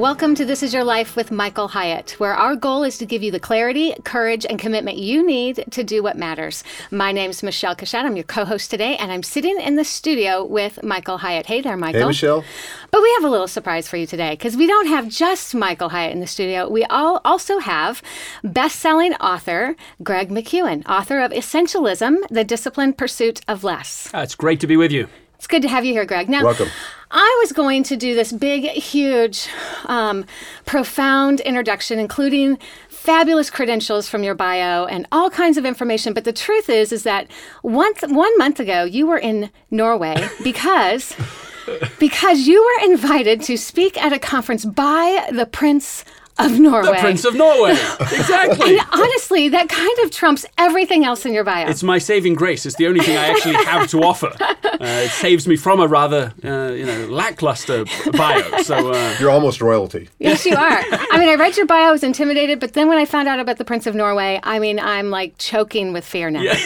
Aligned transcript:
Welcome 0.00 0.34
to 0.36 0.46
This 0.46 0.62
Is 0.62 0.72
Your 0.72 0.82
Life 0.82 1.14
with 1.14 1.30
Michael 1.30 1.68
Hyatt, 1.68 2.12
where 2.12 2.32
our 2.32 2.56
goal 2.56 2.84
is 2.84 2.96
to 2.96 3.04
give 3.04 3.22
you 3.22 3.30
the 3.30 3.38
clarity, 3.38 3.94
courage, 4.02 4.46
and 4.48 4.58
commitment 4.58 4.96
you 4.96 5.22
need 5.22 5.62
to 5.72 5.84
do 5.84 6.02
what 6.02 6.16
matters. 6.16 6.64
My 6.90 7.12
name's 7.12 7.42
Michele 7.42 7.76
Cushatt. 7.76 8.06
I'm 8.06 8.16
your 8.16 8.24
co 8.24 8.46
host 8.46 8.70
today, 8.70 8.96
and 8.96 9.12
I'm 9.12 9.22
sitting 9.22 9.60
in 9.60 9.76
the 9.76 9.84
studio 9.84 10.42
with 10.42 10.82
Michael 10.82 11.18
Hyatt. 11.18 11.44
Hey 11.44 11.60
there, 11.60 11.76
Michael. 11.76 12.00
Hey, 12.00 12.06
Michele. 12.06 12.42
But 12.90 13.02
we 13.02 13.12
have 13.16 13.24
a 13.24 13.28
little 13.28 13.46
surprise 13.46 13.88
for 13.88 13.98
you 13.98 14.06
today 14.06 14.30
because 14.30 14.56
we 14.56 14.66
don't 14.66 14.86
have 14.86 15.06
just 15.10 15.54
Michael 15.54 15.90
Hyatt 15.90 16.14
in 16.14 16.20
the 16.20 16.26
studio. 16.26 16.66
We 16.66 16.84
all 16.84 17.20
also 17.22 17.58
have 17.58 18.00
best 18.42 18.76
selling 18.76 19.12
author 19.16 19.76
Greg 20.02 20.30
McKeown, 20.30 20.82
author 20.88 21.20
of 21.20 21.30
Essentialism 21.30 22.26
The 22.30 22.42
Disciplined 22.42 22.96
Pursuit 22.96 23.42
of 23.46 23.64
Less. 23.64 24.08
Uh, 24.14 24.20
it's 24.20 24.34
great 24.34 24.60
to 24.60 24.66
be 24.66 24.78
with 24.78 24.92
you. 24.92 25.08
It's 25.40 25.46
good 25.46 25.62
to 25.62 25.68
have 25.68 25.86
you 25.86 25.94
here, 25.94 26.04
Greg. 26.04 26.28
Now, 26.28 26.44
Welcome. 26.44 26.68
I 27.10 27.38
was 27.40 27.52
going 27.52 27.82
to 27.84 27.96
do 27.96 28.14
this 28.14 28.30
big, 28.30 28.64
huge, 28.64 29.48
um, 29.86 30.26
profound 30.66 31.40
introduction, 31.40 31.98
including 31.98 32.58
fabulous 32.90 33.48
credentials 33.48 34.06
from 34.06 34.22
your 34.22 34.34
bio 34.34 34.84
and 34.84 35.08
all 35.10 35.30
kinds 35.30 35.56
of 35.56 35.64
information. 35.64 36.12
But 36.12 36.24
the 36.24 36.32
truth 36.34 36.68
is, 36.68 36.92
is 36.92 37.04
that 37.04 37.26
one 37.62 37.94
one 38.08 38.36
month 38.36 38.60
ago 38.60 38.84
you 38.84 39.06
were 39.06 39.16
in 39.16 39.50
Norway 39.70 40.28
because 40.44 41.16
because 41.98 42.46
you 42.46 42.62
were 42.62 42.90
invited 42.92 43.40
to 43.44 43.56
speak 43.56 43.96
at 43.96 44.12
a 44.12 44.18
conference 44.18 44.66
by 44.66 45.26
the 45.32 45.46
Prince 45.46 46.04
of 46.44 46.58
Norway. 46.58 46.92
The 46.92 47.00
Prince 47.00 47.24
of 47.24 47.34
Norway. 47.34 47.70
exactly. 48.00 48.78
And 48.78 48.88
honestly, 48.92 49.48
that 49.48 49.68
kind 49.68 49.98
of 50.04 50.10
trumps 50.10 50.46
everything 50.58 51.04
else 51.04 51.24
in 51.26 51.32
your 51.32 51.44
bio. 51.44 51.68
It's 51.68 51.82
my 51.82 51.98
saving 51.98 52.34
grace. 52.34 52.66
It's 52.66 52.76
the 52.76 52.86
only 52.86 53.00
thing 53.00 53.16
I 53.16 53.26
actually 53.26 53.54
have 53.64 53.88
to 53.90 54.02
offer. 54.02 54.32
Uh, 54.80 55.04
it 55.04 55.10
saves 55.10 55.46
me 55.46 55.56
from 55.56 55.78
a 55.78 55.86
rather, 55.86 56.32
uh, 56.42 56.72
you 56.72 56.86
know, 56.86 57.06
lackluster 57.08 57.84
bio. 58.12 58.62
So 58.62 58.92
uh, 58.92 59.14
You're 59.20 59.30
almost 59.30 59.60
royalty. 59.60 60.08
Yes, 60.18 60.46
you 60.46 60.56
are. 60.56 60.82
I 61.10 61.18
mean, 61.18 61.28
I 61.28 61.34
read 61.34 61.54
your 61.58 61.66
bio, 61.66 61.88
I 61.88 61.90
was 61.90 62.02
intimidated, 62.02 62.60
but 62.60 62.72
then 62.72 62.88
when 62.88 62.96
I 62.96 63.04
found 63.04 63.28
out 63.28 63.38
about 63.38 63.58
the 63.58 63.64
Prince 63.66 63.86
of 63.86 63.94
Norway, 63.94 64.40
I 64.42 64.58
mean, 64.58 64.80
I'm 64.80 65.10
like 65.10 65.36
choking 65.36 65.92
with 65.92 66.06
fear 66.06 66.30
now. 66.30 66.40
Yeah. 66.40 66.56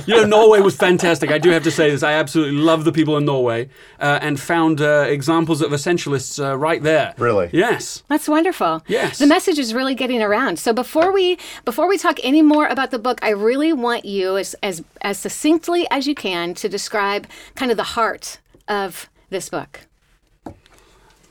you 0.06 0.16
know, 0.16 0.24
Norway 0.24 0.60
was 0.60 0.74
fantastic. 0.74 1.30
I 1.30 1.38
do 1.38 1.50
have 1.50 1.62
to 1.62 1.70
say 1.70 1.90
this. 1.90 2.02
I 2.02 2.14
absolutely 2.14 2.58
love 2.58 2.84
the 2.84 2.92
people 2.92 3.16
in 3.16 3.24
Norway, 3.24 3.68
uh, 4.00 4.18
and 4.20 4.40
found 4.40 4.80
uh, 4.80 5.06
examples 5.08 5.60
of 5.62 5.70
essentialists 5.70 6.42
uh, 6.42 6.56
right 6.56 6.82
there. 6.82 7.14
Really? 7.18 7.50
Yes. 7.52 8.02
That's 8.08 8.23
wonderful. 8.28 8.82
Yes. 8.86 9.18
The 9.18 9.26
message 9.26 9.58
is 9.58 9.74
really 9.74 9.94
getting 9.94 10.22
around. 10.22 10.58
So 10.58 10.72
before 10.72 11.12
we 11.12 11.38
before 11.64 11.88
we 11.88 11.98
talk 11.98 12.18
any 12.22 12.42
more 12.42 12.66
about 12.66 12.90
the 12.90 12.98
book, 12.98 13.18
I 13.22 13.30
really 13.30 13.72
want 13.72 14.04
you 14.04 14.36
as 14.36 14.54
as 14.62 14.82
as 15.02 15.18
succinctly 15.18 15.86
as 15.90 16.06
you 16.06 16.14
can 16.14 16.54
to 16.54 16.68
describe 16.68 17.26
kind 17.54 17.70
of 17.70 17.76
the 17.76 17.84
heart 17.96 18.38
of 18.68 19.08
this 19.30 19.48
book. 19.48 19.80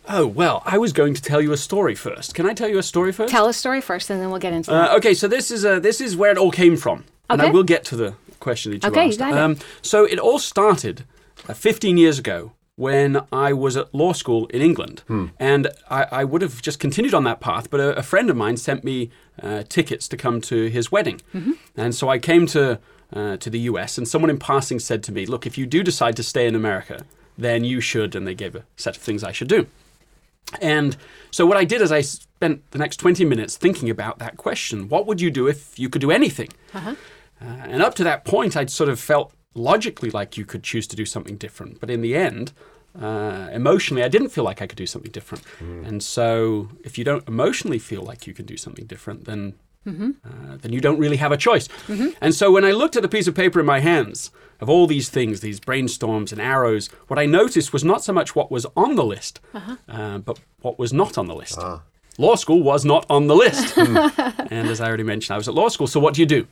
Oh 0.09 0.27
well, 0.27 0.61
I 0.65 0.77
was 0.77 0.91
going 0.91 1.13
to 1.13 1.21
tell 1.21 1.41
you 1.41 1.51
a 1.53 1.57
story 1.57 1.95
first. 1.95 2.35
Can 2.35 2.45
I 2.45 2.53
tell 2.53 2.67
you 2.67 2.77
a 2.77 2.83
story 2.83 3.11
first? 3.13 3.31
Tell 3.31 3.47
a 3.47 3.53
story 3.53 3.79
first 3.81 4.09
and 4.09 4.21
then 4.21 4.29
we'll 4.31 4.39
get 4.39 4.53
into 4.53 4.71
that. 4.71 4.91
Uh, 4.91 4.97
okay, 4.97 5.13
so 5.13 5.27
this 5.27 5.49
is 5.51 5.63
uh, 5.63 5.79
this 5.79 6.01
is 6.01 6.15
where 6.17 6.31
it 6.31 6.37
all 6.37 6.51
came 6.51 6.75
from, 6.75 7.05
and 7.29 7.41
I 7.41 7.49
will 7.49 7.63
get 7.63 7.85
to 7.85 7.95
the 7.95 8.15
question 8.39 8.71
that 8.71 8.83
you 8.83 8.89
Okay, 8.89 9.03
you 9.05 9.09
asked. 9.09 9.19
got 9.19 9.33
it. 9.33 9.39
Um, 9.39 9.57
so 9.81 10.03
it 10.03 10.19
all 10.19 10.39
started 10.39 11.05
uh, 11.47 11.53
15 11.53 11.97
years 11.97 12.19
ago 12.19 12.51
when 12.75 13.21
I 13.31 13.53
was 13.53 13.77
at 13.77 13.93
law 13.93 14.13
school 14.13 14.47
in 14.47 14.61
England, 14.61 15.03
and 15.39 15.67
I, 15.89 16.07
I 16.11 16.23
would 16.23 16.41
have 16.41 16.61
just 16.61 16.79
continued 16.79 17.13
on 17.13 17.23
that 17.25 17.39
path, 17.39 17.69
but 17.69 17.79
a, 17.79 17.95
a 17.97 18.03
friend 18.03 18.29
of 18.29 18.35
mine 18.35 18.57
sent 18.57 18.83
me 18.83 19.11
uh, 19.41 19.63
tickets 19.69 20.07
to 20.09 20.17
come 20.17 20.41
to 20.41 20.67
his 20.67 20.91
wedding, 20.91 21.21
and 21.75 21.93
so 21.93 22.09
I 22.09 22.17
came 22.19 22.45
to 22.47 22.79
uh, 23.13 23.37
to 23.37 23.49
the 23.49 23.59
US, 23.71 23.97
and 23.97 24.07
someone 24.07 24.31
in 24.31 24.39
passing 24.39 24.79
said 24.79 25.03
to 25.03 25.11
me, 25.11 25.25
"Look, 25.25 25.45
if 25.45 25.57
you 25.57 25.65
do 25.67 25.83
decide 25.83 26.15
to 26.15 26.23
stay 26.23 26.47
in 26.47 26.55
America, 26.55 27.05
then 27.37 27.63
you 27.63 27.79
should," 27.79 28.15
and 28.15 28.25
they 28.27 28.35
gave 28.35 28.55
a 28.55 28.63
set 28.75 28.95
of 28.97 29.03
things 29.03 29.23
I 29.23 29.31
should 29.31 29.49
do. 29.49 29.67
And 30.61 30.97
so 31.31 31.45
what 31.45 31.57
I 31.57 31.63
did 31.65 31.81
is 31.81 31.91
I 31.91 32.01
spent 32.01 32.69
the 32.71 32.77
next 32.77 32.97
20 32.97 33.23
minutes 33.25 33.55
thinking 33.57 33.89
about 33.89 34.19
that 34.19 34.35
question. 34.37 34.89
What 34.89 35.05
would 35.07 35.21
you 35.21 35.31
do 35.31 35.47
if 35.47 35.79
you 35.79 35.89
could 35.89 36.01
do 36.01 36.11
anything? 36.11 36.49
Uh, 37.41 37.45
and 37.71 37.81
up 37.81 37.95
to 37.95 38.03
that 38.03 38.25
point, 38.25 38.55
I'd 38.57 38.69
sort 38.69 38.89
of 38.89 38.99
felt 38.99 39.31
logically 39.55 40.09
like 40.09 40.37
you 40.37 40.45
could 40.45 40.63
choose 40.63 40.87
to 40.87 40.95
do 40.95 41.05
something 41.05 41.37
different. 41.37 41.79
But 41.79 41.89
in 41.89 42.01
the 42.01 42.15
end, 42.15 42.53
uh, 42.99 43.49
emotionally, 43.51 44.03
I 44.03 44.07
didn't 44.07 44.29
feel 44.29 44.43
like 44.43 44.61
I 44.61 44.67
could 44.67 44.77
do 44.77 44.85
something 44.87 45.11
different. 45.11 45.43
And 45.59 46.01
so 46.03 46.69
if 46.83 46.97
you 46.97 47.03
don't 47.03 47.27
emotionally 47.27 47.79
feel 47.79 48.01
like 48.03 48.27
you 48.27 48.33
can 48.33 48.45
do 48.45 48.57
something 48.57 48.85
different, 48.85 49.25
then 49.25 49.53
uh, 50.25 50.57
then 50.61 50.71
you 50.71 50.79
don't 50.79 50.97
really 50.97 51.17
have 51.17 51.31
a 51.33 51.37
choice. 51.37 51.67
And 52.21 52.33
so 52.33 52.51
when 52.51 52.63
I 52.63 52.71
looked 52.71 52.95
at 52.95 53.01
the 53.01 53.09
piece 53.09 53.27
of 53.27 53.35
paper 53.35 53.59
in 53.59 53.65
my 53.65 53.79
hands 53.81 54.31
of 54.61 54.69
all 54.69 54.87
these 54.87 55.09
things, 55.09 55.41
these 55.41 55.59
brainstorms 55.59 56.31
and 56.31 56.39
arrows, 56.39 56.87
what 57.09 57.19
I 57.19 57.25
noticed 57.25 57.73
was 57.73 57.83
not 57.83 58.01
so 58.03 58.13
much 58.13 58.33
what 58.35 58.49
was 58.49 58.65
on 58.77 58.95
the 58.95 59.03
list, 59.03 59.41
uh, 59.89 60.19
but 60.19 60.39
what 60.61 60.79
was 60.79 60.93
not 60.93 61.17
on 61.17 61.27
the 61.27 61.35
list. 61.35 61.57
Law 62.17 62.35
school 62.35 62.61
was 62.63 62.85
not 62.85 63.05
on 63.09 63.27
the 63.27 63.35
list. 63.35 63.75
and 63.77 64.69
as 64.69 64.79
I 64.79 64.87
already 64.87 65.03
mentioned, 65.03 65.33
I 65.33 65.37
was 65.37 65.47
at 65.49 65.53
law 65.55 65.67
school. 65.67 65.87
So 65.87 65.99
what 65.99 66.13
do 66.13 66.21
you 66.21 66.27
do? 66.27 66.47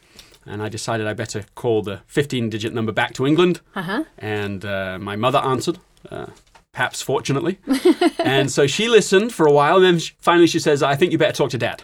And 0.45 0.61
I 0.61 0.69
decided 0.69 1.05
I 1.07 1.13
better 1.13 1.45
call 1.55 1.81
the 1.83 2.01
15 2.07 2.49
digit 2.49 2.73
number 2.73 2.91
back 2.91 3.13
to 3.13 3.27
England. 3.27 3.61
Uh-huh. 3.75 4.03
And 4.17 4.65
uh, 4.65 4.97
my 4.99 5.15
mother 5.15 5.39
answered. 5.39 5.77
Uh, 6.09 6.27
Perhaps 6.73 7.01
fortunately. 7.01 7.59
and 8.23 8.49
so 8.49 8.65
she 8.65 8.87
listened 8.87 9.33
for 9.33 9.45
a 9.45 9.51
while, 9.51 9.75
and 9.75 9.83
then 9.83 9.99
sh- 9.99 10.13
finally 10.21 10.47
she 10.47 10.57
says, 10.57 10.81
I 10.81 10.95
think 10.95 11.11
you 11.11 11.17
better 11.17 11.33
talk 11.33 11.49
to 11.49 11.57
dad. 11.57 11.83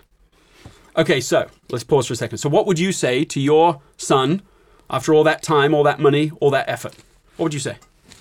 Okay, 0.96 1.20
so 1.20 1.50
let's 1.70 1.84
pause 1.84 2.08
for 2.08 2.14
a 2.14 2.16
second. 2.16 2.38
So, 2.38 2.48
what 2.48 2.66
would 2.66 2.80
you 2.80 2.94
say 2.94 3.26
to 3.26 3.40
your 3.42 3.82
son 3.98 4.42
after 4.90 5.14
all 5.14 5.26
that 5.26 5.44
time, 5.44 5.74
all 5.74 5.84
that 5.84 6.00
money, 6.00 6.32
all 6.40 6.50
that 6.52 6.70
effort? 6.70 6.96
What 7.36 7.44
would 7.48 7.54
you 7.54 7.60
say? 7.60 7.76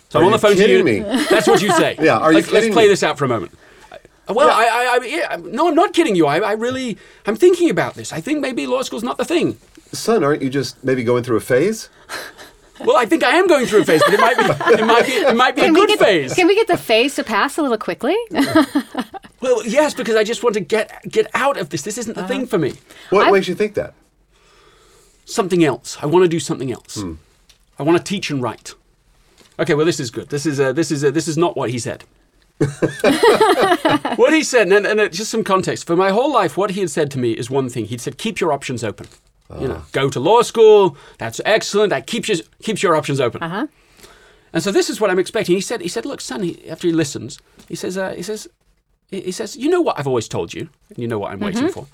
So 0.09 0.19
Are 0.19 0.23
I'm 0.23 0.27
on 0.27 0.33
the 0.33 0.39
phone 0.41 0.57
to 0.57 0.69
you. 0.69 0.83
me? 0.83 0.99
That's 1.31 1.47
what 1.47 1.63
you 1.63 1.71
say. 1.71 1.97
Yeah, 2.01 2.19
are 2.19 2.33
you 2.33 2.39
let's, 2.39 2.51
let's 2.51 2.69
play 2.71 2.83
me? 2.85 2.89
this 2.89 3.05
out 3.05 3.17
for 3.17 3.25
a 3.25 3.29
moment. 3.29 3.53
Uh, 3.93 4.35
Well, 4.35 4.51
I, 4.51 4.65
I, 4.65 4.99
I, 5.01 5.05
yeah, 5.07 5.37
no, 5.41 5.69
I'm 5.69 5.75
not 5.77 5.93
kidding 5.95 6.17
you. 6.17 6.27
I, 6.27 6.39
I 6.41 6.53
really, 6.55 6.99
I'm 7.27 7.37
thinking 7.37 7.71
about 7.71 7.95
this. 7.95 8.13
I 8.13 8.21
think 8.21 8.41
maybe 8.41 8.67
law 8.67 8.83
school's 8.83 9.05
not 9.05 9.19
the 9.19 9.25
thing. 9.25 9.57
Son, 9.93 10.23
aren't 10.25 10.43
you 10.43 10.51
just 10.51 10.83
maybe 10.85 11.03
going 11.05 11.23
through 11.23 11.37
a 11.37 11.41
phase? 11.41 11.89
Well, 12.85 12.97
I 12.97 13.07
think 13.07 13.25
I 13.25 13.31
am 13.37 13.47
going 13.47 13.65
through 13.67 13.81
a 13.81 13.85
phase, 13.85 14.03
but 14.05 14.13
it 14.13 14.21
might 14.21 14.37
be, 14.37 14.43
it 14.45 14.85
might 14.87 15.07
be, 15.07 15.13
it 15.13 15.37
might 15.37 15.57
be 15.57 15.63
a 15.63 15.65
Can 15.65 15.73
we 15.75 15.81
good 15.81 15.89
get 15.89 15.99
phase. 15.99 16.35
Can 16.35 16.47
we 16.47 16.55
get 16.55 16.67
the 16.69 16.77
phase 16.77 17.15
to 17.15 17.25
pass 17.25 17.57
a 17.57 17.63
little 17.63 17.79
quickly? 17.79 18.17
Well, 19.43 19.65
yes, 19.67 19.93
because 19.93 20.17
I 20.17 20.25
just 20.25 20.43
want 20.43 20.55
to 20.55 20.61
get 20.61 20.91
get 21.09 21.31
out 21.35 21.59
of 21.59 21.69
this. 21.69 21.83
This 21.83 21.99
isn't 21.99 22.15
the 22.15 22.21
Uh-huh. 22.21 22.29
thing 22.29 22.47
for 22.47 22.57
me. 22.59 22.73
What 23.11 23.27
I- 23.29 23.31
makes 23.31 23.47
you 23.49 23.55
think 23.55 23.75
that? 23.75 23.93
something 25.27 25.63
else. 25.63 25.99
I 26.01 26.07
want 26.07 26.25
to 26.25 26.29
do 26.29 26.41
something 26.41 26.73
else. 26.73 27.05
I 27.79 27.83
want 27.83 27.99
to 27.99 28.03
teach 28.05 28.31
and 28.31 28.43
write. 28.43 28.75
Okay, 29.59 29.75
well, 29.75 29.85
this 29.85 30.01
is 30.01 30.11
good. 30.11 30.31
This 30.31 30.47
is 30.47 30.59
uh, 30.59 30.73
this 30.73 30.91
is 30.91 31.05
uh, 31.05 31.11
this 31.11 31.29
is 31.29 31.37
not 31.37 31.55
what 31.55 31.69
he 31.71 31.79
said. 31.79 32.05
what 34.17 34.33
he 34.33 34.43
said, 34.43 34.73
and, 34.73 34.87
and 34.87 35.01
uh, 35.01 35.09
just 35.09 35.31
some 35.31 35.45
context. 35.45 35.87
For 35.87 35.97
my 35.97 36.11
whole 36.11 36.33
life, 36.33 36.57
what 36.57 36.71
he 36.71 36.81
had 36.81 36.91
said 36.91 37.11
to 37.13 37.19
me 37.19 37.33
is 37.33 37.51
one 37.51 37.69
thing. 37.69 37.85
He'd 37.87 38.01
said, 38.01 38.17
"Keep 38.19 38.41
your 38.41 38.53
options 38.53 38.83
open." 38.83 39.07
You 39.61 39.69
know, 39.69 39.83
go 39.93 40.11
to 40.11 40.19
law 40.19 40.43
school. 40.43 40.97
That's 41.19 41.41
excellent. 41.45 41.91
That 41.91 42.07
keeps 42.07 42.29
you, 42.29 42.37
keeps 42.63 42.83
your 42.83 42.97
options 42.97 43.21
open. 43.21 43.43
Uh-huh. 43.43 43.67
And 44.53 44.63
so 44.63 44.73
this 44.73 44.91
is 44.91 45.01
what 45.01 45.11
I'm 45.11 45.19
expecting. 45.19 45.55
He 45.55 45.61
said, 45.61 45.81
he 45.81 45.89
said, 45.89 46.05
look, 46.05 46.21
son. 46.21 46.43
He, 46.43 46.69
after 46.69 46.87
he 46.89 46.93
listens, 46.93 47.39
he 47.69 47.77
says, 47.77 47.97
uh, 47.97 48.15
he 48.15 48.23
says, 48.23 48.49
he 49.09 49.21
he 49.21 49.33
says, 49.33 49.57
you 49.57 49.69
know 49.69 49.81
what 49.81 49.99
I've 49.99 50.07
always 50.07 50.29
told 50.29 50.53
you, 50.55 50.69
and 50.89 50.99
you 50.99 51.07
know 51.07 51.19
what 51.19 51.33
I'm 51.33 51.41
waiting 51.41 51.69
for. 51.69 51.87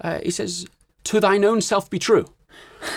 Uh, 0.00 0.18
he 0.22 0.30
says, 0.30 0.66
to 1.04 1.20
thine 1.20 1.44
own 1.44 1.60
self 1.60 1.88
be 1.88 1.98
true. 1.98 2.26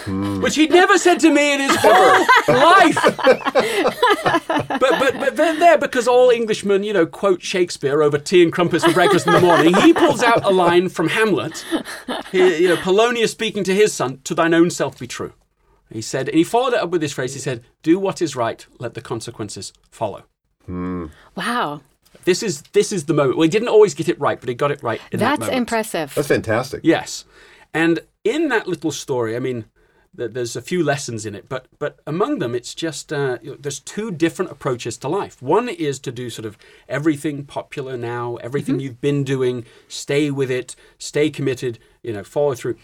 Hmm. 0.06 0.42
Which 0.42 0.56
he'd 0.56 0.72
never 0.72 0.98
said 0.98 1.20
to 1.22 1.30
me 1.32 1.54
in 1.54 1.60
his 1.60 1.76
whole 1.80 2.26
life. 2.48 2.96
but, 4.68 4.80
but 4.80 5.14
but 5.20 5.36
then 5.36 5.60
there, 5.60 5.78
because 5.78 6.08
all 6.08 6.30
Englishmen, 6.32 6.84
you 6.84 6.94
know, 6.94 7.06
quote 7.06 7.42
Shakespeare 7.42 8.02
over 8.02 8.18
tea 8.18 8.44
and 8.44 8.52
crumpets 8.54 8.84
for 8.86 8.94
breakfast 8.94 9.28
in 9.28 9.34
the 9.34 9.42
morning, 9.42 9.74
he 9.76 9.94
pulls 9.94 10.24
out 10.24 10.44
a 10.46 10.50
line 10.50 10.90
from 10.90 11.10
Hamlet. 11.10 11.66
He, 12.32 12.58
you 12.64 12.68
know, 12.70 12.78
Polonius 12.78 13.32
speaking 13.32 13.64
to 13.66 13.74
his 13.74 13.94
son, 13.94 14.20
"To 14.26 14.36
thine 14.36 14.54
own 14.54 14.70
self 14.70 15.00
be 15.00 15.08
true." 15.08 15.34
He 15.92 16.02
said, 16.02 16.30
and 16.30 16.38
he 16.38 16.44
followed 16.44 16.74
it 16.74 16.80
up 16.80 16.90
with 16.90 17.02
this 17.02 17.14
phrase. 17.14 17.34
He 17.34 17.40
said, 17.40 17.64
"Do 17.84 18.00
what 18.00 18.22
is 18.22 18.36
right, 18.36 18.66
let 18.80 18.94
the 18.94 19.02
consequences 19.02 19.74
follow." 19.90 20.24
Hmm. 20.66 21.08
wow, 21.36 21.82
This 22.26 22.44
is 22.44 22.62
this 22.74 22.92
is 22.92 23.06
the 23.06 23.14
moment. 23.14 23.38
Well, 23.38 23.44
he 23.44 23.50
didn't 23.50 23.68
always 23.70 23.94
get 23.94 24.08
it 24.08 24.20
right, 24.20 24.40
but 24.40 24.48
he 24.48 24.56
got 24.56 24.72
it 24.72 24.82
right 24.84 25.02
in 25.12 25.20
that 25.20 25.40
that's 25.40 25.52
impressive. 25.52 26.14
That's 26.16 26.28
fantastic. 26.28 26.82
Yes, 26.84 27.26
and 27.74 28.00
in 28.24 28.50
that 28.50 28.68
little 28.68 28.92
story, 28.92 29.36
I 29.36 29.40
mean, 29.40 29.66
th- 30.16 30.32
there's 30.32 30.56
a 30.56 30.62
few 30.62 30.84
lessons 30.84 31.26
in 31.26 31.36
it, 31.36 31.50
but 31.50 31.68
but 31.80 32.00
among 32.06 32.40
them, 32.40 32.56
it's 32.56 32.74
just 32.74 33.12
uh, 33.12 33.38
you 33.42 33.52
know, 33.52 33.58
there's 33.60 33.80
two 33.80 34.12
different 34.12 34.52
approaches 34.52 34.98
to 34.98 35.08
life. 35.08 35.42
One 35.42 35.70
is 35.70 36.00
to 36.00 36.12
do 36.12 36.30
sort 36.30 36.46
of 36.46 36.58
everything 36.88 37.46
popular 37.46 37.98
now, 37.98 38.36
everything 38.38 38.76
mm-hmm. 38.76 38.82
you've 38.82 39.02
been 39.02 39.24
doing, 39.24 39.66
stay 39.88 40.32
with 40.32 40.52
it, 40.52 40.76
stay 40.98 41.30
committed, 41.30 41.80
you 42.04 42.14
know, 42.14 42.24
follow 42.24 42.54
through, 42.56 42.78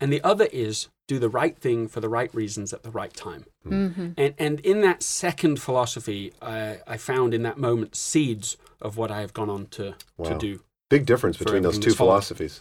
and 0.00 0.12
the 0.12 0.22
other 0.22 0.46
is 0.52 0.88
do 1.06 1.18
the 1.18 1.28
right 1.28 1.58
thing 1.58 1.88
for 1.88 2.00
the 2.00 2.08
right 2.08 2.32
reasons 2.34 2.72
at 2.72 2.82
the 2.84 2.90
right 2.90 3.12
time. 3.14 3.44
Mm-hmm. 3.66 4.02
Mm-hmm. 4.02 4.12
And 4.16 4.34
and 4.38 4.60
in 4.60 4.80
that 4.82 5.02
second 5.02 5.60
philosophy, 5.60 6.32
I, 6.40 6.78
I 6.86 6.96
found 6.96 7.34
in 7.34 7.42
that 7.42 7.58
moment 7.58 7.96
seeds 7.96 8.56
of 8.80 8.96
what 8.96 9.10
I 9.10 9.20
have 9.20 9.32
gone 9.32 9.50
on 9.50 9.66
to 9.66 9.94
to 10.24 10.38
do 10.38 10.60
Big 10.90 11.06
difference 11.06 11.36
between 11.36 11.62
those 11.62 11.78
two 11.78 11.90
that's 11.90 11.96
followed. 11.96 12.10
philosophies. 12.10 12.60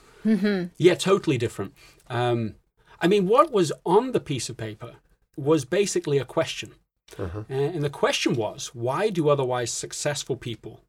yeah, 0.77 0.93
totally 0.93 1.37
different. 1.39 1.73
Um, 2.09 2.55
I 3.01 3.07
mean, 3.07 3.27
what 3.27 3.51
was 3.51 3.71
on 3.85 4.11
the 4.11 4.19
piece 4.19 4.49
of 4.49 4.57
paper 4.57 4.95
was 5.37 5.63
basically 5.65 6.17
a 6.17 6.25
question. 6.25 6.71
Uh, 7.17 7.43
and 7.49 7.83
the 7.83 7.89
question 7.89 8.35
was 8.35 8.67
why 8.73 9.09
do 9.09 9.29
otherwise 9.29 9.71
successful 9.71 10.35
people 10.35 10.81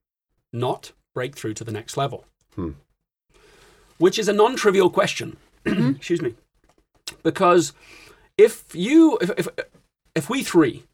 not 0.52 0.92
break 1.14 1.36
through 1.36 1.54
to 1.54 1.64
the 1.64 1.72
next 1.72 1.96
level? 1.96 2.24
Which 3.98 4.18
is 4.18 4.28
a 4.28 4.32
non 4.32 4.56
trivial 4.56 4.90
question. 4.90 5.36
Excuse 5.64 6.20
me. 6.22 6.34
Because 7.22 7.72
if 8.38 8.74
you, 8.74 9.18
if, 9.20 9.30
if, 9.36 9.48
if 10.14 10.30
we 10.30 10.42
three 10.42 10.84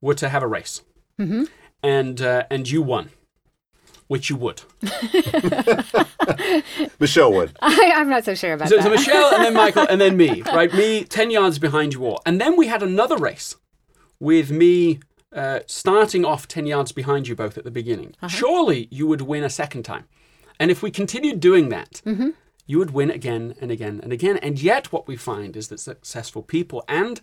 were 0.00 0.14
to 0.14 0.28
have 0.28 0.42
a 0.42 0.46
race 0.46 0.82
and, 1.82 2.20
uh, 2.20 2.44
and 2.50 2.68
you 2.68 2.82
won, 2.82 3.10
which 4.06 4.28
you 4.30 4.36
would. 4.36 4.62
Michele 7.00 7.32
would. 7.32 7.56
I, 7.60 7.92
I'm 7.96 8.08
not 8.08 8.24
so 8.24 8.34
sure 8.34 8.52
about 8.54 8.68
So, 8.68 8.76
that. 8.76 8.84
so 8.84 8.90
Michele 8.90 9.34
and 9.34 9.44
then 9.44 9.54
Michael 9.64 9.86
and 9.88 10.00
then 10.00 10.16
me, 10.16 10.42
right? 10.42 10.72
Me 10.72 11.04
10 11.04 11.30
yards 11.30 11.58
behind 11.58 11.94
you 11.94 12.04
all. 12.06 12.20
And 12.26 12.40
then 12.40 12.56
we 12.56 12.66
had 12.68 12.82
another 12.82 13.16
race 13.16 13.56
with 14.20 14.50
me 14.50 15.00
uh, 15.32 15.60
starting 15.66 16.24
off 16.24 16.46
10 16.48 16.66
yards 16.66 16.92
behind 16.92 17.28
you 17.28 17.34
both 17.34 17.58
at 17.58 17.64
the 17.64 17.70
beginning. 17.70 18.14
Surely 18.28 18.88
you 18.90 19.06
would 19.06 19.22
win 19.22 19.42
a 19.44 19.50
second 19.50 19.82
time. 19.84 20.04
And 20.60 20.70
if 20.70 20.82
we 20.82 20.90
continued 20.90 21.40
doing 21.40 21.68
that, 21.70 22.00
you 22.66 22.78
would 22.78 22.92
win 22.92 23.10
again 23.10 23.54
and 23.60 23.70
again 23.70 24.00
and 24.02 24.12
again. 24.12 24.36
And 24.38 24.62
yet, 24.62 24.92
what 24.92 25.08
we 25.08 25.16
find 25.16 25.56
is 25.56 25.68
that 25.68 25.80
successful 25.80 26.42
people 26.42 26.84
and 26.86 27.20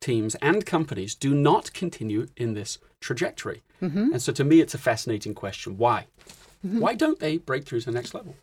teams 0.00 0.34
and 0.36 0.64
companies 0.64 1.14
do 1.14 1.34
not 1.34 1.72
continue 1.72 2.26
in 2.36 2.54
this 2.54 2.78
trajectory. 3.00 3.62
And 3.80 4.20
so, 4.20 4.32
to 4.32 4.44
me, 4.44 4.60
it's 4.60 4.74
a 4.74 4.78
fascinating 4.78 5.34
question. 5.34 5.76
Why? 5.76 6.06
Why 6.62 6.94
don't 6.94 7.20
they 7.20 7.38
break 7.38 7.64
through 7.64 7.80
to 7.80 7.86
the 7.86 7.92
next 7.92 8.14
level? 8.14 8.34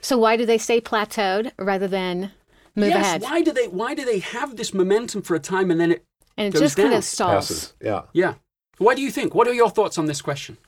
so 0.00 0.18
why 0.18 0.36
do 0.36 0.44
they 0.44 0.58
stay 0.58 0.80
plateaued 0.80 1.52
rather 1.58 1.88
than 1.88 2.32
move 2.74 2.90
yes. 2.90 3.06
ahead? 3.06 3.22
Why 3.22 3.42
do 3.42 3.52
they? 3.52 3.68
Why 3.68 3.94
do 3.94 4.04
they 4.04 4.18
have 4.18 4.56
this 4.56 4.74
momentum 4.74 5.22
for 5.22 5.34
a 5.34 5.40
time 5.40 5.70
and 5.70 5.80
then 5.80 5.92
it 5.92 6.04
and 6.36 6.48
it 6.48 6.52
goes 6.52 6.62
just 6.62 6.76
kind 6.76 6.90
down? 6.90 6.98
of 6.98 7.04
stalls. 7.04 7.48
Passes. 7.48 7.74
Yeah. 7.80 8.02
Yeah. 8.12 8.34
Why 8.78 8.94
do 8.94 9.02
you 9.02 9.10
think? 9.10 9.34
What 9.34 9.48
are 9.48 9.54
your 9.54 9.70
thoughts 9.70 9.98
on 9.98 10.06
this 10.06 10.20
question? 10.20 10.58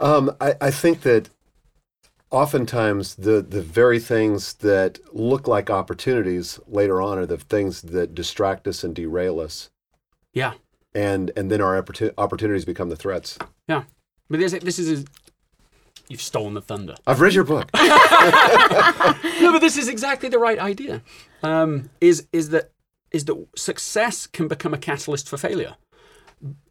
Um, 0.00 0.34
I, 0.40 0.54
I 0.60 0.70
think 0.70 1.02
that 1.02 1.30
oftentimes 2.34 3.14
the 3.14 3.40
the 3.40 3.62
very 3.62 3.98
things 4.00 4.54
that 4.54 4.98
look 5.14 5.46
like 5.46 5.70
opportunities 5.70 6.58
later 6.66 7.00
on 7.00 7.16
are 7.18 7.26
the 7.26 7.38
things 7.38 7.82
that 7.82 8.14
distract 8.14 8.66
us 8.66 8.82
and 8.84 8.94
derail 8.94 9.40
us, 9.40 9.70
Yeah. 10.32 10.54
and 10.94 11.30
and 11.36 11.50
then 11.50 11.60
our 11.60 11.76
opportunities 12.18 12.64
become 12.64 12.88
the 12.88 12.96
threats. 12.96 13.38
Yeah. 13.68 13.84
But 14.28 14.40
this, 14.40 14.52
this 14.52 14.78
is 14.78 15.02
a, 15.02 15.04
you've 16.08 16.22
stolen 16.22 16.54
the 16.54 16.60
thunder. 16.62 16.94
I've 17.06 17.20
read 17.20 17.34
your 17.34 17.44
book. 17.44 17.70
no, 17.74 19.52
but 19.52 19.60
this 19.60 19.76
is 19.76 19.86
exactly 19.88 20.28
the 20.28 20.38
right 20.38 20.58
idea. 20.58 21.02
Um, 21.42 21.90
is 22.00 22.26
is 22.32 22.48
that 22.50 22.72
is 23.12 23.26
that 23.26 23.46
success 23.56 24.26
can 24.26 24.48
become 24.48 24.74
a 24.74 24.78
catalyst 24.78 25.28
for 25.28 25.36
failure 25.36 25.76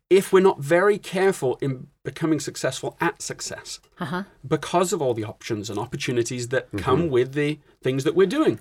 if 0.10 0.32
we're 0.34 0.40
not 0.42 0.60
very 0.60 0.98
careful 0.98 1.58
in 1.62 1.88
becoming 2.04 2.40
successful 2.40 2.96
at 3.00 3.22
success 3.22 3.80
Uh-huh. 4.00 4.24
because 4.48 4.94
of 4.94 5.02
all 5.02 5.14
the 5.14 5.24
options 5.24 5.70
and 5.70 5.80
opportunities 5.80 6.50
that 6.50 6.68
come 6.78 7.10
with 7.10 7.34
the 7.34 7.60
things 7.82 8.04
that 8.04 8.16
we're 8.16 8.28
doing. 8.28 8.60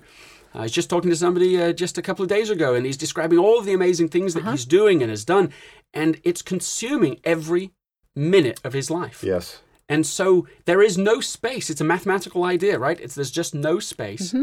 I 0.55 0.61
was 0.63 0.71
just 0.71 0.89
talking 0.89 1.09
to 1.09 1.15
somebody 1.15 1.59
uh, 1.61 1.73
just 1.73 1.97
a 1.97 2.01
couple 2.01 2.23
of 2.23 2.29
days 2.29 2.49
ago, 2.51 2.75
and 2.75 2.85
he's 2.85 2.97
describing 2.97 3.39
all 3.39 3.57
of 3.59 3.65
the 3.65 3.73
amazing 3.73 4.09
things 4.09 4.33
that 4.35 4.45
he's 4.45 4.65
doing 4.65 5.01
and 5.01 5.09
has 5.09 5.25
done, 5.25 5.51
and 5.93 6.19
it's 6.23 6.41
consuming 6.43 7.19
every 7.23 7.71
minute 8.15 8.59
of 8.63 8.73
his 8.73 8.89
life. 8.91 9.23
yes. 9.23 9.59
And 9.89 10.05
so 10.07 10.47
there 10.65 10.81
is 10.81 10.97
no 10.97 11.19
space. 11.19 11.69
It's 11.69 11.81
a 11.81 11.83
mathematical 11.83 12.43
idea, 12.45 12.79
right? 12.79 12.99
It's 13.01 13.15
there's 13.15 13.29
just 13.31 13.53
no 13.53 13.79
space 13.79 14.33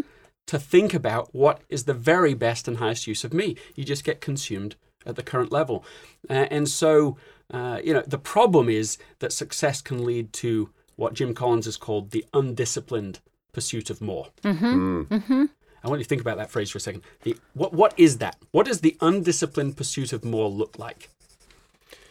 to 0.46 0.58
think 0.58 0.92
about 0.94 1.34
what 1.34 1.62
is 1.70 1.84
the 1.84 1.94
very 1.94 2.34
best 2.34 2.68
and 2.68 2.76
highest 2.76 3.06
use 3.06 3.24
of 3.24 3.32
me. 3.32 3.56
You 3.74 3.84
just 3.84 4.04
get 4.04 4.20
consumed 4.20 4.76
at 5.06 5.16
the 5.16 5.22
current 5.22 5.52
level. 5.52 5.84
Uh, 6.28 6.46
and 6.50 6.68
so, 6.68 7.16
uh, 7.52 7.80
you 7.82 7.94
know, 7.94 8.02
the 8.06 8.18
problem 8.18 8.68
is 8.68 8.98
that 9.20 9.32
success 9.32 9.80
can 9.80 10.04
lead 10.04 10.32
to 10.34 10.70
what 10.96 11.14
Jim 11.14 11.34
Collins 11.34 11.64
has 11.64 11.76
called 11.76 12.10
the 12.10 12.24
undisciplined 12.34 13.20
pursuit 13.52 13.90
of 13.90 14.00
more. 14.00 14.28
Mm. 14.44 15.48
I 15.82 15.88
want 15.88 16.00
you 16.00 16.04
to 16.04 16.08
think 16.08 16.20
about 16.20 16.36
that 16.36 16.50
phrase 16.50 16.70
for 16.70 16.78
a 16.78 16.80
second. 16.80 17.02
The, 17.22 17.36
what, 17.54 17.72
what 17.72 17.94
is 17.96 18.18
that? 18.18 18.36
What 18.50 18.66
does 18.66 18.82
the 18.82 18.96
undisciplined 19.00 19.76
pursuit 19.76 20.12
of 20.12 20.24
more 20.24 20.48
look 20.48 20.78
like? 20.78 21.08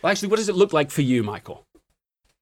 Well, 0.02 0.12
actually, 0.12 0.30
what 0.30 0.38
does 0.38 0.50
it 0.50 0.56
look 0.56 0.74
like 0.74 0.90
for 0.90 1.02
you, 1.02 1.24
Michael? 1.24 1.66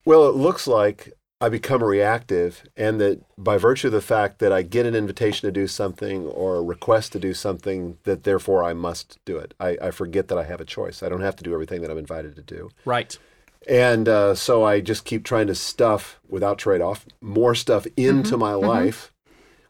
Well, 0.05 0.29
it 0.29 0.35
looks 0.35 0.67
like 0.67 1.16
I 1.39 1.50
become 1.50 1.84
reactive, 1.84 2.63
and 2.75 3.00
that 3.00 3.22
by 3.38 3.57
virtue 3.57 3.88
of 3.88 3.94
the 3.94 4.01
fact 4.01 4.39
that 4.39 4.51
I 4.51 4.63
get 4.63 4.88
an 4.88 4.95
invitation 4.95 5.48
to 5.48 5.51
do 5.51 5.68
something 5.68 6.25
or 6.25 6.56
a 6.56 6.63
request 6.63 7.12
to 7.12 7.19
do 7.19 7.36
something, 7.36 8.00
that 8.06 8.24
therefore 8.24 8.63
I 8.63 8.74
must 8.74 9.19
do 9.24 9.38
it. 9.38 9.54
I, 9.60 9.78
I 9.80 9.92
forget 9.92 10.30
that 10.30 10.38
I 10.38 10.45
have 10.45 10.60
a 10.60 10.66
choice. 10.66 11.04
I 11.04 11.10
don't 11.10 11.22
have 11.22 11.36
to 11.36 11.44
do 11.44 11.54
everything 11.54 11.81
that 11.81 11.92
I'm 11.92 11.98
invited 11.98 12.36
to 12.38 12.42
do. 12.42 12.72
Right. 12.86 13.18
And 13.69 14.10
uh, 14.10 14.34
so 14.34 14.63
I 14.63 14.81
just 14.81 15.06
keep 15.06 15.24
trying 15.24 15.48
to 15.48 15.56
stuff 15.56 16.19
without 16.28 16.57
trade 16.57 16.81
off 16.81 17.06
more 17.22 17.54
stuff 17.54 17.86
into 17.95 18.38
my 18.38 18.54
life, 18.54 19.13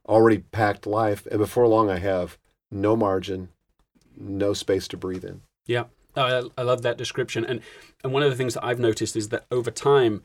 already 0.07 0.37
packed 0.37 0.87
life. 0.87 1.25
And 1.29 1.39
before 1.39 1.67
long, 1.67 1.89
I 1.89 1.97
have 1.97 2.37
no 2.71 2.95
margin, 2.95 3.49
no 4.15 4.53
space 4.53 4.87
to 4.89 4.97
breathe 4.97 5.25
in. 5.25 5.41
Yeah, 5.65 5.85
Oh, 6.17 6.49
I, 6.57 6.61
I 6.61 6.63
love 6.63 6.81
that 6.81 6.97
description. 6.97 7.45
And 7.45 7.61
and 8.03 8.11
one 8.11 8.23
of 8.23 8.31
the 8.31 8.35
things 8.35 8.55
that 8.55 8.65
I've 8.65 8.79
noticed 8.79 9.15
is 9.15 9.29
that 9.29 9.45
over 9.51 9.69
time, 9.69 10.23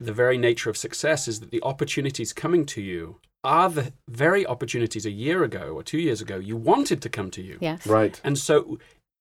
the 0.00 0.12
very 0.12 0.38
nature 0.38 0.70
of 0.70 0.76
success 0.76 1.28
is 1.28 1.40
that 1.40 1.50
the 1.50 1.62
opportunities 1.62 2.32
coming 2.32 2.64
to 2.66 2.80
you 2.80 3.20
are 3.44 3.68
the 3.68 3.92
very 4.08 4.46
opportunities 4.46 5.06
a 5.06 5.10
year 5.10 5.44
ago 5.44 5.72
or 5.74 5.82
two 5.82 5.98
years 5.98 6.20
ago 6.20 6.36
you 6.36 6.56
wanted 6.56 7.00
to 7.02 7.08
come 7.08 7.30
to 7.30 7.42
you. 7.42 7.58
Yes. 7.60 7.86
Right. 7.86 8.20
And 8.24 8.36
so, 8.36 8.78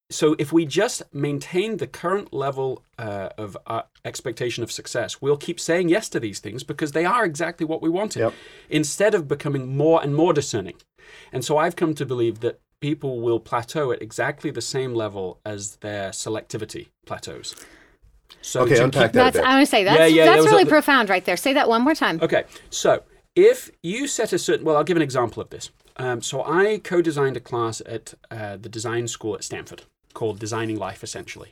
so 0.10 0.36
if 0.40 0.52
we 0.52 0.66
just 0.66 1.04
maintain 1.14 1.78
the 1.78 1.88
current 1.88 2.34
level 2.34 2.84
uh, 2.98 3.30
of 3.38 3.58
uh, 3.68 3.84
expectation 4.06 4.64
of 4.64 4.72
success, 4.72 5.22
we'll 5.22 5.38
keep 5.38 5.60
saying 5.60 5.90
yes 5.90 6.10
to 6.10 6.20
these 6.20 6.40
things 6.40 6.64
because 6.64 6.94
they 6.94 7.06
are 7.06 7.26
exactly 7.26 7.66
what 7.66 7.82
we 7.82 7.90
wanted. 7.90 8.20
Yep. 8.20 8.34
Instead 8.70 9.14
of 9.14 9.28
becoming 9.28 9.76
more 9.76 10.02
and 10.02 10.16
more 10.16 10.34
discerning. 10.34 10.76
And 11.32 11.46
so 11.46 11.58
I've 11.58 11.76
come 11.76 11.94
to 11.96 12.06
believe 12.06 12.40
that 12.42 12.60
people 12.80 13.22
will 13.22 13.40
plateau 13.40 13.92
at 13.92 14.02
exactly 14.02 14.52
the 14.52 14.62
same 14.62 14.94
level 14.94 15.40
as 15.46 15.78
their 15.78 16.10
selectivity 16.10 16.88
plateaus. 17.06 17.56
So 18.42 18.62
Okay, 18.62 18.76
to 18.76 18.84
unpack 18.86 19.08
keep- 19.08 19.14
that 19.14 19.20
a 19.20 19.24
That's 19.26 19.38
bit. 19.38 19.46
I 19.46 19.54
want 19.56 19.62
to 19.66 19.70
say 19.70 19.84
that's 19.84 20.00
Yeah, 20.00 20.06
yeah, 20.06 20.26
that's 20.26 20.44
was 20.44 20.52
really 20.52 20.64
a- 20.64 20.68
profound 20.68 21.10
right 21.10 21.24
there. 21.26 21.38
Say 21.38 21.54
that 21.54 21.68
one 21.70 21.82
more 21.84 21.96
time. 21.96 22.20
Okay, 22.22 22.44
so 22.70 23.04
if 23.36 23.70
you 23.84 24.08
set 24.08 24.34
a 24.34 24.40
certain, 24.40 24.66
well, 24.66 24.78
I'll 24.78 24.84
give 24.84 24.98
an 24.98 25.04
example 25.04 25.42
of 25.42 25.50
this. 25.50 25.70
Um, 25.98 26.22
so 26.22 26.44
I 26.44 26.80
co-designed 26.84 27.38
a 27.38 27.40
class 27.40 27.82
at 27.86 28.14
uh, 28.30 28.58
the 28.58 28.70
design 28.70 29.08
school 29.08 29.34
at 29.36 29.44
Stanford 29.44 29.84
called 30.14 30.40
Designing 30.40 30.78
Life, 30.78 31.04
essentially. 31.04 31.50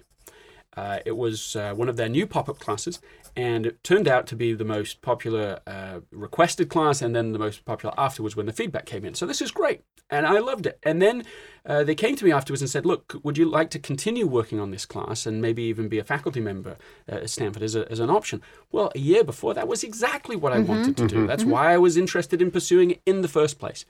Uh, 0.75 1.00
it 1.05 1.15
was 1.15 1.55
uh, 1.55 1.74
one 1.74 1.89
of 1.89 1.98
their 1.98 2.10
new 2.10 2.27
pop-up 2.27 2.60
classes, 2.60 3.00
and 3.36 3.65
it 3.65 3.84
turned 3.84 4.08
out 4.08 4.27
to 4.27 4.36
be 4.36 4.53
the 4.53 4.65
most 4.65 5.01
popular 5.01 5.60
uh, 5.67 6.00
requested 6.12 6.70
class, 6.70 7.01
and 7.01 7.15
then 7.15 7.32
the 7.32 7.39
most 7.39 7.65
popular 7.65 7.94
afterwards 7.98 8.36
when 8.36 8.46
the 8.46 8.53
feedback 8.53 8.86
came 8.86 9.05
in. 9.05 9.13
So 9.13 9.25
this 9.25 9.41
is 9.41 9.51
great, 9.51 9.82
and 10.10 10.25
I 10.25 10.39
loved 10.39 10.65
it. 10.65 10.79
And 10.84 11.01
then 11.01 11.24
uh, 11.65 11.84
they 11.84 11.96
came 11.96 12.15
to 12.15 12.25
me 12.25 12.32
afterwards 12.32 12.62
and 12.62 12.70
said, 12.70 12.86
"Look, 12.86 13.15
would 13.24 13.38
you 13.38 13.46
like 13.46 13.70
to 13.72 13.79
continue 13.79 14.27
working 14.27 14.60
on 14.60 14.72
this 14.72 14.86
class, 14.86 15.25
and 15.25 15.41
maybe 15.41 15.63
even 15.63 15.88
be 15.88 16.00
a 16.00 16.03
faculty 16.03 16.41
member 16.41 16.77
at 17.08 17.29
Stanford 17.29 17.63
as, 17.63 17.75
a, 17.75 17.89
as 17.91 18.00
an 18.00 18.10
option?" 18.10 18.41
Well, 18.72 18.91
a 18.96 19.00
year 19.00 19.24
before, 19.24 19.53
that 19.53 19.67
was 19.67 19.84
exactly 19.84 20.36
what 20.36 20.53
I 20.53 20.60
wanted 20.60 20.98
to 20.98 21.08
do. 21.08 21.27
That's 21.27 21.46
why 21.46 21.74
I 21.74 21.77
was 21.77 21.98
interested 21.98 22.41
in 22.41 22.51
pursuing 22.51 22.91
it 22.91 23.01
in 23.05 23.22
the 23.22 23.27
first 23.27 23.60
place. 23.60 23.86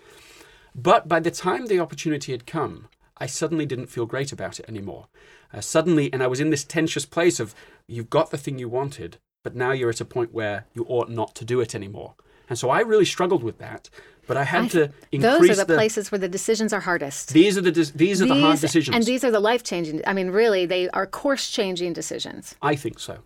But 0.76 1.08
by 1.08 1.22
the 1.22 1.32
time 1.32 1.68
the 1.68 1.80
opportunity 1.80 2.34
had 2.34 2.46
come, 2.46 2.90
I 3.18 3.26
suddenly 3.28 3.66
didn't 3.66 3.88
feel 3.88 4.06
great 4.06 4.32
about 4.32 4.60
it 4.60 4.66
anymore. 4.68 5.08
Uh, 5.54 5.62
suddenly, 5.62 6.12
and 6.12 6.22
I 6.22 6.28
was 6.28 6.40
in 6.40 6.50
this 6.50 6.64
tensious 6.64 7.06
place 7.06 7.40
of 7.40 7.56
you've 7.88 8.10
got 8.10 8.32
the 8.32 8.38
thing 8.38 8.60
you 8.60 8.68
wanted, 8.68 9.18
but 9.44 9.56
now 9.56 9.72
you're 9.72 9.90
at 9.90 10.02
a 10.02 10.06
point 10.06 10.34
where 10.34 10.66
you 10.74 10.86
ought 10.90 11.10
not 11.10 11.36
to 11.36 11.46
do 11.46 11.62
it 11.62 11.74
anymore. 11.76 12.16
And 12.50 12.60
so 12.60 12.70
I 12.70 12.82
really 12.82 13.06
struggled 13.06 13.44
with 13.44 13.58
that. 13.60 13.90
But 14.28 14.38
I 14.38 14.44
had 14.44 14.72
to 14.72 14.92
increase. 15.12 15.50
Those 15.50 15.60
are 15.60 15.66
the, 15.66 15.76
places 15.76 16.12
where 16.12 16.18
the 16.18 16.28
decisions 16.28 16.74
are 16.74 16.80
hardest. 16.80 17.30
These 17.30 17.60
are 17.60 17.62
the 17.62 17.92
these 17.94 18.24
are 18.24 18.26
the 18.26 18.40
hard 18.40 18.60
decisions. 18.60 18.96
And 18.96 19.06
these 19.06 19.24
are 19.24 19.30
the 19.30 19.40
life 19.40 19.64
changing. 19.64 20.02
I 20.08 20.14
mean, 20.14 20.32
really, 20.32 20.66
they 20.66 20.90
are 20.90 21.06
course 21.06 21.50
changing 21.52 21.94
decisions. 21.94 22.56
I 22.62 22.76
think 22.76 23.00
so. 23.00 23.20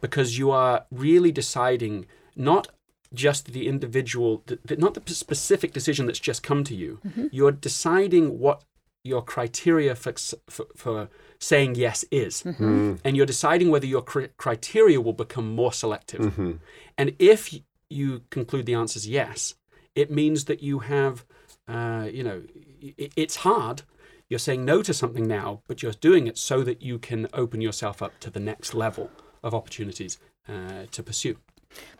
Because 0.00 0.38
you 0.38 0.50
are 0.50 0.86
really 0.90 1.32
deciding 1.32 2.06
not 2.34 2.68
just 3.12 3.52
the 3.52 3.68
individual, 3.68 4.42
not 4.78 4.94
the 4.94 5.14
specific 5.14 5.72
decision 5.74 6.06
that's 6.06 6.18
just 6.18 6.42
come 6.42 6.64
to 6.64 6.74
you. 6.74 7.00
You're 7.30 7.52
deciding 7.52 8.38
what 8.38 8.64
your 9.04 9.22
criteria 9.22 9.94
for, 9.94 10.12
for, 10.48 10.66
for 10.76 11.08
saying 11.38 11.74
yes 11.76 12.04
is. 12.10 12.42
And 13.04 13.16
you're 13.16 13.26
deciding 13.26 13.70
whether 13.70 13.86
your 13.86 14.02
cri- 14.02 14.28
criteria 14.36 15.00
will 15.00 15.12
become 15.12 15.54
more 15.54 15.72
selective. 15.72 16.20
And 16.96 17.14
if 17.18 17.54
you 17.90 18.22
conclude 18.30 18.66
the 18.66 18.74
answer 18.74 18.98
is 18.98 19.06
yes, 19.06 19.54
it 19.94 20.10
means 20.10 20.44
that 20.44 20.62
you 20.62 20.80
have, 20.80 21.24
uh, 21.68 22.08
you 22.12 22.22
know, 22.22 22.42
i- 22.82 23.10
it's 23.16 23.36
hard. 23.36 23.82
You're 24.28 24.38
saying 24.38 24.64
no 24.64 24.82
to 24.82 24.92
something 24.92 25.26
now, 25.26 25.62
but 25.68 25.82
you're 25.82 25.92
doing 25.92 26.26
it 26.26 26.36
so 26.36 26.62
that 26.62 26.82
you 26.82 26.98
can 26.98 27.28
open 27.32 27.60
yourself 27.62 28.02
up 28.02 28.18
to 28.20 28.30
the 28.30 28.40
next 28.40 28.74
level 28.74 29.10
of 29.42 29.54
opportunities 29.54 30.18
uh, 30.48 30.84
to 30.90 31.02
pursue. 31.02 31.36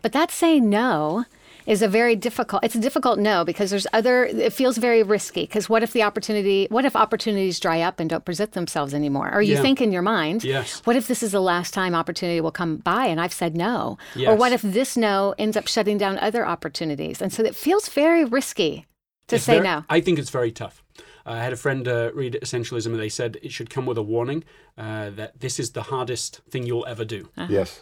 But 0.01 0.11
that 0.11 0.31
saying 0.31 0.69
no 0.69 1.25
is 1.65 1.81
a 1.81 1.87
very 1.87 2.15
difficult 2.15 2.63
it's 2.63 2.75
a 2.75 2.79
difficult 2.79 3.19
no 3.19 3.43
because 3.45 3.69
there's 3.69 3.85
other 3.93 4.25
it 4.25 4.53
feels 4.53 4.77
very 4.77 5.03
risky 5.03 5.41
because 5.41 5.69
what 5.69 5.83
if 5.83 5.93
the 5.93 6.01
opportunity 6.03 6.67
what 6.69 6.85
if 6.85 6.95
opportunities 6.95 7.59
dry 7.59 7.81
up 7.81 7.99
and 7.99 8.09
don't 8.09 8.25
present 8.25 8.51
themselves 8.53 8.93
anymore 8.93 9.29
or 9.33 9.41
you 9.41 9.55
Yeah. 9.55 9.61
think 9.61 9.81
in 9.81 9.91
your 9.91 10.01
mind 10.01 10.43
Yes. 10.43 10.81
what 10.85 10.95
if 10.95 11.07
this 11.07 11.21
is 11.23 11.31
the 11.31 11.41
last 11.41 11.73
time 11.73 11.93
opportunity 11.95 12.41
will 12.41 12.51
come 12.51 12.77
by 12.77 13.05
and 13.05 13.19
i've 13.21 13.33
said 13.33 13.55
no 13.55 13.97
yes. 14.15 14.29
or 14.29 14.35
what 14.35 14.51
if 14.51 14.61
this 14.61 14.95
no 14.97 15.35
ends 15.37 15.55
up 15.57 15.67
shutting 15.67 15.97
down 15.97 16.17
other 16.19 16.45
opportunities 16.45 17.21
and 17.21 17.31
so 17.33 17.43
it 17.43 17.55
feels 17.55 17.89
very 17.89 18.23
risky 18.25 18.85
to 19.27 19.35
It's 19.35 19.45
say 19.45 19.53
very- 19.55 19.65
no 19.67 19.83
I 19.89 20.01
think 20.01 20.17
it's 20.19 20.31
very 20.31 20.51
tough. 20.51 20.83
Uh, 21.25 21.31
I 21.33 21.43
had 21.43 21.53
a 21.53 21.57
friend 21.57 21.87
uh, 21.87 22.11
read 22.15 22.39
Essentialism, 22.41 22.87
and 22.87 22.99
they 22.99 23.09
said 23.09 23.37
it 23.43 23.51
should 23.51 23.69
come 23.69 23.85
with 23.85 23.97
a 23.97 24.01
warning 24.01 24.43
uh, 24.77 25.09
that 25.11 25.39
this 25.39 25.59
is 25.59 25.71
the 25.73 25.83
hardest 25.83 26.41
thing 26.49 26.65
you'll 26.65 26.85
ever 26.87 27.05
do. 27.05 27.29
Yes. 27.47 27.79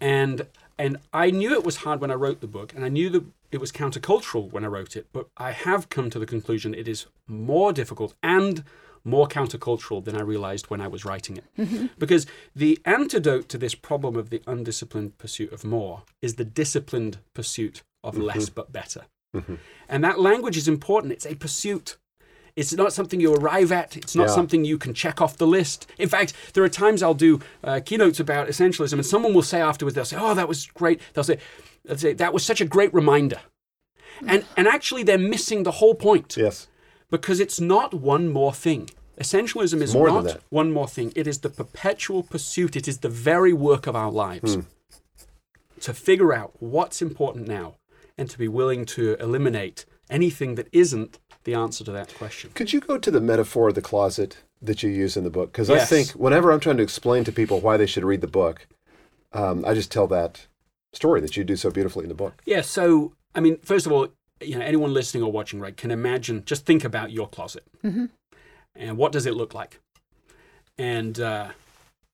and 0.00 0.46
and 0.78 0.98
I 1.12 1.30
knew 1.30 1.52
it 1.52 1.64
was 1.64 1.78
hard 1.78 2.00
when 2.00 2.10
I 2.10 2.14
wrote 2.14 2.40
the 2.40 2.46
book, 2.46 2.72
and 2.74 2.84
I 2.84 2.88
knew 2.88 3.10
that 3.10 3.24
it 3.50 3.60
was 3.60 3.72
countercultural 3.72 4.50
when 4.52 4.64
I 4.64 4.68
wrote 4.68 4.96
it. 4.96 5.06
But 5.12 5.28
I 5.36 5.50
have 5.50 5.88
come 5.88 6.10
to 6.10 6.18
the 6.18 6.26
conclusion 6.26 6.74
it 6.74 6.88
is 6.88 7.06
more 7.26 7.72
difficult 7.72 8.14
and 8.22 8.64
more 9.04 9.26
countercultural 9.26 10.04
than 10.04 10.16
I 10.16 10.20
realized 10.20 10.70
when 10.70 10.80
I 10.80 10.88
was 10.88 11.04
writing 11.04 11.36
it. 11.36 11.44
Mm-hmm. 11.58 11.86
Because 11.98 12.26
the 12.54 12.78
antidote 12.84 13.48
to 13.48 13.58
this 13.58 13.74
problem 13.74 14.16
of 14.16 14.30
the 14.30 14.42
undisciplined 14.46 15.18
pursuit 15.18 15.52
of 15.52 15.64
more 15.64 16.02
is 16.22 16.34
the 16.34 16.44
disciplined 16.44 17.18
pursuit 17.34 17.82
of 18.04 18.14
mm-hmm. 18.14 18.24
less 18.24 18.48
but 18.48 18.72
better. 18.72 19.06
Mm-hmm. 19.34 19.56
And 19.88 20.04
that 20.04 20.20
language 20.20 20.56
is 20.56 20.68
important. 20.68 21.12
It's 21.12 21.26
a 21.26 21.34
pursuit. 21.34 21.96
It's 22.58 22.72
not 22.72 22.92
something 22.92 23.20
you 23.20 23.32
arrive 23.34 23.70
at. 23.70 23.96
It's 23.96 24.16
not 24.16 24.26
Yeah. 24.28 24.34
something 24.34 24.64
you 24.64 24.78
can 24.78 24.92
check 24.92 25.20
off 25.20 25.36
the 25.36 25.46
list. 25.46 25.86
In 25.96 26.08
fact, 26.08 26.32
there 26.54 26.64
are 26.64 26.68
times 26.68 27.02
I'll 27.04 27.14
do 27.28 27.38
uh, 27.62 27.78
keynotes 27.84 28.18
about 28.18 28.48
essentialism, 28.48 28.94
and 28.94 29.06
someone 29.06 29.32
will 29.32 29.42
say 29.52 29.60
afterwards, 29.60 29.94
they'll 29.94 30.04
say, 30.12 30.16
"Oh, 30.20 30.34
that 30.34 30.48
was 30.48 30.66
great." 30.66 31.00
They'll 31.12 31.22
say, 31.32 31.38
they'll 31.84 31.96
say 31.98 32.14
"That 32.14 32.32
was 32.34 32.44
such 32.44 32.60
a 32.60 32.64
great 32.64 32.92
reminder," 32.92 33.40
and 34.26 34.44
and 34.56 34.66
actually 34.66 35.04
they're 35.04 35.26
missing 35.34 35.62
the 35.62 35.76
whole 35.80 35.94
point 35.94 36.36
Yes. 36.36 36.66
because 37.10 37.38
it's 37.38 37.60
not 37.60 37.94
one 37.94 38.28
more 38.28 38.52
thing. 38.52 38.90
Essentialism 39.20 39.80
is 39.80 39.94
More 39.94 40.08
not 40.08 40.40
one 40.50 40.72
more 40.72 40.88
thing. 40.88 41.12
It 41.14 41.26
is 41.28 41.38
the 41.40 41.50
perpetual 41.50 42.22
pursuit. 42.24 42.74
It 42.76 42.88
is 42.88 42.98
the 42.98 43.08
very 43.30 43.52
work 43.52 43.86
of 43.86 43.94
our 43.94 44.10
lives 44.10 44.54
Hmm. 44.54 44.60
to 45.80 45.94
figure 45.94 46.32
out 46.32 46.50
what's 46.60 47.00
important 47.02 47.46
now 47.46 47.76
and 48.16 48.28
to 48.30 48.36
be 48.38 48.48
willing 48.48 48.84
to 48.96 49.16
eliminate 49.20 49.84
anything 50.10 50.56
that 50.56 50.68
isn't 50.72 51.18
the 51.48 51.58
answer 51.58 51.82
to 51.82 51.92
that 51.92 52.14
question. 52.14 52.50
Could 52.54 52.74
you 52.74 52.80
go 52.80 52.98
to 52.98 53.10
the 53.10 53.20
metaphor 53.20 53.68
of 53.68 53.74
the 53.74 53.80
closet 53.80 54.36
that 54.60 54.82
you 54.82 54.90
use 54.90 55.16
in 55.16 55.24
the 55.24 55.30
book? 55.30 55.50
Because 55.50 55.70
I 55.70 55.78
think 55.78 56.10
whenever 56.10 56.52
I'm 56.52 56.60
trying 56.60 56.76
to 56.76 56.82
explain 56.82 57.24
to 57.24 57.32
people 57.32 57.60
why 57.60 57.78
they 57.78 57.86
should 57.86 58.04
read 58.04 58.20
the 58.20 58.26
book, 58.26 58.66
um, 59.32 59.64
I 59.64 59.72
just 59.72 59.90
tell 59.90 60.06
that 60.08 60.46
story 60.92 61.22
that 61.22 61.36
you 61.36 61.44
do 61.44 61.56
so 61.56 61.70
beautifully 61.70 62.04
in 62.04 62.10
the 62.10 62.14
book. 62.14 62.42
Yeah, 62.44 62.60
so 62.60 63.14
I 63.34 63.40
mean, 63.40 63.56
first 63.62 63.86
of 63.86 63.92
all, 63.92 64.08
you 64.42 64.58
know, 64.58 64.64
anyone 64.64 64.92
listening 64.92 65.22
or 65.22 65.32
watching, 65.32 65.58
right, 65.58 65.76
can 65.76 65.90
imagine. 65.90 66.44
Just 66.44 66.66
think 66.66 66.84
about 66.84 67.12
your 67.12 67.28
closet, 67.28 67.64
and 68.76 68.98
what 68.98 69.10
does 69.10 69.24
it 69.24 69.34
look 69.34 69.54
like? 69.54 69.80
And 70.76 71.18
uh, 71.18 71.48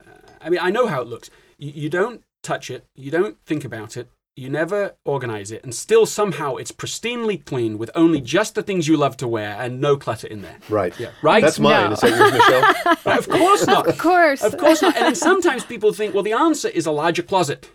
uh, 0.01 0.11
I 0.41 0.49
mean, 0.49 0.61
I 0.63 0.71
know 0.71 0.87
how 0.87 1.03
it 1.03 1.09
looks. 1.09 1.29
You, 1.59 1.73
you 1.75 1.91
don't 1.91 2.23
touch 2.43 2.71
it, 2.71 2.85
you 2.95 3.11
don't 3.11 3.37
think 3.45 3.65
about 3.65 3.97
it, 3.97 4.09
you 4.37 4.49
never 4.51 4.95
organize 5.05 5.53
it, 5.53 5.63
and 5.63 5.73
still 5.75 6.07
somehow 6.07 6.57
it's 6.57 6.73
pristinely 6.73 7.45
clean 7.45 7.79
with 7.79 7.91
only 7.95 8.21
just 8.21 8.55
the 8.57 8.63
things 8.65 8.89
you 8.89 8.97
love 8.97 9.17
to 9.19 9.29
wear 9.29 9.57
and 9.61 9.81
no 9.81 9.97
clutter 9.97 10.27
in 10.27 10.43
there. 10.43 10.57
Right. 10.69 10.99
Yeah, 10.99 11.11
right. 11.23 11.41
That's 11.43 11.61
mine. 11.61 11.91
No. 11.91 11.93
Is 11.93 12.01
that 12.01 12.19
yours, 12.19 12.33
Michele? 12.33 13.19
of 13.19 13.29
course 13.29 13.67
not. 13.67 13.87
of 13.87 13.97
course 13.99 14.43
Of 14.43 14.57
course 14.59 14.83
not. 14.83 14.97
And 14.97 15.07
then 15.07 15.15
sometimes 15.15 15.65
people 15.65 15.93
think, 15.93 16.15
well, 16.15 16.25
the 16.25 16.33
answer 16.33 16.69
is 16.69 16.85
a 16.85 16.91
larger 16.91 17.23
closet 17.23 17.71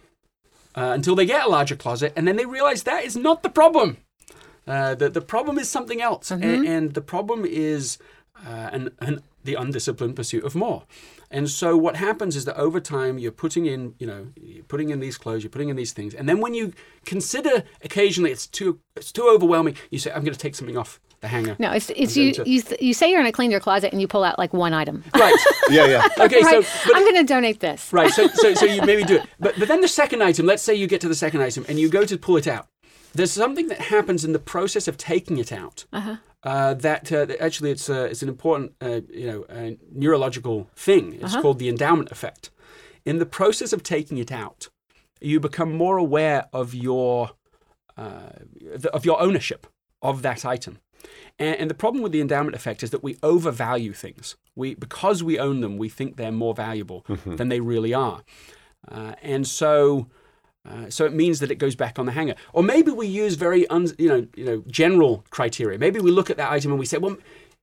uh, 0.75 0.91
until 0.93 1.15
they 1.15 1.25
get 1.25 1.45
a 1.45 1.49
larger 1.49 1.77
closet, 1.77 2.11
and 2.17 2.27
then 2.27 2.35
they 2.35 2.45
realize 2.45 2.83
that 2.83 3.05
is 3.05 3.15
not 3.15 3.41
the 3.41 3.49
problem. 3.49 3.97
Uh, 4.67 4.95
the, 4.95 5.09
the 5.09 5.21
problem 5.21 5.57
is 5.57 5.69
something 5.69 6.01
else. 6.01 6.29
A- 6.29 6.35
And, 6.35 6.93
the 6.93 7.01
problem 7.01 7.45
is 7.45 7.97
uh, 8.45 8.69
an, 8.73 8.89
an, 8.99 9.21
the 9.45 9.55
undisciplined 9.55 10.15
pursuit 10.17 10.43
of 10.43 10.55
more. 10.55 10.83
And 11.31 11.50
so 11.50 11.77
what 11.77 11.95
happens 11.95 12.36
is 12.36 12.45
that 12.45 12.57
over 12.57 12.79
time 12.79 13.17
you're 13.19 13.31
putting 13.31 13.65
in, 13.67 13.93
you 14.00 14.07
know, 14.07 14.27
you're 14.36 14.63
putting 14.63 14.89
in 14.89 15.00
these 15.00 15.17
clothes, 15.17 15.43
you're 15.43 15.51
putting 15.51 15.69
in 15.69 15.75
these 15.75 15.93
things, 15.93 16.13
and 16.15 16.27
then 16.27 16.39
when 16.41 16.53
you 16.53 16.74
consider 17.05 17.63
occasionally 17.83 18.31
it's 18.31 18.48
too 18.48 18.79
it's 18.95 19.12
too 19.12 19.27
overwhelming, 19.29 19.75
you 19.91 20.00
say, 20.00 20.12
I'm 20.12 20.24
going 20.24 20.33
to 20.33 20.39
take 20.39 20.55
something 20.55 20.77
off 20.77 21.00
the 21.21 21.27
hanger. 21.27 21.55
no 21.59 21.71
it's, 21.71 21.89
it's 21.98 22.15
you, 22.15 22.31
to- 22.31 22.50
you 22.50 22.63
you 22.79 22.93
say 22.93 23.09
you're 23.12 23.19
going 23.19 23.29
to 23.29 23.36
clean 23.36 23.51
your 23.51 23.59
closet 23.59 23.91
and 23.91 24.00
you 24.00 24.07
pull 24.07 24.24
out 24.24 24.39
like 24.39 24.53
one 24.53 24.74
item 24.74 25.03
Right. 25.13 25.36
yeah, 25.69 25.86
yeah. 25.86 26.07
Okay. 26.17 26.41
right 26.41 26.63
So, 26.63 26.79
but 26.88 26.95
i'm 26.95 27.03
going 27.03 27.17
to 27.17 27.25
donate 27.25 27.59
this 27.59 27.91
Right. 27.91 28.09
So, 28.12 28.27
so, 28.29 28.53
so 28.53 28.65
you 28.65 28.81
maybe 28.83 29.03
do 29.03 29.15
it. 29.17 29.24
But, 29.38 29.59
but 29.59 29.67
then 29.67 29.81
the 29.81 29.88
second 29.89 30.24
item, 30.24 30.45
let's 30.45 30.63
say 30.63 30.74
you 30.74 30.88
get 30.88 31.01
to 31.01 31.09
the 31.09 31.15
second 31.15 31.41
item 31.41 31.65
and 31.67 31.77
you 31.77 31.89
go 31.89 32.05
to 32.05 32.17
pull 32.17 32.38
it 32.38 32.48
out. 32.48 32.67
There's 33.13 33.31
something 33.31 33.67
that 33.67 33.81
happens 33.81 34.24
in 34.24 34.31
the 34.31 34.39
process 34.39 34.88
of 34.88 34.95
taking 34.98 35.38
it 35.39 35.51
out. 35.51 35.86
Uh-huh. 35.91 36.17
Uh 36.43 36.74
that, 36.74 37.12
uh, 37.12 37.27
actually 37.39 37.72
it's, 37.72 37.89
uh, 37.89 38.08
it's 38.10 38.22
an 38.22 38.29
important 38.29 38.74
uh, 38.81 39.01
you 39.10 39.27
know 39.27 39.43
uh, 39.43 39.72
neurological 39.91 40.69
thing. 40.75 41.19
It's 41.22 41.36
called 41.36 41.60
the 41.60 41.69
endowment 41.69 42.12
effect. 42.12 42.50
In 43.05 43.19
the 43.19 43.25
process 43.25 43.74
of 43.74 43.84
taking 43.84 44.17
it 44.17 44.31
out, 44.31 44.69
you 45.19 45.39
become 45.39 45.74
more 45.74 45.98
aware 45.98 46.48
of 46.53 46.74
your 46.74 47.31
uh, 47.98 48.31
the, 48.75 48.89
of 48.93 49.05
your 49.05 49.22
ownership 49.22 49.67
of 50.01 50.22
that 50.22 50.46
item. 50.46 50.79
And, 51.38 51.55
and 51.60 51.69
the 51.69 51.74
problem 51.74 52.03
with 52.03 52.13
the 52.13 52.22
endowment 52.22 52.55
effect 52.55 52.84
is 52.84 52.91
that 52.91 53.03
we 53.03 53.17
overvalue 53.22 53.93
things. 53.93 54.38
We 54.55 54.75
because 54.75 55.24
we 55.24 55.38
own 55.39 55.62
them, 55.62 55.77
we 55.77 55.89
think 55.89 56.15
they're 56.15 56.31
more 56.31 56.53
valuable 56.53 57.05
than 57.25 57.50
they 57.50 57.60
really 57.60 57.93
are, 57.93 58.24
uh, 58.88 59.13
and 59.22 59.48
so. 59.48 60.08
Uh, 60.69 60.89
so 60.89 61.05
it 61.05 61.13
means 61.13 61.39
that 61.39 61.49
it 61.51 61.55
goes 61.55 61.75
back 61.75 61.97
on 61.97 62.05
the 62.05 62.11
hanger, 62.11 62.35
or 62.53 62.61
maybe 62.63 62.91
we 62.91 63.07
use 63.07 63.35
very 63.35 63.67
un, 63.67 63.88
you 63.97 64.07
know 64.07 64.27
you 64.35 64.45
know 64.45 64.63
general 64.67 65.23
criteria. 65.29 65.77
Maybe 65.79 65.99
we 65.99 66.11
look 66.11 66.29
at 66.29 66.38
that 66.38 66.51
item 66.51 66.71
and 66.71 66.79
we 66.79 66.85
say, 66.85 66.97
well, 66.97 67.17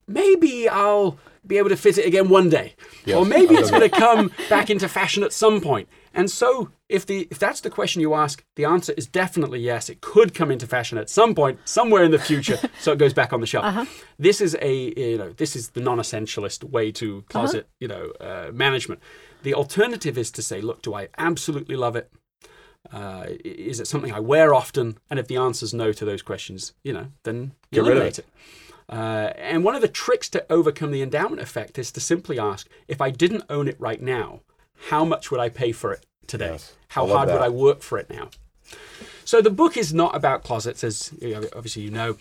maybe 0.06 0.68
I'll 0.68 1.18
be 1.46 1.58
able 1.58 1.68
to 1.68 1.76
fit 1.76 1.98
it 1.98 2.06
again 2.06 2.28
one 2.28 2.50
day, 2.50 2.74
Yes, 3.04 3.16
or 3.16 3.24
maybe 3.24 3.54
it's 3.54 3.70
going 3.70 3.88
to 3.90 3.96
come 3.96 4.32
back 4.48 4.70
into 4.70 4.88
fashion 4.88 5.22
at 5.22 5.32
some 5.32 5.60
point. 5.60 5.88
And 6.12 6.30
so, 6.30 6.70
if 6.88 7.04
the 7.06 7.28
if 7.30 7.38
that's 7.38 7.60
the 7.60 7.70
question 7.70 8.00
you 8.00 8.14
ask, 8.14 8.42
the 8.56 8.64
answer 8.64 8.92
is 8.96 9.06
definitely 9.06 9.60
yes. 9.60 9.88
It 9.88 10.00
could 10.00 10.34
come 10.34 10.50
into 10.50 10.66
fashion 10.66 10.98
at 10.98 11.10
some 11.10 11.34
point, 11.34 11.60
somewhere 11.64 12.02
in 12.02 12.10
the 12.10 12.18
future, 12.18 12.58
so 12.80 12.92
it 12.92 12.98
goes 12.98 13.12
back 13.12 13.32
on 13.32 13.40
the 13.40 13.46
shelf. 13.46 13.64
This 14.18 14.40
is 14.40 14.56
a 14.60 14.74
you 14.96 15.18
know 15.18 15.30
this 15.32 15.54
is 15.54 15.70
the 15.70 15.80
non-essentialist 15.80 16.64
way 16.64 16.90
to 16.92 17.22
closet 17.28 17.68
you 17.78 17.88
know 17.88 18.12
uh, 18.20 18.50
management. 18.52 19.00
The 19.42 19.54
alternative 19.54 20.18
is 20.18 20.30
to 20.32 20.42
say, 20.42 20.60
look, 20.60 20.82
do 20.82 20.94
I 20.94 21.08
absolutely 21.18 21.76
love 21.76 21.94
it? 21.94 22.10
Uh, 22.92 23.26
is 23.44 23.80
it 23.80 23.86
something 23.86 24.12
I 24.12 24.20
wear 24.20 24.54
often? 24.54 24.98
And 25.10 25.18
if 25.18 25.28
the 25.28 25.36
answer 25.36 25.64
is 25.64 25.74
no 25.74 25.92
to 25.92 26.04
those 26.04 26.22
questions, 26.22 26.74
you 26.82 26.92
know, 26.92 27.08
then 27.24 27.52
you 27.70 27.82
Get 27.82 27.88
rid 27.88 27.90
of 27.90 27.96
eliminate 27.96 28.18
it. 28.20 28.26
Uh, 28.88 29.32
and 29.36 29.64
one 29.64 29.74
of 29.74 29.82
the 29.82 29.88
tricks 29.88 30.28
to 30.30 30.46
overcome 30.50 30.92
the 30.92 31.02
endowment 31.02 31.42
effect 31.42 31.78
is 31.78 31.90
to 31.92 32.00
simply 32.00 32.38
ask, 32.38 32.68
if 32.86 33.00
I 33.00 33.10
didn't 33.10 33.44
own 33.50 33.66
it 33.68 33.76
right 33.80 34.00
now, 34.00 34.40
how 34.88 35.04
much 35.04 35.30
would 35.30 35.40
I 35.40 35.48
pay 35.48 35.72
for 35.72 35.92
it 35.92 36.06
today? 36.26 36.52
Yes, 36.52 36.74
How 36.88 37.06
hard 37.06 37.28
would. 37.28 37.40
I 37.40 37.48
work 37.48 37.82
for 37.82 37.98
it 37.98 38.08
now? 38.08 38.30
So 39.24 39.40
the 39.40 39.50
book 39.50 39.76
is 39.76 39.92
not 39.92 40.14
about 40.14 40.44
closets, 40.44 40.84
as 40.84 41.12
obviously 41.54 41.82
you 41.82 41.90
know. 41.90 42.16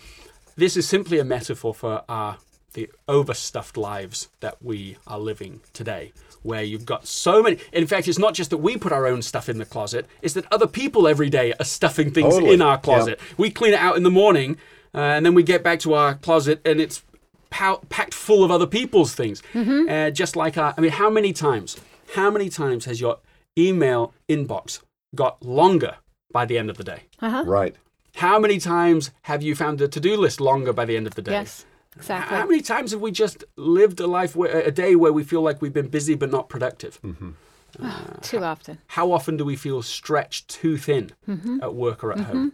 This 0.56 0.76
is 0.76 0.88
simply 0.88 1.18
a 1.18 1.24
metaphor 1.24 1.74
for 1.74 2.02
our 2.08 2.38
the 2.76 2.88
overstuffed 3.08 3.76
lives 3.76 4.28
that 4.40 4.62
we 4.62 4.98
are 5.06 5.18
living 5.18 5.60
today, 5.72 6.12
where 6.42 6.62
you've 6.62 6.86
got 6.86 7.06
so 7.08 7.42
many. 7.42 7.56
In 7.72 7.86
fact, 7.86 8.06
it's 8.06 8.18
not 8.18 8.34
just 8.34 8.50
that 8.50 8.58
we 8.58 8.76
put 8.76 8.92
our 8.92 9.06
own 9.06 9.22
stuff 9.22 9.48
in 9.48 9.58
the 9.58 9.64
closet; 9.64 10.06
it's 10.22 10.34
that 10.34 10.44
other 10.52 10.66
people 10.68 11.08
every 11.08 11.28
day 11.30 11.52
are 11.58 11.64
stuffing 11.64 12.12
things 12.12 12.34
Totally. 12.34 12.54
in 12.54 12.62
our 12.62 12.74
Yeah. 12.74 12.76
closet. 12.88 13.20
We 13.36 13.50
clean 13.50 13.72
it 13.72 13.80
out 13.80 13.96
in 13.96 14.02
the 14.04 14.10
morning, 14.10 14.58
uh, 14.94 14.98
and 14.98 15.26
then 15.26 15.34
we 15.34 15.42
get 15.42 15.64
back 15.64 15.80
to 15.80 15.94
our 15.94 16.14
closet, 16.14 16.60
and 16.64 16.80
it's 16.80 17.02
pow- 17.50 17.80
packed 17.88 18.14
full 18.14 18.44
of 18.44 18.50
other 18.50 18.66
people's 18.66 19.14
things. 19.14 19.42
Uh, 19.54 20.10
just 20.10 20.36
like 20.36 20.56
our, 20.58 20.74
I 20.76 20.80
mean, 20.82 20.92
how 20.92 21.10
many 21.10 21.32
times? 21.32 21.76
How 22.14 22.30
many 22.30 22.48
times 22.50 22.84
has 22.84 23.00
your 23.00 23.18
email 23.58 24.12
inbox 24.28 24.80
got 25.14 25.42
longer 25.42 25.96
by 26.30 26.44
the 26.44 26.58
end 26.58 26.68
of 26.70 26.76
the 26.76 26.84
day? 26.84 27.00
Right. 27.22 27.74
How 28.16 28.38
many 28.38 28.58
times 28.58 29.10
have 29.22 29.42
you 29.42 29.54
found 29.54 29.78
the 29.78 29.88
to-do 29.88 30.16
list 30.16 30.40
longer 30.40 30.72
by 30.72 30.84
the 30.84 30.96
end 30.96 31.06
of 31.06 31.14
the 31.14 31.22
day? 31.22 31.32
yes 31.32 31.64
exactly 31.96 32.36
How 32.36 32.46
many 32.46 32.62
times 32.62 32.92
have 32.92 33.00
we 33.00 33.10
just 33.10 33.44
lived 33.56 34.00
a 34.00 34.06
life 34.06 34.36
where 34.36 34.60
a 34.60 34.70
day 34.70 34.94
where 34.96 35.12
we 35.12 35.24
feel 35.24 35.42
like 35.42 35.60
we've 35.60 35.72
been 35.72 35.88
busy 35.88 36.14
but 36.14 36.30
not 36.30 36.48
productive? 36.48 37.00
Mm-hmm. 37.02 37.30
too 38.22 38.42
often 38.42 38.78
How 38.88 39.12
often 39.12 39.36
do 39.36 39.44
we 39.44 39.56
feel 39.56 39.82
stretched 39.82 40.48
too 40.48 40.76
thin 40.76 41.12
mm-hmm. 41.28 41.58
at 41.62 41.74
work 41.74 42.02
or 42.04 42.12
at 42.12 42.18
mm-hmm. 42.18 42.32
home? 42.32 42.52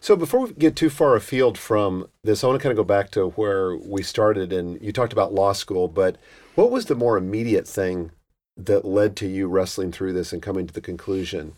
So 0.00 0.16
before 0.16 0.40
we 0.40 0.52
get 0.52 0.76
too 0.76 0.90
far 0.90 1.16
afield 1.16 1.58
from 1.58 2.08
this, 2.22 2.42
I 2.42 2.46
want 2.46 2.60
to 2.60 2.62
kind 2.62 2.72
of 2.72 2.76
go 2.76 2.86
back 2.86 3.10
to 3.12 3.30
where 3.30 3.76
we 3.76 4.02
started. 4.02 4.52
And 4.52 4.80
you 4.80 4.92
talked 4.92 5.12
about 5.12 5.34
law 5.34 5.52
school, 5.52 5.88
but 5.88 6.16
what 6.54 6.70
was 6.70 6.86
the 6.86 6.94
more 6.94 7.16
immediate 7.16 7.66
thing 7.66 8.10
that 8.56 8.84
led 8.84 9.16
to 9.16 9.26
you 9.26 9.48
wrestling 9.48 9.90
through 9.90 10.12
this 10.12 10.32
and 10.32 10.42
coming 10.42 10.66
to 10.66 10.74
the 10.74 10.80
conclusion? 10.80 11.54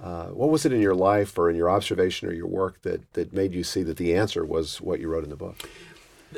Uh, 0.00 0.26
what 0.26 0.50
was 0.50 0.66
it 0.66 0.72
in 0.72 0.80
your 0.80 0.94
life 0.94 1.38
or 1.38 1.48
in 1.48 1.56
your 1.56 1.70
observation 1.70 2.28
or 2.28 2.32
your 2.32 2.46
work 2.46 2.82
that, 2.82 3.12
that 3.14 3.32
made 3.32 3.54
you 3.54 3.64
see 3.64 3.82
that 3.82 3.96
the 3.96 4.14
answer 4.14 4.44
was 4.44 4.80
what 4.80 5.00
you 5.00 5.08
wrote 5.08 5.24
in 5.24 5.30
the 5.30 5.36
book? 5.36 5.68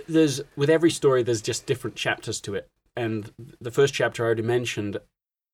There's 0.09 0.41
with 0.57 0.71
every 0.71 0.91
story 0.91 1.23
there's 1.23 1.43
just 1.43 1.67
different 1.67 1.97
chapters 1.97 2.41
to 2.41 2.55
it 2.55 2.69
and 2.97 3.33
the 3.61 3.71
first 3.71 3.95
chapter 3.95 4.23
i 4.23 4.27
already 4.27 4.43
mentioned 4.43 4.99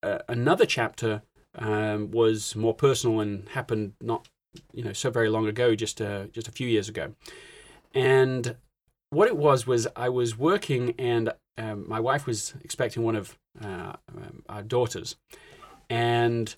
uh, 0.03 0.19
another 0.29 0.67
chapter 0.67 1.23
um, 1.59 2.11
was 2.11 2.55
more 2.57 2.75
personal 2.75 3.21
and 3.21 3.49
happened 3.51 3.95
not 4.01 4.29
you 4.73 4.85
know 4.85 4.93
so 4.93 5.11
very 5.11 5.29
long 5.29 5.47
ago, 5.47 5.75
just 5.75 6.01
uh, 6.01 6.27
just 6.27 6.49
a 6.49 6.53
few 6.53 6.69
years 6.69 6.89
ago, 6.89 7.15
and 7.95 8.57
what 9.11 9.29
it 9.29 9.37
was 9.37 9.67
was 9.67 9.87
I 9.97 10.09
was 10.09 10.37
working 10.37 10.95
and 10.99 11.33
um, 11.57 11.89
my 11.89 12.01
wife 12.01 12.27
was 12.27 12.55
expecting 12.63 13.05
one 13.05 13.15
of 13.15 13.39
uh, 13.63 13.95
um, 14.09 14.43
our 14.49 14.63
daughters, 14.63 15.17
and 15.89 16.55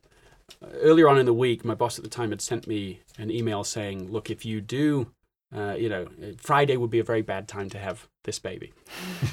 earlier 0.75 1.09
on 1.09 1.19
in 1.19 1.27
the 1.27 1.35
week, 1.35 1.65
my 1.65 1.75
boss 1.75 1.99
at 1.99 2.05
the 2.05 2.11
time 2.11 2.31
had 2.31 2.41
sent 2.41 2.67
me 2.67 3.01
an 3.19 3.31
email 3.31 3.65
saying, 3.65 4.11
"Look, 4.11 4.31
if 4.31 4.45
you 4.45 4.61
do." 4.61 5.13
Uh, 5.57 5.75
you 5.75 5.89
know, 5.89 6.07
Friday 6.37 6.77
would 6.77 6.91
be 6.91 6.99
a 6.99 7.05
very 7.05 7.23
bad 7.23 7.49
time 7.49 7.71
to 7.71 7.79
have 7.79 8.09
this 8.25 8.39
baby 8.39 8.73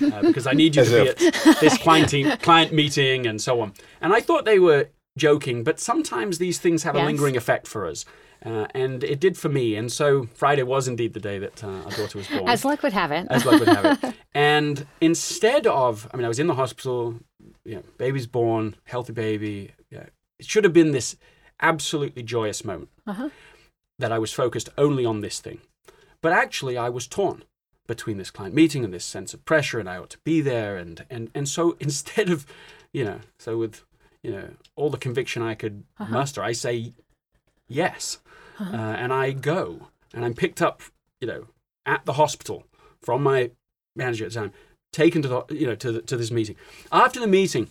uh, 0.01 0.21
because 0.29 0.47
I 0.47 0.53
need 0.53 0.75
you 0.75 0.85
to 0.85 0.89
be 1.03 1.09
at 1.09 1.17
this 1.59 1.77
client, 1.77 2.13
client 2.41 2.71
meeting 2.71 3.27
and 3.27 3.41
so 3.41 3.59
on. 3.59 3.73
And 4.01 4.13
I 4.13 4.21
thought 4.21 4.45
they 4.45 4.59
were 4.59 4.87
joking, 5.17 5.63
but 5.63 5.79
sometimes 5.79 6.37
these 6.37 6.59
things 6.59 6.83
have 6.83 6.95
Yes. 6.95 7.03
a 7.03 7.05
lingering 7.07 7.35
effect 7.35 7.67
for 7.67 7.85
us. 7.85 8.05
Uh, 8.45 8.67
and 8.73 9.03
it 9.03 9.19
did 9.19 9.37
for 9.37 9.47
me. 9.49 9.75
And 9.75 9.91
so 9.91 10.27
Friday 10.33 10.63
was 10.63 10.87
indeed 10.87 11.13
the 11.13 11.19
day 11.19 11.39
that 11.39 11.63
uh, 11.63 11.67
our 11.67 11.91
daughter 11.91 12.17
was 12.17 12.27
born. 12.27 12.47
As 12.47 12.63
luck 12.65 12.83
would 12.83 12.93
have 12.93 13.11
it. 13.11 13.25
as 13.29 13.45
luck 13.45 13.59
would 13.59 13.67
have 13.69 14.03
it. 14.03 14.15
And 14.35 14.85
instead 15.01 15.67
of, 15.67 16.09
I 16.13 16.17
mean, 16.17 16.25
I 16.25 16.27
was 16.29 16.39
in 16.39 16.47
the 16.47 16.55
hospital, 16.55 17.19
you 17.65 17.75
know, 17.75 17.83
baby's 17.97 18.27
born, 18.27 18.75
healthy 18.85 19.13
baby. 19.13 19.71
Yeah, 19.89 20.05
it 20.39 20.45
should 20.45 20.63
have 20.63 20.73
been 20.73 20.91
this 20.91 21.15
absolutely 21.61 22.23
joyous 22.23 22.65
moment 22.65 22.89
Uh-huh. 23.07 23.29
that 23.99 24.11
I 24.11 24.19
was 24.19 24.33
focused 24.33 24.69
only 24.77 25.05
on 25.05 25.21
this 25.21 25.39
thing. 25.39 25.59
But 26.23 26.31
actually, 26.31 26.77
I 26.77 26.87
was 26.87 27.05
torn 27.05 27.43
between 27.85 28.17
this 28.17 28.31
client 28.31 28.55
meeting 28.55 28.85
and 28.85 28.93
this 28.93 29.03
sense 29.03 29.33
of 29.33 29.43
pressure, 29.43 29.77
and 29.77 29.89
I 29.89 29.97
ought 29.97 30.09
to 30.11 30.19
be 30.23 30.39
there. 30.39 30.77
And, 30.77 31.05
and, 31.09 31.29
and 31.35 31.47
so 31.47 31.75
instead 31.79 32.29
of, 32.29 32.47
you 32.93 33.03
know, 33.03 33.19
so 33.37 33.57
with, 33.57 33.83
you 34.23 34.31
know, 34.31 34.51
all 34.77 34.89
the 34.89 34.97
conviction 34.97 35.43
I 35.43 35.53
could 35.53 35.83
muster, 35.99 36.41
I 36.41 36.53
say 36.53 36.93
yes. 37.67 38.19
Uh, 38.59 38.75
and 38.75 39.11
I 39.11 39.31
go 39.31 39.89
and 40.13 40.23
I'm 40.23 40.33
picked 40.33 40.61
up, 40.61 40.81
you 41.19 41.27
know, 41.27 41.47
at 41.85 42.05
the 42.05 42.13
hospital 42.13 42.63
from 43.01 43.21
my 43.21 43.51
manager 43.95 44.25
at 44.25 44.31
the 44.31 44.39
time, 44.39 44.53
taken 44.93 45.21
to 45.23 45.27
the, 45.27 45.45
you 45.49 45.67
know, 45.67 45.75
to, 45.75 45.91
the, 45.91 46.01
to 46.03 46.15
this 46.15 46.31
meeting. 46.31 46.55
After 46.91 47.19
the 47.19 47.27
meeting, 47.27 47.67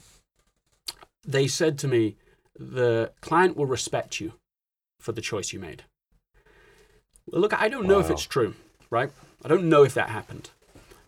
they 1.27 1.47
said 1.47 1.79
to 1.79 1.89
me, 1.89 2.17
the 2.59 3.13
client 3.23 3.57
will 3.57 3.65
respect 3.65 4.21
you 4.21 4.35
for 4.99 5.13
the 5.13 5.23
choice 5.23 5.55
you 5.55 5.59
made. 5.59 5.85
Well, 7.31 7.41
look, 7.41 7.53
I 7.55 7.69
don't 7.69 7.87
know 7.87 8.01
if 8.01 8.11
it's 8.11 8.27
true, 8.27 8.55
right? 8.91 9.11
I 9.45 9.49
don't 9.49 9.69
know 9.69 9.83
if 9.85 9.95
that 9.95 10.09
happened. 10.11 10.51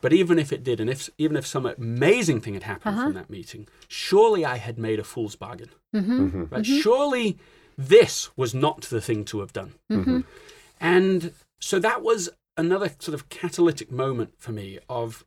But 0.00 0.12
even 0.12 0.38
if 0.38 0.52
it 0.52 0.62
did, 0.62 0.80
and 0.80 0.90
if 0.90 1.09
even 1.16 1.37
if 1.37 1.47
some 1.47 1.64
amazing 1.64 2.40
thing 2.42 2.54
had 2.54 2.64
happened 2.64 2.94
Uh-huh. 2.97 3.06
from 3.06 3.14
that 3.14 3.30
meeting, 3.30 3.66
surely 3.88 4.44
I 4.44 4.59
had 4.59 4.78
made 4.78 4.99
a 4.99 5.04
fool's 5.04 5.35
bargain. 5.35 5.71
Mm-hmm. 5.94 6.44
Right? 6.50 6.66
Surely 6.66 7.38
this 7.78 8.30
was 8.37 8.54
not 8.54 8.83
the 8.83 9.00
thing 9.00 9.25
to 9.26 9.40
have 9.40 9.52
done. 9.52 9.73
Mm-hmm. 9.90 10.21
And 10.80 11.33
so 11.59 11.78
that 11.78 12.02
was 12.02 12.28
another 12.56 12.90
sort 12.99 13.14
of 13.14 13.28
catalytic 13.30 13.90
moment 13.90 14.35
for 14.38 14.52
me 14.52 14.78
of, 14.90 15.25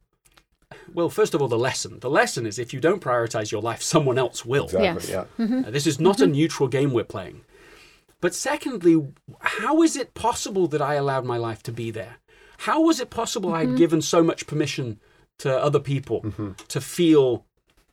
well, 0.94 1.10
first 1.10 1.34
of 1.34 1.42
all, 1.42 1.48
the 1.48 1.58
lesson. 1.58 2.00
The 2.00 2.10
lesson 2.10 2.46
is 2.46 2.60
if 2.60 2.72
you 2.74 2.80
don't 2.80 3.02
prioritize 3.02 3.52
your 3.52 3.62
life, 3.62 3.82
someone 3.82 4.18
else 4.20 4.46
will. 4.46 4.66
Exactly. 4.66 5.12
Yes. 5.12 5.28
Yeah. 5.40 5.64
Uh, 5.66 5.72
this 5.72 5.88
is 5.88 6.00
not 6.00 6.22
a 6.22 6.28
neutral 6.28 6.70
game 6.70 6.94
we're 6.94 7.04
playing. 7.04 7.42
But 8.20 8.34
secondly, 8.34 9.08
how 9.40 9.82
is 9.84 9.96
it 9.96 10.14
possible 10.14 10.68
that 10.68 10.82
I 10.82 10.96
allowed 10.96 11.26
my 11.26 11.38
life 11.38 11.62
to 11.64 11.72
be 11.72 11.92
there? 11.92 12.18
How 12.60 12.82
was 12.82 13.00
it 13.00 13.10
possible 13.10 13.54
I'd 13.54 13.68
mm-hmm. 13.68 13.78
given 13.78 14.02
so 14.02 14.24
much 14.24 14.48
permission 14.48 15.00
to 15.40 15.56
other 15.56 15.80
people 15.80 16.22
mm-hmm. 16.22 16.52
to 16.68 16.82
feel 16.82 17.46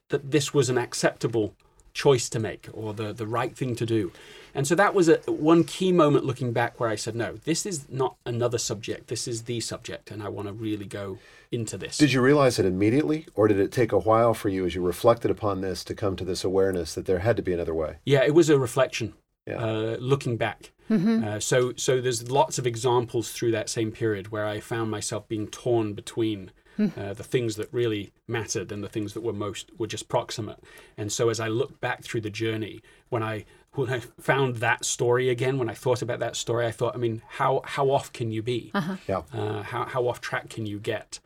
that 0.08 0.30
this 0.30 0.54
was 0.54 0.70
an 0.70 0.78
acceptable 0.78 1.54
choice 1.92 2.28
to 2.28 2.40
make 2.40 2.68
or 2.72 2.92
the, 2.94 3.12
the 3.12 3.26
right 3.26 3.54
thing 3.54 3.76
to 3.76 3.84
do? 3.84 4.12
And 4.54 4.66
so 4.66 4.74
that 4.76 4.94
was 4.94 5.08
a 5.08 5.16
one 5.26 5.64
key 5.64 5.92
moment 5.92 6.24
looking 6.24 6.52
back 6.52 6.78
where 6.78 6.88
I 6.88 6.94
said, 6.94 7.16
no, 7.16 7.36
this 7.44 7.66
is 7.66 7.88
not 7.90 8.16
another 8.24 8.56
subject. 8.56 9.08
This 9.08 9.26
is 9.26 9.42
the 9.42 9.60
subject, 9.60 10.10
and 10.10 10.22
I 10.22 10.28
want 10.28 10.46
to 10.46 10.54
really 10.54 10.86
go 10.86 11.18
into 11.50 11.76
this. 11.76 11.98
Did 11.98 12.12
you 12.12 12.22
realize 12.22 12.58
it 12.58 12.64
immediately, 12.64 13.26
or 13.34 13.48
did 13.48 13.58
it 13.58 13.72
take 13.72 13.90
a 13.90 13.98
while 13.98 14.32
for 14.32 14.48
you 14.48 14.64
as 14.64 14.74
you 14.74 14.80
reflected 14.80 15.30
upon 15.30 15.60
this 15.60 15.82
to 15.84 15.94
come 15.94 16.14
to 16.16 16.24
this 16.24 16.44
awareness 16.44 16.94
that 16.94 17.04
there 17.04 17.18
had 17.18 17.36
to 17.36 17.42
be 17.42 17.52
another 17.52 17.74
way? 17.74 17.96
Yeah, 18.04 18.22
it 18.22 18.34
was 18.34 18.48
a 18.48 18.58
reflection. 18.58 19.14
Yeah. 19.46 19.56
Uh, 19.56 19.96
looking 20.00 20.36
back, 20.36 20.72
uh, 20.90 21.38
so 21.38 21.72
so 21.76 22.00
there's 22.00 22.30
lots 22.30 22.58
of 22.58 22.66
examples 22.66 23.30
through 23.30 23.50
that 23.52 23.68
same 23.68 23.90
period 23.92 24.32
where 24.32 24.46
I 24.46 24.60
found 24.60 24.90
myself 24.90 25.28
being 25.28 25.48
torn 25.48 25.92
between 25.92 26.50
uh, 26.78 27.12
the 27.14 27.22
things 27.22 27.56
that 27.56 27.68
really 27.72 28.12
mattered 28.26 28.72
and 28.72 28.82
the 28.82 28.88
things 28.88 29.12
that 29.14 29.22
were 29.22 29.32
most 29.32 29.70
were 29.78 29.86
just 29.86 30.08
proximate. 30.08 30.58
And 30.96 31.12
so 31.12 31.28
as 31.28 31.40
I 31.40 31.48
look 31.48 31.80
back 31.80 32.02
through 32.02 32.22
the 32.22 32.30
journey, 32.30 32.80
when 33.10 33.22
I 33.22 33.44
when 33.72 33.90
I 33.90 34.00
found 34.20 34.56
that 34.56 34.84
story 34.84 35.28
again, 35.28 35.58
when 35.58 35.68
I 35.68 35.74
thought 35.74 36.00
about 36.02 36.20
that 36.20 36.36
story, 36.36 36.66
I 36.66 36.70
thought, 36.70 36.94
I 36.94 36.98
mean, 36.98 37.22
how 37.28 37.60
how 37.64 37.90
off 37.90 38.12
can 38.12 38.30
you 38.30 38.42
be? 38.42 38.72
Yeah. 39.06 39.22
Uh, 39.32 39.62
how 39.62 39.84
how 39.84 40.08
off 40.08 40.20
track 40.20 40.48
can 40.48 40.66
you 40.66 40.78
get? 40.78 41.20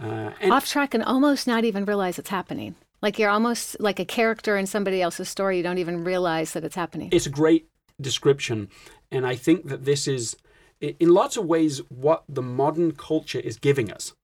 Uh, 0.00 0.30
and 0.40 0.52
Off 0.52 0.66
track 0.66 0.94
and 0.94 1.02
almost 1.02 1.46
not 1.46 1.64
even 1.64 1.84
realize 1.84 2.18
it's 2.18 2.30
happening. 2.30 2.76
Like 3.02 3.18
you're 3.18 3.30
almost 3.30 3.78
like 3.80 3.98
a 4.00 4.04
character 4.04 4.56
in 4.56 4.66
somebody 4.66 5.00
else's 5.02 5.28
story. 5.28 5.56
You 5.58 5.62
don't 5.62 5.78
even 5.78 6.04
realize 6.04 6.52
that 6.52 6.64
it's 6.64 6.76
happening. 6.76 7.08
it's 7.12 7.26
a 7.26 7.30
great 7.30 7.68
description 8.00 8.68
and 9.10 9.26
i 9.26 9.34
think 9.34 9.66
that 9.66 9.84
this 9.84 10.06
is 10.06 10.36
in 10.80 11.08
lots 11.20 11.36
of 11.36 11.44
ways 11.46 11.80
what 11.88 12.22
the 12.28 12.40
modern 12.42 12.92
culture 12.92 13.40
is 13.40 13.56
giving 13.58 13.90
us 13.90 14.14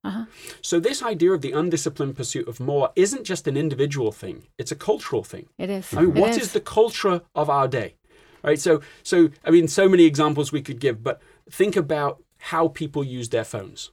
so 0.62 0.78
this 0.78 1.02
idea 1.02 1.32
of 1.32 1.40
the 1.40 1.50
undisciplined 1.50 2.14
pursuit 2.14 2.46
of 2.46 2.60
more 2.60 2.92
isn't 2.94 3.24
just 3.24 3.48
an 3.48 3.56
individual 3.56 4.12
thing 4.12 4.36
it's 4.58 4.70
a 4.70 4.76
cultural 4.76 5.24
thing 5.24 5.46
It 5.58 5.70
is. 5.70 5.92
i 5.92 6.02
mean 6.02 6.16
It 6.16 6.20
what 6.20 6.36
is 6.38 6.52
the 6.52 6.60
culture 6.60 7.22
of 7.34 7.50
our 7.50 7.66
day 7.66 7.96
right 8.44 8.60
so 8.60 8.80
so 9.02 9.16
i 9.44 9.50
mean 9.50 9.66
so 9.66 9.88
many 9.88 10.04
examples 10.04 10.52
we 10.52 10.62
could 10.62 10.78
give 10.78 11.02
but 11.02 11.20
think 11.50 11.74
about 11.74 12.22
how 12.52 12.68
people 12.68 13.02
use 13.02 13.30
their 13.30 13.44
phones 13.54 13.90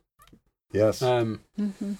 Yes. 0.71 1.01
um, 1.01 1.41
Mm-hmm. 1.59 1.93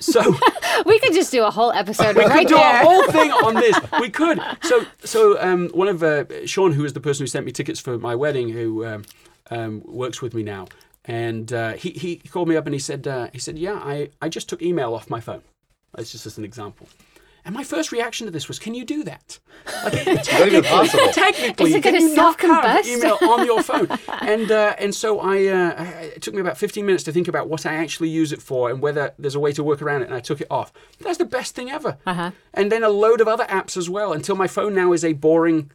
so 0.00 0.20
We 0.86 0.98
could 0.98 1.12
just 1.12 1.30
do 1.32 1.44
a 1.44 1.50
whole 1.50 1.72
episode 1.72 2.16
we 2.16 2.24
right 2.24 2.40
could 2.40 2.48
do 2.48 2.54
there. 2.54 2.82
a 2.82 2.84
whole 2.84 3.10
thing 3.10 3.30
on 3.32 3.54
this. 3.54 3.78
We 4.00 4.10
could. 4.10 4.40
So, 4.62 4.84
so 5.04 5.40
um, 5.40 5.68
one 5.70 5.88
of 5.88 6.02
uh, 6.02 6.24
Sean, 6.46 6.72
who 6.72 6.84
is 6.84 6.92
the 6.92 7.00
person 7.00 7.22
who 7.24 7.26
sent 7.26 7.44
me 7.46 7.52
tickets 7.52 7.80
for 7.80 7.98
my 7.98 8.14
wedding, 8.14 8.48
who 8.48 8.84
um, 8.86 9.04
um, 9.50 9.82
works 9.84 10.22
with 10.22 10.34
me 10.34 10.42
now, 10.42 10.66
and 11.04 11.52
uh, 11.52 11.72
he 11.72 11.90
he 11.90 12.16
called 12.16 12.48
me 12.48 12.56
up 12.56 12.66
and 12.66 12.74
he 12.74 12.78
said 12.78 13.06
uh, 13.08 13.28
he 13.32 13.38
said, 13.38 13.58
yeah, 13.58 13.74
I 13.74 14.10
I 14.22 14.28
just 14.28 14.48
took 14.48 14.62
email 14.62 14.94
off 14.94 15.10
my 15.10 15.20
phone. 15.20 15.42
That's 15.94 16.12
just 16.12 16.26
as 16.26 16.38
an 16.38 16.44
example. 16.44 16.86
And 17.48 17.54
my 17.56 17.64
first 17.64 17.92
reaction 17.92 18.26
to 18.26 18.30
this 18.30 18.46
was, 18.46 18.58
can 18.58 18.74
you 18.74 18.84
do 18.84 19.02
that? 19.04 19.38
Like, 19.82 19.94
it- 20.06 20.28
Not 20.30 20.48
even 20.48 20.62
possible. 20.64 21.08
technically, 21.14 21.70
Is 21.70 21.76
it 21.76 21.82
can 21.82 21.94
gonna 21.94 22.04
you 22.04 22.14
not 22.14 22.38
have 22.42 22.86
email 22.86 23.16
on 23.22 23.46
your 23.46 23.62
phone? 23.62 23.88
and 24.20 24.50
uh, 24.52 24.74
and 24.78 24.94
so 24.94 25.18
I, 25.18 25.46
uh, 25.46 25.84
it 26.14 26.20
took 26.20 26.34
me 26.34 26.42
about 26.42 26.58
15 26.58 26.84
minutes 26.84 27.04
to 27.04 27.12
think 27.12 27.26
about 27.26 27.48
what 27.48 27.64
I 27.64 27.76
actually 27.76 28.10
use 28.10 28.32
it 28.32 28.42
for 28.42 28.68
and 28.68 28.82
whether 28.82 29.14
there's 29.18 29.34
a 29.34 29.40
way 29.40 29.52
to 29.54 29.64
work 29.64 29.80
around 29.80 30.02
it. 30.02 30.08
And 30.08 30.14
I 30.14 30.20
took 30.20 30.42
it 30.42 30.46
off. 30.50 30.74
That's 31.00 31.16
the 31.16 31.24
best 31.24 31.54
thing 31.54 31.70
ever. 31.70 31.96
Uh-huh. 32.04 32.32
And 32.52 32.70
then 32.70 32.84
a 32.84 32.90
load 32.90 33.22
of 33.22 33.28
other 33.28 33.44
apps 33.44 33.78
as 33.78 33.88
well. 33.88 34.12
Until 34.12 34.36
my 34.36 34.46
phone 34.46 34.74
now 34.74 34.92
is 34.92 35.02
a 35.02 35.14
boring 35.14 35.70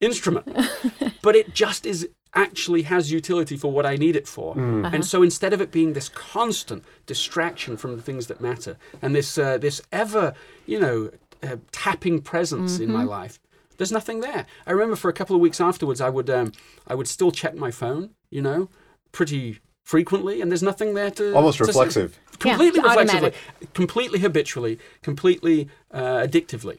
instrument, 0.00 0.48
but 1.22 1.36
it 1.36 1.52
just 1.52 1.84
is 1.84 2.08
actually 2.34 2.82
has 2.82 3.12
utility 3.12 3.56
for 3.56 3.70
what 3.70 3.84
I 3.84 3.96
need 3.96 4.16
it 4.16 4.26
for. 4.26 4.54
And 4.94 5.04
so 5.04 5.22
instead 5.22 5.52
of 5.52 5.60
it 5.60 5.70
being 5.70 5.92
this 5.92 6.08
constant 6.08 6.84
distraction 7.06 7.76
from 7.76 7.96
the 7.96 8.02
things 8.02 8.26
that 8.28 8.40
matter 8.40 8.76
and 9.02 9.14
this 9.14 9.36
uh, 9.38 9.58
this 9.58 9.80
ever, 9.92 10.34
you 10.66 10.80
know, 10.80 11.10
uh, 11.42 11.56
tapping 11.72 12.20
presence 12.22 12.78
in 12.78 12.90
my 12.90 13.04
life, 13.04 13.38
there's 13.76 13.92
nothing 13.92 14.20
there. 14.20 14.46
I 14.66 14.70
remember 14.72 14.96
for 14.96 15.08
a 15.10 15.12
couple 15.12 15.34
of 15.36 15.42
weeks 15.42 15.60
afterwards, 15.60 16.00
I 16.00 16.08
would 16.08 16.30
um, 16.30 16.52
I 16.86 16.94
would 16.94 17.08
still 17.08 17.32
check 17.32 17.54
my 17.54 17.70
phone, 17.70 18.10
you 18.30 18.40
know, 18.42 18.68
pretty 19.12 19.58
frequently, 19.84 20.40
and 20.40 20.50
there's 20.50 20.62
nothing 20.62 20.94
there 20.94 21.10
to 21.10 21.34
Almost 21.34 21.58
to- 21.58 21.64
reflexive. 21.64 22.18
completely 22.38 22.80
Yeah, 22.80 22.88
reflexively, 22.88 23.28
automatic. 23.28 23.74
completely 23.74 24.18
habitually, 24.20 24.78
completely 25.02 25.68
uh, 25.92 26.24
addictively. 26.26 26.78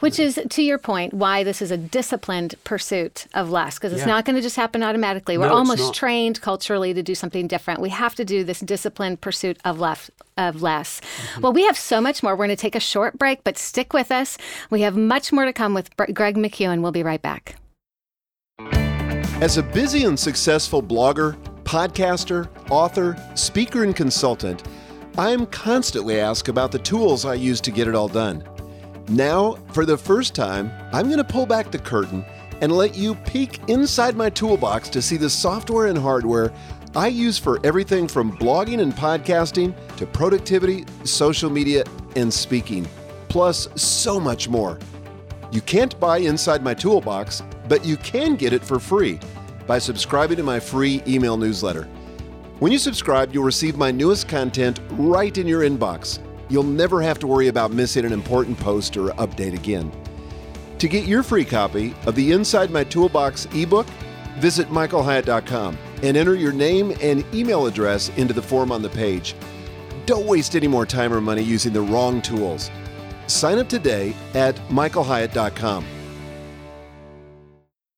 Which 0.00 0.18
is, 0.18 0.38
to 0.48 0.62
your 0.62 0.78
point, 0.78 1.12
why 1.12 1.42
this 1.44 1.60
is 1.60 1.70
a 1.70 1.76
disciplined 1.76 2.54
pursuit 2.64 3.26
of 3.34 3.50
less, 3.50 3.74
because 3.78 3.92
it's 3.92 4.00
Yeah. 4.02 4.06
not 4.06 4.24
going 4.24 4.36
to 4.36 4.42
just 4.42 4.56
happen 4.56 4.82
automatically. 4.82 5.36
We're 5.36 5.48
No, 5.48 5.54
almost 5.56 5.94
trained 5.94 6.40
culturally 6.40 6.94
to 6.94 7.02
do 7.02 7.14
something 7.14 7.46
different. 7.48 7.80
We 7.80 7.90
have 7.90 8.14
to 8.14 8.24
do 8.24 8.44
this 8.44 8.60
disciplined 8.60 9.20
pursuit 9.20 9.58
of 9.64 9.80
less. 9.80 10.10
Of 10.36 10.62
less. 10.62 11.00
Mm-hmm. 11.00 11.40
Well, 11.42 11.52
we 11.52 11.64
have 11.64 11.76
so 11.78 12.00
much 12.00 12.22
more. 12.22 12.32
We're 12.32 12.46
going 12.46 12.56
to 12.56 12.56
take 12.56 12.74
a 12.74 12.80
short 12.80 13.18
break, 13.18 13.44
but 13.44 13.56
stick 13.58 13.92
with 13.92 14.10
us. 14.10 14.36
We 14.70 14.80
have 14.80 14.96
much 14.96 15.32
more 15.32 15.44
to 15.44 15.52
come 15.52 15.74
with 15.74 15.94
Br- 15.96 16.10
Greg 16.12 16.36
McKeown. 16.36 16.80
We'll 16.82 16.90
be 16.92 17.02
right 17.04 17.22
back. 17.22 17.56
As 19.40 19.58
a 19.58 19.62
busy 19.62 20.04
and 20.04 20.18
successful 20.18 20.82
blogger, 20.82 21.36
podcaster, 21.64 22.48
author, 22.70 23.16
speaker, 23.34 23.82
and 23.82 23.96
consultant, 23.96 24.62
I'm 25.18 25.46
constantly 25.46 26.20
asked 26.20 26.48
about 26.48 26.72
the 26.72 26.78
tools 26.78 27.24
I 27.24 27.34
use 27.34 27.60
to 27.62 27.70
get 27.70 27.88
it 27.88 27.94
all 27.94 28.08
done. 28.08 28.44
Now, 29.08 29.56
for 29.72 29.84
the 29.84 29.98
first 29.98 30.34
time, 30.34 30.72
I'm 30.92 31.06
going 31.06 31.18
to 31.18 31.24
pull 31.24 31.46
back 31.46 31.70
the 31.70 31.78
curtain 31.78 32.24
and 32.60 32.72
let 32.72 32.96
you 32.96 33.14
peek 33.14 33.60
inside 33.68 34.16
my 34.16 34.30
toolbox 34.30 34.88
to 34.90 35.02
see 35.02 35.16
the 35.16 35.28
software 35.28 35.86
and 35.86 35.98
hardware 35.98 36.52
I 36.96 37.08
use 37.08 37.38
for 37.38 37.58
everything 37.66 38.06
from 38.06 38.36
blogging 38.36 38.80
and 38.80 38.92
podcasting 38.92 39.74
to 39.96 40.06
productivity, 40.06 40.84
social 41.02 41.50
media, 41.50 41.82
and 42.14 42.32
speaking, 42.32 42.86
plus 43.28 43.68
so 43.74 44.20
much 44.20 44.48
more. 44.48 44.78
You 45.50 45.60
can't 45.60 45.98
buy 45.98 46.18
inside 46.18 46.62
my 46.62 46.72
toolbox, 46.72 47.42
but 47.68 47.84
you 47.84 47.96
can 47.96 48.36
get 48.36 48.52
it 48.52 48.64
for 48.64 48.78
free. 48.78 49.18
By 49.66 49.78
subscribing 49.78 50.36
to 50.36 50.42
my 50.42 50.60
free 50.60 51.02
email 51.06 51.36
newsletter. 51.36 51.88
When 52.60 52.72
you 52.72 52.78
subscribe, 52.78 53.34
you'll 53.34 53.44
receive 53.44 53.76
my 53.76 53.90
newest 53.90 54.28
content 54.28 54.80
right 54.92 55.36
in 55.36 55.46
your 55.46 55.62
inbox. 55.62 56.18
You'll 56.48 56.62
never 56.62 57.02
have 57.02 57.18
to 57.20 57.26
worry 57.26 57.48
about 57.48 57.72
missing 57.72 58.04
an 58.04 58.12
important 58.12 58.58
post 58.58 58.96
or 58.96 59.10
update 59.10 59.54
again. 59.54 59.90
To 60.78 60.88
get 60.88 61.06
your 61.06 61.22
free 61.22 61.44
copy 61.44 61.94
of 62.06 62.14
the 62.14 62.32
Inside 62.32 62.70
My 62.70 62.84
Toolbox 62.84 63.46
ebook, 63.54 63.86
visit 64.38 64.68
michaelhyatt.com 64.68 65.78
and 66.02 66.16
enter 66.16 66.34
your 66.34 66.52
name 66.52 66.94
and 67.00 67.24
email 67.34 67.66
address 67.66 68.10
into 68.16 68.34
the 68.34 68.42
form 68.42 68.70
on 68.70 68.82
the 68.82 68.90
page. 68.90 69.34
Don't 70.06 70.26
waste 70.26 70.54
any 70.54 70.68
more 70.68 70.84
time 70.84 71.12
or 71.12 71.20
money 71.20 71.42
using 71.42 71.72
the 71.72 71.80
wrong 71.80 72.20
tools. 72.20 72.70
Sign 73.26 73.58
up 73.58 73.68
today 73.68 74.14
at 74.34 74.54
michaelhyatt.com. 74.68 75.84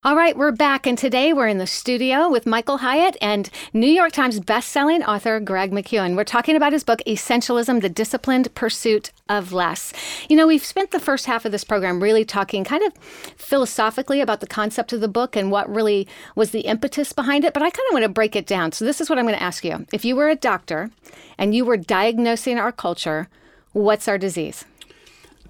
All 0.06 0.14
right, 0.14 0.36
we're 0.36 0.52
back, 0.52 0.86
and 0.86 0.96
today 0.96 1.32
we're 1.32 1.48
in 1.48 1.58
the 1.58 1.66
studio 1.66 2.30
with 2.30 2.46
Michael 2.46 2.76
Hyatt 2.76 3.16
and 3.20 3.50
New 3.72 3.88
York 3.88 4.12
Times 4.12 4.38
bestselling 4.38 5.04
author 5.04 5.40
Greg 5.40 5.72
McKeown. 5.72 6.14
We're 6.14 6.22
talking 6.22 6.54
about 6.54 6.72
his 6.72 6.84
book, 6.84 7.00
Essentialism 7.08 7.80
The 7.80 7.88
Disciplined 7.88 8.54
Pursuit 8.54 9.10
of 9.28 9.52
Less. 9.52 9.92
You 10.28 10.36
know, 10.36 10.46
we've 10.46 10.64
spent 10.64 10.92
the 10.92 11.00
first 11.00 11.26
half 11.26 11.44
of 11.44 11.50
this 11.50 11.64
program 11.64 12.00
really 12.00 12.24
talking 12.24 12.62
kind 12.62 12.84
of 12.84 12.92
philosophically 13.36 14.20
about 14.20 14.38
the 14.38 14.46
concept 14.46 14.92
of 14.92 15.00
the 15.00 15.08
book 15.08 15.34
and 15.34 15.50
what 15.50 15.68
really 15.68 16.06
was 16.36 16.52
the 16.52 16.60
impetus 16.60 17.12
behind 17.12 17.44
it, 17.44 17.52
but 17.52 17.64
I 17.64 17.70
kind 17.70 17.88
of 17.88 17.92
want 17.92 18.04
to 18.04 18.08
break 18.08 18.36
it 18.36 18.46
down. 18.46 18.70
So, 18.70 18.84
this 18.84 19.00
is 19.00 19.10
what 19.10 19.18
I'm 19.18 19.24
going 19.24 19.34
to 19.34 19.42
ask 19.42 19.64
you. 19.64 19.86
If 19.92 20.04
you 20.04 20.14
were 20.14 20.28
a 20.28 20.36
doctor 20.36 20.88
and 21.36 21.52
you 21.52 21.64
were 21.64 21.76
diagnosing 21.76 22.60
our 22.60 22.70
culture, 22.70 23.28
what's 23.72 24.06
our 24.06 24.18
disease? 24.18 24.64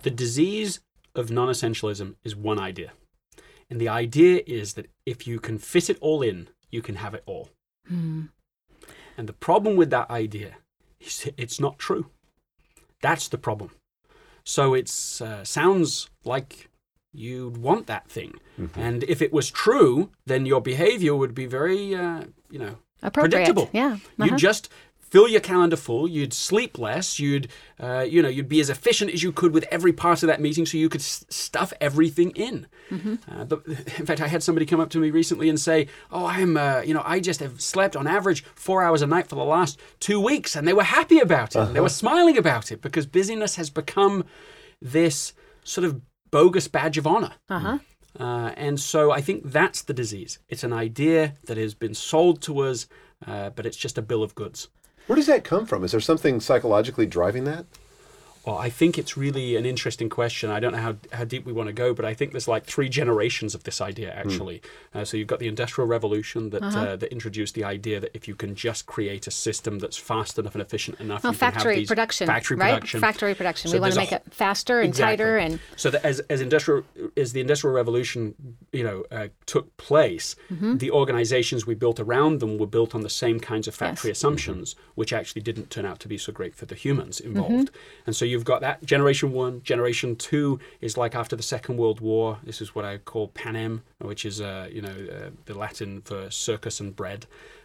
The 0.00 0.10
disease 0.10 0.80
of 1.14 1.30
non 1.30 1.48
essentialism 1.48 2.14
is 2.24 2.34
one 2.34 2.58
idea. 2.58 2.92
And 3.70 3.80
the 3.80 3.88
idea 3.88 4.42
is 4.46 4.74
that 4.74 4.90
if 5.04 5.26
you 5.26 5.40
can 5.40 5.58
fit 5.58 5.90
it 5.90 5.98
all 6.00 6.22
in, 6.22 6.48
you 6.70 6.82
can 6.82 6.96
have 6.96 7.14
it 7.14 7.22
all. 7.26 7.50
Hmm. 7.88 8.26
And 9.16 9.28
the 9.28 9.32
problem 9.32 9.76
with 9.76 9.90
that 9.90 10.10
idea 10.10 10.56
is 11.00 11.30
it's 11.36 11.58
not 11.58 11.78
true. 11.78 12.06
That's 13.02 13.28
the 13.28 13.38
problem. 13.38 13.70
So 14.44 14.74
it 14.74 14.88
uh, 15.20 15.42
sounds 15.44 16.08
like 16.24 16.68
you'd 17.12 17.56
want 17.56 17.86
that 17.86 18.08
thing. 18.08 18.34
Mm-hmm. 18.60 18.78
And 18.78 19.04
if 19.04 19.20
it 19.20 19.32
was 19.32 19.50
true, 19.50 20.10
then 20.26 20.46
your 20.46 20.60
behavior 20.60 21.16
would 21.16 21.34
be 21.34 21.46
very, 21.46 21.94
uh, 21.94 22.24
you 22.50 22.58
know, 22.58 22.76
predictable. 23.12 23.70
Yeah. 23.72 23.96
Uh-huh. 24.18 24.24
You 24.24 24.36
just 24.36 24.68
fill 25.10 25.28
your 25.28 25.40
calendar 25.40 25.76
full. 25.76 26.08
You'd 26.08 26.32
sleep 26.32 26.78
less. 26.78 27.18
You'd, 27.18 27.48
uh, 27.80 28.00
you 28.00 28.22
know, 28.22 28.28
you'd 28.28 28.48
be 28.48 28.60
as 28.60 28.70
efficient 28.70 29.12
as 29.12 29.22
you 29.22 29.32
could 29.32 29.52
with 29.52 29.64
every 29.70 29.92
part 29.92 30.22
of 30.22 30.26
that 30.28 30.40
meeting, 30.40 30.66
so 30.66 30.78
you 30.78 30.88
could 30.88 31.00
s- 31.00 31.24
stuff 31.28 31.72
everything 31.80 32.30
in. 32.30 32.66
Mm-hmm. 32.90 33.14
Uh, 33.28 33.44
the, 33.44 33.56
in 33.98 34.06
fact, 34.06 34.20
I 34.20 34.28
had 34.28 34.42
somebody 34.42 34.66
come 34.66 34.80
up 34.80 34.90
to 34.90 34.98
me 34.98 35.10
recently 35.10 35.48
and 35.48 35.58
say, 35.58 35.88
"Oh, 36.10 36.26
I'm, 36.26 36.56
uh, 36.56 36.80
you 36.80 36.94
know, 36.94 37.02
I 37.04 37.20
just 37.20 37.40
have 37.40 37.60
slept 37.60 37.96
on 37.96 38.06
average 38.06 38.44
four 38.54 38.82
hours 38.82 39.02
a 39.02 39.06
night 39.06 39.28
for 39.28 39.36
the 39.36 39.44
last 39.44 39.80
two 40.00 40.20
weeks," 40.20 40.56
and 40.56 40.66
they 40.66 40.74
were 40.74 40.82
happy 40.82 41.18
about 41.18 41.54
it. 41.56 41.72
They 41.72 41.80
were 41.80 41.88
smiling 41.88 42.36
about 42.36 42.72
it 42.72 42.82
because 42.82 43.06
busyness 43.06 43.56
has 43.56 43.70
become 43.70 44.24
this 44.80 45.32
sort 45.64 45.84
of 45.84 46.00
bogus 46.30 46.68
badge 46.68 46.98
of 46.98 47.06
honor. 47.06 47.32
Uh-huh. 47.48 47.78
Uh, 48.18 48.52
and 48.56 48.80
so 48.80 49.10
I 49.10 49.20
think 49.20 49.50
that's 49.52 49.82
the 49.82 49.92
disease. 49.92 50.38
It's 50.48 50.64
an 50.64 50.72
idea 50.72 51.34
that 51.46 51.56
has 51.56 51.74
been 51.74 51.94
sold 51.94 52.40
to 52.42 52.60
us, 52.60 52.86
uh, 53.26 53.50
but 53.50 53.66
it's 53.66 53.76
just 53.76 53.98
a 53.98 54.02
bill 54.02 54.22
of 54.22 54.34
goods. 54.34 54.68
Where 55.06 55.16
does 55.16 55.26
that 55.26 55.44
come 55.44 55.66
from? 55.66 55.84
Is 55.84 55.92
there 55.92 56.00
something 56.00 56.40
psychologically 56.40 57.06
driving 57.06 57.44
that? 57.44 57.64
Well, 58.46 58.56
I 58.58 58.70
think 58.70 58.96
it's 58.96 59.16
really 59.16 59.56
an 59.56 59.66
interesting 59.66 60.08
question. 60.08 60.50
I 60.50 60.60
don't 60.60 60.70
know 60.70 60.78
how, 60.78 60.94
how 61.12 61.24
deep 61.24 61.44
we 61.44 61.52
want 61.52 61.66
to 61.66 61.72
go, 61.72 61.92
but 61.92 62.04
I 62.04 62.14
think 62.14 62.30
there's 62.30 62.46
like 62.46 62.64
three 62.64 62.88
generations 62.88 63.56
of 63.56 63.64
this 63.64 63.80
idea, 63.80 64.12
actually. 64.14 64.62
Uh, 64.94 65.04
so 65.04 65.16
you've 65.16 65.26
got 65.26 65.40
the 65.40 65.48
Industrial 65.48 65.88
Revolution 65.88 66.50
that, 66.50 66.62
uh 66.62 66.94
that 66.94 67.10
introduced 67.10 67.54
the 67.56 67.64
idea 67.64 67.98
that 67.98 68.12
if 68.14 68.28
you 68.28 68.36
can 68.36 68.54
just 68.54 68.86
create 68.86 69.26
a 69.26 69.32
system 69.32 69.80
that's 69.80 69.96
fast 69.96 70.38
enough 70.38 70.54
and 70.54 70.62
efficient 70.62 71.00
enough, 71.00 71.24
Well, 71.24 71.32
you 71.32 71.38
can 71.38 71.46
have 71.46 71.54
factory 71.54 71.84
production, 71.86 72.26
factory 72.28 72.56
right? 72.56 72.70
production, 72.74 73.00
Factory 73.00 73.34
production. 73.34 73.70
So 73.70 73.76
we 73.76 73.80
want 73.80 73.94
to 73.94 73.98
make 74.00 74.12
it 74.12 74.22
faster 74.30 74.80
and 74.80 74.88
Exactly. 74.90 75.16
tighter, 75.16 75.38
and 75.38 75.58
so 75.74 75.90
that 75.90 76.04
as 76.06 76.20
as 76.30 76.40
industrial 76.40 76.84
as 77.16 77.32
the 77.32 77.40
industrial 77.40 77.74
revolution 77.74 78.34
you 78.72 78.84
know 78.84 79.04
uh, 79.10 79.26
took 79.46 79.76
place 79.76 80.36
Mm-hmm. 80.52 80.76
the 80.76 80.90
organizations 80.92 81.66
we 81.66 81.74
built 81.74 81.98
around 81.98 82.38
them 82.40 82.58
were 82.58 82.66
built 82.66 82.94
on 82.94 83.00
the 83.00 83.10
same 83.10 83.40
kinds 83.40 83.66
of 83.66 83.74
factory 83.74 84.10
assumptions 84.12 84.76
which 84.94 85.12
actually 85.12 85.42
didn't 85.42 85.68
turn 85.70 85.84
out 85.84 85.98
to 86.00 86.08
be 86.08 86.16
so 86.18 86.30
great 86.32 86.54
for 86.54 86.66
the 86.66 86.76
humans 86.76 87.18
involved 87.20 87.70
Mm-hmm. 87.72 88.06
and 88.06 88.14
so 88.16 88.24
you've 88.36 88.44
got 88.44 88.60
that 88.60 88.84
generation 88.84 89.32
1 89.32 89.62
generation 89.62 90.14
2 90.14 90.60
is 90.82 90.96
like 90.98 91.14
after 91.14 91.34
the 91.36 91.42
second 91.42 91.78
world 91.78 92.00
war 92.00 92.38
this 92.44 92.60
is 92.60 92.74
what 92.74 92.84
i 92.84 92.98
call 92.98 93.28
panem 93.28 93.82
which 93.98 94.24
is 94.26 94.40
uh, 94.40 94.68
you 94.70 94.82
know 94.82 94.96
uh, 95.16 95.30
the 95.46 95.54
latin 95.56 96.02
for 96.02 96.30
circus 96.30 96.78
and 96.80 96.94
bread 96.94 97.24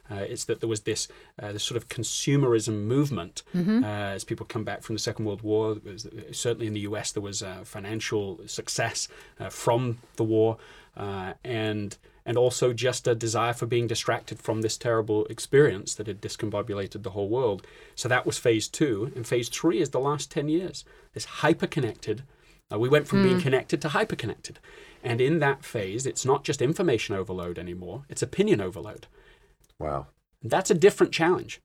uh, 0.10 0.16
it's 0.34 0.46
that 0.46 0.60
there 0.62 0.70
was 0.70 0.82
this 0.82 1.08
uh, 1.42 1.52
this 1.52 1.64
sort 1.64 1.78
of 1.78 1.88
consumerism 1.90 2.84
movement 2.96 3.44
uh, 3.84 4.16
as 4.16 4.24
people 4.24 4.46
come 4.46 4.64
back 4.64 4.82
from 4.84 4.96
the 4.96 5.00
Second 5.00 5.24
World 5.26 5.42
War. 5.42 5.78
Was- 5.86 6.08
certainly 6.32 6.68
in 6.68 6.74
the 6.74 6.82
U.S., 6.92 7.12
there 7.14 7.24
was 7.24 7.42
uh, 7.42 7.62
financial 7.64 8.40
success 8.46 9.08
uh, 9.40 9.50
from 9.50 10.00
the 10.18 10.26
war, 10.26 10.58
uh, 10.98 11.32
and 11.46 11.98
and 12.32 12.38
also 12.38 12.72
just 12.72 13.10
a 13.10 13.14
desire 13.14 13.52
for 13.52 13.66
being 13.66 13.88
distracted 13.88 14.40
from 14.40 14.62
this 14.62 14.78
terrible 14.78 15.26
experience 15.26 15.94
that 15.96 16.08
had 16.08 16.22
discombobulated 16.22 17.04
the 17.04 17.10
whole 17.10 17.28
world. 17.28 17.68
So 17.94 18.08
that 18.08 18.26
was 18.26 18.38
phase 18.38 18.70
two, 18.70 19.12
and 19.18 19.28
phase 19.28 19.50
three 19.50 19.82
is 19.82 19.90
the 19.90 20.00
last 20.00 20.32
ten 20.32 20.48
years. 20.48 20.86
This 21.14 21.26
hyper-connected. 21.26 22.24
Uh, 22.72 22.80
we 22.80 22.88
went 22.88 23.06
from 23.06 23.22
being 23.22 23.42
connected 23.42 23.82
to 23.82 23.90
hyper-connected, 23.90 24.60
and 25.04 25.20
in 25.20 25.40
that 25.40 25.66
phase, 25.66 26.06
it's 26.06 26.26
not 26.26 26.46
just 26.46 26.62
information 26.62 27.18
overload 27.18 27.60
anymore; 27.60 28.06
it's 28.08 28.22
opinion 28.22 28.62
overload. 28.62 29.08
Wow. 29.78 30.08
That's 30.42 30.72
a 30.72 30.82
different 30.86 31.12
challenge. 31.12 31.60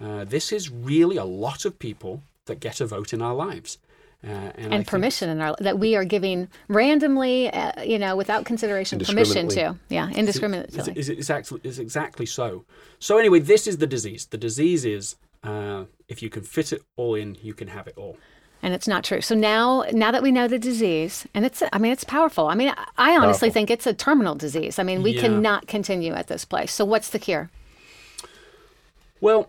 Uh, 0.00 0.24
this 0.24 0.50
is 0.50 0.70
really 0.70 1.18
a 1.18 1.26
lot 1.26 1.66
of 1.66 1.78
people 1.78 2.22
that 2.46 2.58
get 2.58 2.80
a 2.80 2.86
vote 2.86 3.12
in 3.12 3.20
our 3.20 3.34
lives. 3.34 3.76
Uh, 4.24 4.28
and 4.56 4.74
and 4.74 4.86
permission 4.86 5.28
in 5.28 5.40
our 5.40 5.54
that 5.60 5.78
we 5.78 5.94
are 5.94 6.04
giving 6.04 6.48
randomly, 6.68 7.48
uh, 7.52 7.82
you 7.82 7.98
know, 7.98 8.16
without 8.16 8.44
consideration, 8.44 8.98
permission 8.98 9.48
to. 9.48 9.76
Yeah, 9.88 10.10
Is, 10.10 10.16
indiscriminately. 10.16 10.78
is, 10.80 10.88
is, 10.88 11.08
exactly, 11.10 11.60
is 11.62 11.78
exactly 11.78 12.26
so. 12.26 12.64
So, 12.98 13.18
anyway, 13.18 13.38
this 13.40 13.66
is 13.66 13.76
the 13.78 13.86
disease. 13.86 14.26
The 14.26 14.38
disease 14.38 14.84
is 14.84 15.16
uh, 15.44 15.84
if 16.08 16.22
you 16.22 16.30
can 16.30 16.42
fit 16.42 16.72
it 16.72 16.82
all 16.96 17.14
in, 17.14 17.36
you 17.42 17.54
can 17.54 17.68
have 17.68 17.86
it 17.86 17.94
all. 17.96 18.16
and 18.62 18.74
it's 18.74 18.88
not 18.88 19.04
true. 19.04 19.20
So 19.20 19.34
now, 19.36 19.84
now 19.92 20.10
that 20.10 20.22
we 20.22 20.32
know 20.32 20.48
the 20.48 20.58
disease, 20.58 21.26
and 21.34 21.44
it's, 21.44 21.62
I 21.72 21.78
mean, 21.78 21.92
it's 21.92 22.02
powerful. 22.04 22.48
I 22.48 22.54
mean, 22.56 22.70
I- 22.70 22.86
I 22.96 23.10
honestly 23.16 23.50
Powerful. 23.50 23.50
think 23.50 23.70
it's 23.70 23.86
a 23.86 23.94
terminal 23.94 24.34
disease. 24.34 24.78
I 24.80 24.82
mean, 24.82 25.02
we 25.02 25.12
Yeah. 25.12 25.20
cannot 25.20 25.68
continue 25.68 26.14
at 26.14 26.26
this 26.26 26.44
place. 26.44 26.72
So 26.72 26.84
what's 26.84 27.10
the 27.10 27.18
cure? 27.20 27.48
Well, 29.20 29.48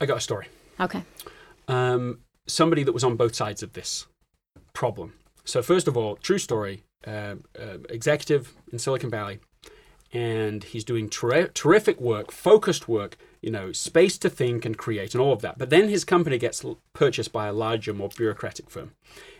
I 0.00 0.06
got 0.06 0.16
a 0.16 0.20
story. 0.20 0.46
Okay. 0.80 1.02
um, 1.68 2.18
somebody 2.46 2.82
that 2.82 2.92
was 2.92 3.04
on 3.04 3.16
both 3.16 3.34
sides 3.34 3.62
of 3.62 3.72
this 3.72 4.06
problem. 4.72 5.14
So 5.44 5.62
first 5.62 5.88
of 5.88 5.96
all, 5.96 6.16
true 6.16 6.38
story, 6.38 6.84
uh, 7.06 7.36
uh, 7.58 7.78
executive 7.88 8.54
in 8.72 8.78
Silicon 8.78 9.10
Valley, 9.10 9.40
and 10.12 10.62
he's 10.62 10.84
doing 10.84 11.08
ter- 11.08 11.48
terrific 11.48 12.00
work, 12.00 12.30
focused 12.30 12.86
work, 12.86 13.16
you 13.40 13.50
know, 13.50 13.72
space 13.72 14.18
to 14.18 14.30
think 14.30 14.64
and 14.64 14.76
create, 14.76 15.14
and 15.14 15.22
all 15.22 15.32
of 15.32 15.40
that. 15.42 15.58
But 15.58 15.70
then 15.70 15.88
his 15.88 16.04
company 16.04 16.38
gets 16.38 16.64
l- 16.64 16.78
purchased 16.92 17.32
by 17.32 17.46
a 17.46 17.52
larger, 17.52 17.92
more 17.94 18.10
bureaucratic 18.16 18.70
firm, 18.70 18.92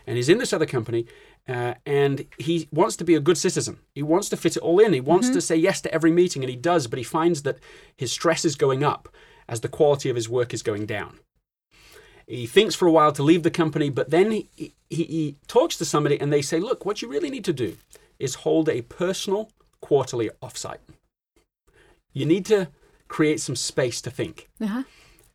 and 0.07 0.17
he's 0.17 0.29
in 0.29 0.39
this 0.39 0.53
other 0.53 0.65
company. 0.65 1.05
Uh, 1.45 1.73
and 1.85 2.25
he 2.37 2.69
wants 2.71 2.95
to 2.95 3.03
be 3.03 3.15
a 3.15 3.19
good 3.19 3.37
citizen. 3.37 3.77
He 3.93 4.01
wants 4.01 4.29
to 4.29 4.37
fit 4.37 4.55
it 4.55 4.63
all 4.63 4.79
in. 4.79 4.93
He 4.93 5.01
wants 5.01 5.29
to 5.29 5.41
say 5.41 5.57
yes 5.57 5.81
to 5.81 5.93
every 5.93 6.09
meeting, 6.09 6.41
and 6.41 6.49
he 6.49 6.55
does. 6.55 6.87
But 6.87 6.99
he 6.99 7.03
finds 7.03 7.43
that 7.43 7.59
his 7.97 8.13
stress 8.13 8.45
is 8.45 8.55
going 8.55 8.81
up 8.81 9.09
as 9.49 9.59
the 9.59 9.67
quality 9.67 10.09
of 10.09 10.15
his 10.15 10.29
work 10.29 10.53
is 10.53 10.63
going 10.63 10.85
down. 10.85 11.19
He 12.27 12.45
thinks 12.47 12.75
for 12.75 12.87
a 12.87 12.91
while 12.91 13.11
to 13.11 13.23
leave 13.23 13.43
the 13.43 13.51
company, 13.51 13.89
but 13.89 14.09
then 14.09 14.31
he, 14.31 14.49
he, 14.55 14.73
he 14.89 15.35
talks 15.47 15.77
to 15.77 15.85
somebody 15.85 16.19
and 16.19 16.31
they 16.31 16.41
say, 16.41 16.59
Look, 16.59 16.85
what 16.85 17.01
you 17.01 17.07
really 17.07 17.29
need 17.29 17.45
to 17.45 17.53
do 17.53 17.77
is 18.19 18.35
hold 18.35 18.69
a 18.69 18.81
personal 18.83 19.51
quarterly 19.81 20.29
offsite. 20.41 20.77
You 22.13 22.25
need 22.25 22.45
to 22.45 22.69
create 23.07 23.41
some 23.41 23.55
space 23.55 24.01
to 24.01 24.11
think. 24.11 24.49
Uh-huh. 24.61 24.83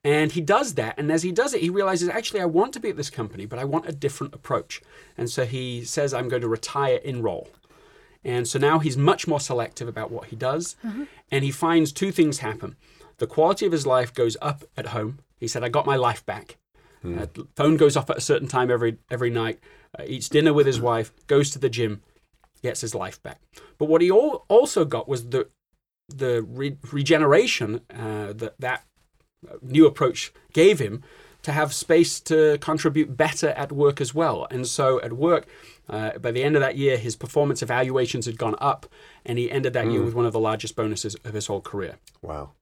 And 0.05 0.33
he 0.33 0.41
does 0.41 0.75
that. 0.75 0.95
And 0.97 1.11
as 1.11 1.23
he 1.23 1.33
does 1.33 1.53
it, 1.53 1.61
he 1.61 1.71
realizes 1.71 2.09
actually, 2.09 2.41
I 2.41 2.47
want 2.47 2.73
to 2.75 2.81
be 2.81 2.91
at 2.91 2.97
this 2.97 3.11
company, 3.11 3.47
but 3.47 3.59
I 3.59 3.65
want 3.65 3.89
a 3.89 3.93
different 3.93 4.35
approach. 4.35 4.81
And 5.17 5.29
so 5.29 5.45
he 5.45 5.85
says, 5.85 6.15
I'm 6.15 6.29
going 6.29 6.43
to 6.43 6.49
retire 6.49 6.97
in 6.97 7.21
role. 7.21 7.49
And 8.25 8.49
so 8.49 8.59
now 8.59 8.79
he's 8.79 8.97
much 8.97 9.27
more 9.29 9.41
selective 9.41 9.89
about 9.89 10.11
what 10.11 10.27
he 10.27 10.37
does. 10.37 10.77
And 11.31 11.45
he 11.45 11.51
finds 11.51 11.93
two 11.93 12.11
things 12.11 12.39
happen. 12.39 12.77
The 13.19 13.27
quality 13.27 13.67
of 13.67 13.73
his 13.73 13.87
life 13.87 14.15
goes 14.15 14.37
up 14.41 14.65
at 14.77 14.87
home. 14.87 15.19
He 15.37 15.49
said, 15.49 15.65
I 15.65 15.69
got 15.69 15.87
my 15.87 15.97
life 15.97 16.25
back. 16.25 16.57
Uh, 17.05 17.27
phone 17.55 17.77
goes 17.77 17.97
off 17.97 18.11
at 18.11 18.19
a 18.19 18.21
certain 18.21 18.49
time 18.49 18.71
every 18.71 18.99
every 19.11 19.31
night. 19.31 19.61
Uh, 19.99 20.05
eats 20.07 20.29
dinner 20.29 20.53
with 20.53 20.67
his 20.67 20.81
wife. 20.81 21.13
Goes 21.27 21.51
to 21.51 21.59
the 21.59 21.69
gym. 21.69 22.03
Gets 22.63 22.81
his 22.81 22.95
life 22.95 23.23
back. 23.23 23.41
But 23.79 23.89
what 23.89 24.01
he 24.01 24.11
al- 24.11 24.45
also 24.49 24.85
got 24.85 25.09
was 25.09 25.29
the 25.29 25.49
the 26.09 26.43
re- 26.43 26.79
regeneration 26.91 27.83
uh, 27.95 28.33
that 28.33 28.55
that 28.59 28.85
new 29.63 29.87
approach 29.87 30.33
gave 30.53 30.79
him 30.79 31.03
to 31.43 31.53
have 31.53 31.73
space 31.73 32.19
to 32.21 32.59
contribute 32.61 33.17
better 33.17 33.51
at 33.51 33.71
work 33.71 34.01
as 34.01 34.13
well. 34.13 34.49
And 34.51 34.67
so 34.67 35.01
at 35.01 35.13
work, 35.13 35.47
uh, 35.89 36.19
by 36.19 36.33
the 36.33 36.43
end 36.43 36.57
of 36.57 36.61
that 36.61 36.77
year, 36.77 36.97
his 36.97 37.15
performance 37.15 37.63
evaluations 37.63 38.27
had 38.27 38.39
gone 38.39 38.57
up, 38.59 38.87
and 39.25 39.39
he 39.39 39.51
ended 39.51 39.73
that 39.75 39.91
year 39.91 40.03
with 40.03 40.15
one 40.15 40.27
of 40.27 40.33
the 40.33 40.41
largest 40.41 40.75
bonuses 40.75 41.15
of 41.25 41.35
his 41.35 41.47
whole 41.47 41.61
career. 41.61 41.99
Wow. 42.23 42.53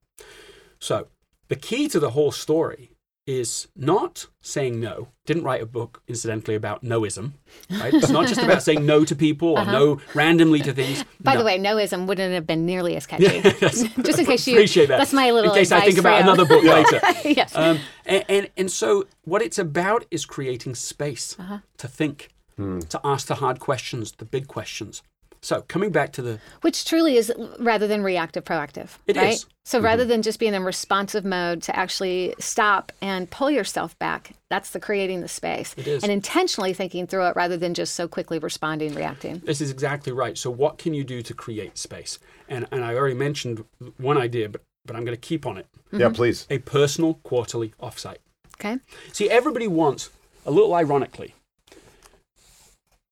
So 0.79 1.09
the 1.49 1.57
key 1.57 1.89
to 1.89 1.99
the 1.99 2.11
whole 2.11 2.33
story 2.33 2.91
is 3.27 3.67
not 3.75 4.27
saying 4.41 4.79
no. 4.81 5.09
Didn't 5.27 5.43
write 5.43 5.61
a 5.61 5.67
book, 5.67 6.03
incidentally, 6.07 6.55
about 6.55 6.85
noism. 6.85 7.35
Right? 7.71 7.93
It's 7.93 8.09
not 8.09 8.29
just 8.29 8.41
about 8.41 8.63
saying 8.63 8.87
no 8.87 9.05
to 9.05 9.17
people 9.17 9.59
or 9.59 9.65
no 9.65 10.01
randomly 10.15 10.61
to 10.61 10.73
things. 10.73 11.01
Uh-huh. 11.01 11.11
By 11.21 11.33
No. 11.35 11.41
the 11.41 11.45
way, 11.45 11.59
noism 11.59 12.07
wouldn't 12.07 12.33
have 12.35 12.47
been 12.47 12.65
nearly 12.65 12.95
as 12.97 13.07
catchy. 13.07 13.41
Just 14.03 14.19
in 14.21 14.27
case 14.27 14.47
you 14.47 14.55
appreciate 14.55 14.87
that. 14.87 14.99
That's 14.99 15.13
my 15.13 15.33
little 15.33 15.51
In 15.53 15.57
case 15.59 15.73
I 15.73 15.81
think 15.81 15.99
about 15.99 16.19
you. 16.19 16.23
another 16.23 16.47
book 16.47 16.63
later. 16.77 17.01
yes. 17.29 17.55
Um, 17.57 17.81
and, 18.05 18.25
and 18.29 18.51
and 18.57 18.71
so 18.71 19.07
what 19.25 19.43
it's 19.43 19.59
about 19.59 20.05
is 20.13 20.25
creating 20.25 20.77
space 20.77 21.35
Uh-huh. 21.39 21.59
to 21.79 21.89
think, 21.89 22.29
to 22.57 23.01
ask 23.03 23.27
the 23.27 23.35
hard 23.37 23.59
questions, 23.59 24.13
the 24.13 24.25
big 24.25 24.47
questions. 24.47 25.03
So 25.47 25.63
coming 25.69 25.93
back 25.93 26.13
to 26.15 26.23
the 26.23 26.41
Which 26.63 26.85
truly 26.85 27.17
is 27.17 27.33
rather 27.61 27.87
than 27.87 28.03
reactive, 28.03 28.45
proactive. 28.45 28.99
It 29.07 29.17
right? 29.17 29.35
is. 29.35 29.47
So 29.63 29.79
mm-hmm. 29.79 29.85
rather 29.85 30.05
than 30.05 30.23
just 30.23 30.41
being 30.41 30.55
in 30.55 30.65
responsive 30.65 31.25
mode 31.25 31.63
to 31.63 31.77
actually 31.77 32.35
stop 32.41 32.91
and 33.01 33.31
pull 33.31 33.49
yourself 33.49 33.97
back, 34.01 34.33
that's 34.51 34.71
the 34.71 34.81
creating 34.81 35.21
the 35.21 35.29
space. 35.29 35.73
It 35.77 35.87
is. 35.87 36.03
And 36.03 36.11
intentionally 36.11 36.75
thinking 36.75 37.07
through 37.07 37.27
it 37.27 37.37
rather 37.37 37.57
than 37.57 37.75
just 37.75 37.95
so 37.95 38.09
quickly 38.09 38.41
responding, 38.41 38.93
reacting. 38.93 39.39
This 39.45 39.61
is 39.61 39.71
exactly 39.71 40.13
right. 40.13 40.37
So, 40.37 40.51
what 40.51 40.79
can 40.79 40.95
you 40.95 41.05
do 41.05 41.23
to 41.23 41.33
create 41.33 41.79
space? 41.79 42.19
And 42.49 42.67
and 42.73 42.85
I 42.85 42.97
already 42.97 43.15
mentioned 43.15 43.65
one 43.99 44.19
idea, 44.19 44.49
but 44.49 44.63
but 44.85 44.97
I'm 44.97 45.05
going 45.05 45.17
to 45.17 45.29
keep 45.29 45.47
on 45.47 45.59
it. 45.59 45.67
Mm-hmm. 45.77 46.01
Yeah, 46.01 46.09
please. 46.09 46.49
A 46.51 46.59
personal 46.59 47.15
quarterly 47.23 47.73
offsite. 47.81 48.19
Okay. 48.59 48.79
See, 49.13 49.31
everybody 49.31 49.69
wants 49.69 50.11
a 50.45 50.51
little 50.51 50.75
ironically. 50.75 51.36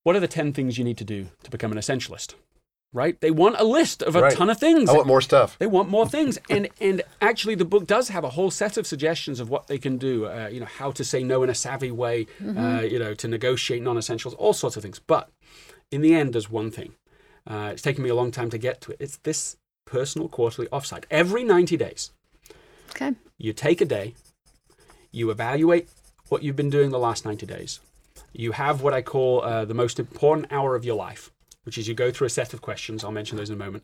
What 0.05 0.15
are 0.15 0.19
the 0.19 0.27
ten 0.27 0.53
things 0.53 0.77
you 0.77 0.83
need 0.83 0.99
to 0.99 1.03
do 1.03 1.29
to 1.41 1.49
become 1.49 1.71
an 1.71 1.79
essentialist? 1.79 2.35
Right? 2.93 3.19
They 3.21 3.31
want 3.31 3.55
a 3.57 3.63
list 3.63 4.03
of 4.03 4.15
a 4.15 4.21
Right. 4.21 4.33
ton 4.37 4.51
of 4.51 4.59
things. 4.59 4.87
I 4.87 4.93
want 4.93 5.07
more 5.07 5.19
stuff. 5.19 5.57
They 5.57 5.65
want 5.65 5.89
more 5.89 6.07
things, 6.07 6.37
and 6.49 6.69
and 6.79 7.01
actually, 7.21 7.55
the 7.55 7.65
book 7.65 7.87
does 7.87 8.09
have 8.09 8.23
a 8.23 8.29
whole 8.29 8.51
set 8.51 8.77
of 8.77 8.85
suggestions 8.85 9.39
of 9.39 9.49
what 9.49 9.65
they 9.65 9.79
can 9.79 9.97
do. 9.97 10.27
Uh, 10.27 10.47
you 10.53 10.59
know, 10.59 10.67
how 10.67 10.91
to 10.91 11.03
say 11.03 11.23
no 11.23 11.41
in 11.41 11.49
a 11.49 11.55
savvy 11.55 11.89
way. 11.89 12.27
Uh, 12.39 12.81
you 12.87 12.99
know, 12.99 13.15
to 13.15 13.27
negotiate 13.27 13.81
non-essentials, 13.81 14.35
all 14.35 14.53
sorts 14.53 14.77
of 14.77 14.83
things. 14.83 14.99
But 14.99 15.27
in 15.89 16.01
the 16.01 16.13
end, 16.13 16.33
there's 16.33 16.51
one 16.51 16.69
thing. 16.69 16.93
Uh, 17.47 17.69
it's 17.73 17.81
taken 17.81 18.03
me 18.03 18.09
a 18.11 18.15
long 18.15 18.29
time 18.31 18.51
to 18.51 18.59
get 18.59 18.81
to 18.81 18.91
it. 18.91 18.97
It's 18.99 19.17
this 19.23 19.57
personal 19.85 20.29
quarterly 20.29 20.67
offsite. 20.67 21.05
Every 21.09 21.43
90 21.43 21.77
days, 21.77 22.11
Okay. 22.91 23.13
you 23.39 23.53
take 23.53 23.81
a 23.81 23.85
day, 23.85 24.13
you 25.11 25.31
evaluate 25.31 25.89
what 26.29 26.43
you've 26.43 26.55
been 26.55 26.69
doing 26.69 26.91
the 26.91 26.99
last 26.99 27.25
90 27.25 27.45
days. 27.47 27.79
You 28.37 28.51
have 28.51 28.81
what 28.81 28.93
I 28.93 29.01
call 29.01 29.43
uh, 29.43 29.65
the 29.65 29.73
most 29.73 29.99
important 29.99 30.51
hour 30.51 30.75
of 30.75 30.83
your 30.83 30.95
life, 30.95 31.31
which 31.63 31.77
is 31.77 31.87
you 31.87 31.93
go 31.93 32.11
through 32.11 32.27
a 32.27 32.29
set 32.29 32.53
of 32.53 32.61
questions. 32.61 33.03
I'll 33.03 33.11
mention 33.11 33.37
those 33.37 33.49
in 33.49 33.55
a 33.55 33.63
moment. 33.63 33.83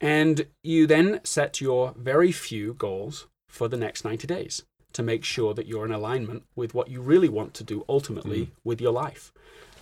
And 0.00 0.46
you 0.62 0.86
then 0.86 1.20
set 1.24 1.60
your 1.60 1.94
very 1.96 2.32
few 2.32 2.74
goals 2.74 3.28
for 3.48 3.68
the 3.68 3.76
next 3.76 4.04
90 4.04 4.26
days 4.26 4.64
to 4.92 5.02
make 5.02 5.24
sure 5.24 5.54
that 5.54 5.66
you're 5.66 5.86
in 5.86 5.92
alignment 5.92 6.42
with 6.54 6.74
what 6.74 6.88
you 6.88 7.00
really 7.00 7.28
want 7.28 7.54
to 7.54 7.64
do 7.64 7.84
ultimately 7.88 8.50
with 8.62 8.80
your 8.80 8.92
life. 8.92 9.32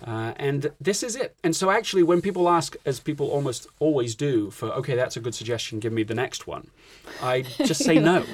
Uh, 0.05 0.33
and 0.37 0.71
this 0.79 1.03
is 1.03 1.15
it. 1.15 1.35
And 1.43 1.55
so, 1.55 1.69
actually, 1.69 2.01
when 2.01 2.21
people 2.21 2.49
ask, 2.49 2.75
as 2.85 2.99
people 2.99 3.29
almost 3.29 3.67
always 3.79 4.15
do, 4.15 4.49
for, 4.49 4.69
okay, 4.69 4.95
that's 4.95 5.15
a 5.15 5.19
good 5.19 5.35
suggestion, 5.35 5.79
give 5.79 5.93
me 5.93 6.01
the 6.01 6.15
next 6.15 6.47
one, 6.47 6.71
I 7.21 7.41
just 7.41 7.83
say 7.83 7.99
no 7.99 8.25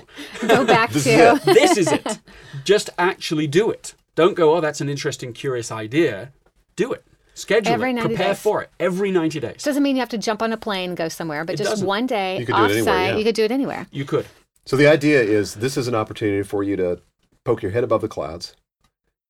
Go 0.47 0.65
back 0.65 0.91
This 0.91 1.03
to 1.03 1.33
is 1.33 1.43
this 1.43 1.77
is 1.77 1.91
it. 1.91 2.19
Just 2.63 2.89
actually 2.97 3.47
do 3.47 3.69
it. 3.69 3.95
Don't 4.17 4.33
go, 4.33 4.55
oh, 4.57 4.61
that's 4.61 4.81
an 4.81 4.89
interesting, 4.89 5.31
curious 5.31 5.71
idea. 5.71 6.33
Do 6.75 6.91
it. 6.91 7.05
Schedule 7.35 7.71
Every 7.71 7.91
it. 7.91 7.99
Prepare 8.01 8.29
days. 8.33 8.39
for 8.41 8.63
it 8.63 8.71
every 8.79 9.11
90 9.11 9.39
days. 9.39 9.61
doesn't 9.63 9.83
mean 9.83 9.95
you 9.95 9.99
have 10.01 10.09
to 10.09 10.17
jump 10.17 10.41
on 10.41 10.51
a 10.51 10.57
plane 10.57 10.89
and 10.89 10.97
go 10.97 11.07
somewhere, 11.07 11.45
but 11.45 11.53
It 11.53 11.59
just 11.59 11.69
doesn't. 11.69 11.87
one 11.87 12.07
day 12.07 12.39
You 12.39 12.45
could 12.47 12.55
do 12.55 12.63
it 12.63 12.65
offsite, 12.71 12.77
anywhere, 12.77 13.07
yeah. 13.09 13.15
you 13.17 13.23
could 13.23 13.35
do 13.35 13.43
it 13.43 13.51
anywhere. 13.51 13.87
You 13.91 14.05
could. 14.05 14.25
So 14.65 14.75
the 14.75 14.87
idea 14.87 15.21
is 15.21 15.53
this 15.53 15.77
is 15.77 15.87
an 15.87 15.93
opportunity 15.95 16.41
for 16.41 16.63
you 16.63 16.75
to 16.77 16.99
poke 17.45 17.61
your 17.61 17.71
head 17.71 17.83
above 17.83 18.01
the 18.01 18.07
clouds, 18.07 18.55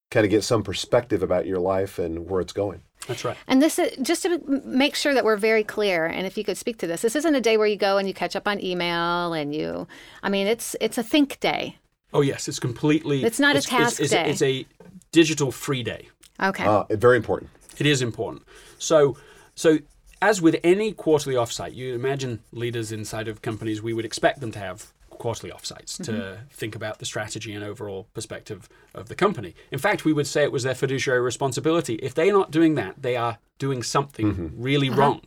kind 0.09 0.25
of 0.25 0.29
get 0.31 0.45
some 0.45 0.63
perspective 0.63 1.21
about 1.21 1.45
your 1.45 1.59
life 1.59 1.99
and 1.99 2.29
where 2.29 2.39
it's 2.39 2.53
going. 2.53 2.81
That's 3.09 3.25
right. 3.25 3.35
And 3.45 3.61
this 3.61 3.77
is 3.77 3.91
just 4.01 4.23
to 4.23 4.39
make 4.65 4.95
sure 4.95 5.13
that 5.13 5.25
we're 5.25 5.35
very 5.37 5.65
clear. 5.65 6.05
And 6.05 6.25
if 6.25 6.37
you 6.37 6.45
could 6.45 6.57
speak 6.57 6.77
to 6.79 6.87
this, 6.87 7.01
this 7.01 7.15
isn't 7.15 7.35
a 7.35 7.41
day 7.41 7.57
where 7.57 7.67
you 7.67 7.75
go 7.75 7.97
and 7.97 8.07
you 8.07 8.13
catch 8.13 8.37
up 8.37 8.47
on 8.47 8.63
email 8.63 9.33
and 9.33 9.53
you. 9.53 9.85
I 10.23 10.29
mean, 10.29 10.47
it's 10.47 10.77
it's 10.79 10.97
a 10.97 11.03
think 11.03 11.39
day. 11.41 11.77
Oh, 12.13 12.21
yes. 12.21 12.47
It's 12.47 12.59
completely. 12.59 13.23
It's 13.23 13.39
not 13.39 13.55
a 13.55 13.59
it's, 13.59 13.67
task 13.67 13.99
it's, 13.99 14.11
day. 14.11 14.29
It's, 14.29 14.41
a 14.41 14.65
digital 15.11 15.51
free 15.51 15.83
day. 15.83 16.09
Okay. 16.41 16.65
Uh, 16.65 16.83
very 16.91 17.17
important. 17.17 17.49
It 17.77 17.85
is 17.85 18.01
important. 18.01 18.43
So, 18.77 19.17
so 19.55 19.79
as 20.21 20.41
with 20.41 20.57
any 20.63 20.91
quarterly 20.91 21.35
offsite, 21.35 21.75
you 21.75 21.95
imagine 21.95 22.41
leaders 22.51 22.91
inside 22.91 23.27
of 23.27 23.41
companies, 23.41 23.81
we 23.81 23.93
would 23.93 24.05
expect 24.05 24.41
them 24.41 24.51
to 24.51 24.59
have 24.59 24.91
quarterly 25.09 25.51
offsites 25.51 26.01
to 26.03 26.11
mm-hmm. 26.11 26.43
think 26.51 26.75
about 26.75 26.99
the 26.99 27.05
strategy 27.05 27.53
and 27.53 27.63
overall 27.63 28.07
perspective 28.13 28.69
of 28.93 29.09
the 29.09 29.15
company. 29.15 29.55
In 29.71 29.79
fact, 29.79 30.05
we 30.05 30.13
would 30.13 30.27
say 30.27 30.43
it 30.43 30.51
was 30.51 30.63
their 30.63 30.75
fiduciary 30.75 31.21
responsibility. 31.21 31.95
If 31.95 32.13
they're 32.13 32.33
not 32.33 32.51
doing 32.51 32.75
that, 32.75 33.01
they 33.01 33.15
are 33.15 33.37
doing 33.57 33.83
something 33.83 34.33
mm-hmm. 34.33 34.61
really 34.61 34.89
uh-huh. 34.89 34.99
wrong. 34.99 35.21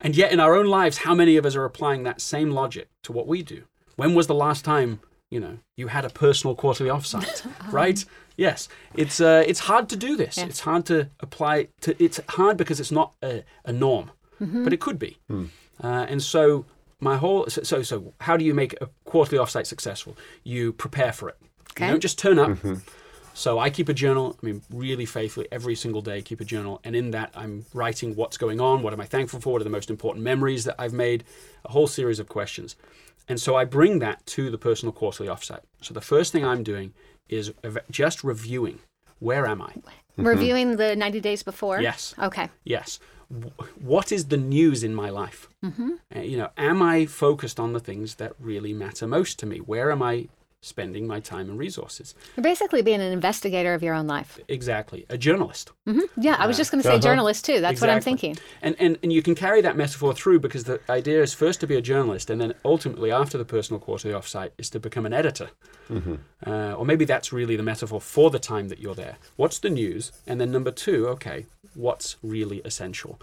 And 0.00 0.16
yet, 0.16 0.32
in 0.32 0.40
our 0.40 0.54
own 0.54 0.66
lives, 0.66 0.98
how 0.98 1.14
many 1.14 1.36
of 1.36 1.46
us 1.46 1.54
are 1.54 1.64
applying 1.64 2.02
that 2.02 2.20
same 2.20 2.50
logic 2.50 2.88
to 3.04 3.12
what 3.12 3.28
we 3.28 3.42
do? 3.42 3.64
When 3.94 4.14
was 4.14 4.26
the 4.26 4.34
last 4.34 4.64
time 4.64 5.00
you 5.32 5.40
know 5.40 5.58
you 5.76 5.88
had 5.88 6.04
a 6.04 6.10
personal 6.10 6.54
quarterly 6.54 6.90
offsite, 6.90 7.40
right? 7.72 8.04
Yes, 8.36 8.68
it's 8.94 9.18
uh, 9.20 9.42
it's 9.46 9.60
hard 9.60 9.88
to 9.88 9.96
do 9.96 10.16
this. 10.16 10.36
It's 10.38 10.60
hard 10.60 10.84
to 10.86 11.08
apply. 11.20 11.68
To, 11.82 11.90
it's 12.02 12.20
hard 12.28 12.56
because 12.56 12.78
it's 12.80 12.92
not 12.92 13.14
a, 13.22 13.42
a 13.64 13.72
norm, 13.72 14.10
but 14.64 14.72
it 14.72 14.80
could 14.80 14.98
be. 14.98 15.18
Uh, 15.82 16.06
and 16.08 16.22
so 16.22 16.66
my 17.00 17.16
whole 17.16 17.46
so, 17.48 17.62
so 17.62 17.82
so 17.82 18.12
how 18.20 18.36
do 18.36 18.44
you 18.44 18.54
make 18.54 18.74
a 18.80 18.88
quarterly 19.04 19.38
offsite 19.42 19.66
successful? 19.66 20.16
You 20.44 20.72
prepare 20.72 21.12
for 21.12 21.30
it. 21.30 21.36
Okay. 21.70 21.86
You 21.86 21.92
don't 21.92 22.00
just 22.00 22.18
turn 22.18 22.38
up. 22.38 22.58
So 23.34 23.58
I 23.58 23.70
keep 23.70 23.88
a 23.88 23.94
journal. 23.94 24.36
I 24.42 24.46
mean, 24.46 24.60
really 24.70 25.06
faithfully 25.06 25.48
every 25.50 25.74
single 25.74 26.02
day, 26.02 26.20
keep 26.20 26.40
a 26.42 26.44
journal, 26.44 26.80
and 26.84 26.94
in 26.94 27.12
that 27.12 27.30
I'm 27.34 27.64
writing 27.72 28.14
what's 28.14 28.36
going 28.36 28.60
on, 28.60 28.82
what 28.82 28.92
am 28.92 29.00
I 29.00 29.06
thankful 29.06 29.40
for, 29.40 29.54
what 29.54 29.62
are 29.62 29.64
the 29.64 29.70
most 29.70 29.88
important 29.88 30.22
memories 30.22 30.64
that 30.64 30.74
I've 30.78 30.92
made, 30.92 31.24
a 31.64 31.70
whole 31.70 31.86
series 31.86 32.18
of 32.18 32.28
questions, 32.28 32.76
and 33.32 33.40
so 33.40 33.56
I 33.56 33.64
bring 33.64 33.98
that 34.00 34.26
to 34.26 34.50
the 34.50 34.58
personal 34.58 34.92
quarterly 34.92 35.26
offsite. 35.26 35.62
So 35.80 35.94
the 35.94 36.02
first 36.02 36.32
thing 36.32 36.44
I'm 36.44 36.62
doing 36.62 36.92
is 37.30 37.50
just 37.90 38.22
reviewing 38.22 38.80
where 39.20 39.46
am 39.46 39.62
I? 39.62 39.72
Reviewing 40.18 40.76
the 40.76 40.94
90 40.94 41.20
days 41.20 41.42
before? 41.42 41.80
Yes. 41.80 42.14
Okay. 42.18 42.50
Yes. 42.64 43.00
What 43.80 44.12
is 44.12 44.26
the 44.26 44.36
news 44.36 44.84
in 44.84 44.94
my 44.94 45.08
life? 45.08 45.48
Mm-hmm. 45.64 45.92
Uh, 46.14 46.20
you 46.20 46.36
know, 46.36 46.50
am 46.58 46.82
I 46.82 47.06
focused 47.06 47.58
on 47.58 47.72
the 47.72 47.80
things 47.80 48.16
that 48.16 48.34
really 48.38 48.74
matter 48.74 49.06
most 49.06 49.38
to 49.38 49.46
me? 49.46 49.60
Where 49.60 49.90
am 49.90 50.02
I 50.02 50.28
spending 50.62 51.06
my 51.06 51.20
time 51.20 51.50
and 51.50 51.58
resources? 51.58 52.14
You're 52.36 52.42
basically 52.42 52.80
being 52.80 53.00
an 53.02 53.12
investigator 53.12 53.74
of 53.74 53.82
your 53.82 53.94
own 53.94 54.06
life. 54.06 54.38
Exactly, 54.48 55.04
a 55.10 55.18
journalist. 55.18 55.72
Yeah, 56.16 56.36
I 56.38 56.46
was 56.46 56.56
just 56.56 56.70
going 56.70 56.80
to 56.82 56.88
say 56.88 56.94
Uh-huh. 56.94 57.02
journalist 57.02 57.44
too. 57.44 57.60
That's 57.60 57.80
what 57.80 57.90
I'm 57.90 58.00
thinking. 58.00 58.38
And, 58.62 58.74
and 58.78 58.98
and 59.02 59.12
you 59.12 59.20
can 59.22 59.34
carry 59.34 59.60
that 59.62 59.76
metaphor 59.76 60.14
through 60.14 60.38
because 60.40 60.64
the 60.64 60.80
idea 60.88 61.20
is 61.22 61.34
first 61.34 61.60
to 61.60 61.66
be 61.66 61.76
a 61.76 61.82
journalist, 61.82 62.30
and 62.30 62.40
then 62.40 62.54
ultimately 62.64 63.10
after 63.12 63.36
the 63.36 63.44
personal 63.44 63.78
quarterly 63.80 64.14
offsite 64.14 64.52
is 64.56 64.70
to 64.70 64.80
become 64.80 65.04
an 65.04 65.12
editor. 65.12 65.50
Uh, 66.46 66.72
or 66.78 66.86
maybe 66.86 67.04
that's 67.04 67.32
really 67.32 67.54
the 67.56 67.62
metaphor 67.62 68.00
for 68.00 68.30
the 68.30 68.38
time 68.38 68.68
that 68.68 68.78
you're 68.78 68.94
there. 68.94 69.16
What's 69.36 69.58
the 69.58 69.68
news? 69.70 70.10
And 70.26 70.40
then 70.40 70.50
number 70.50 70.70
two, 70.70 71.06
okay, 71.08 71.44
what's 71.74 72.16
really 72.22 72.60
essential? 72.64 73.20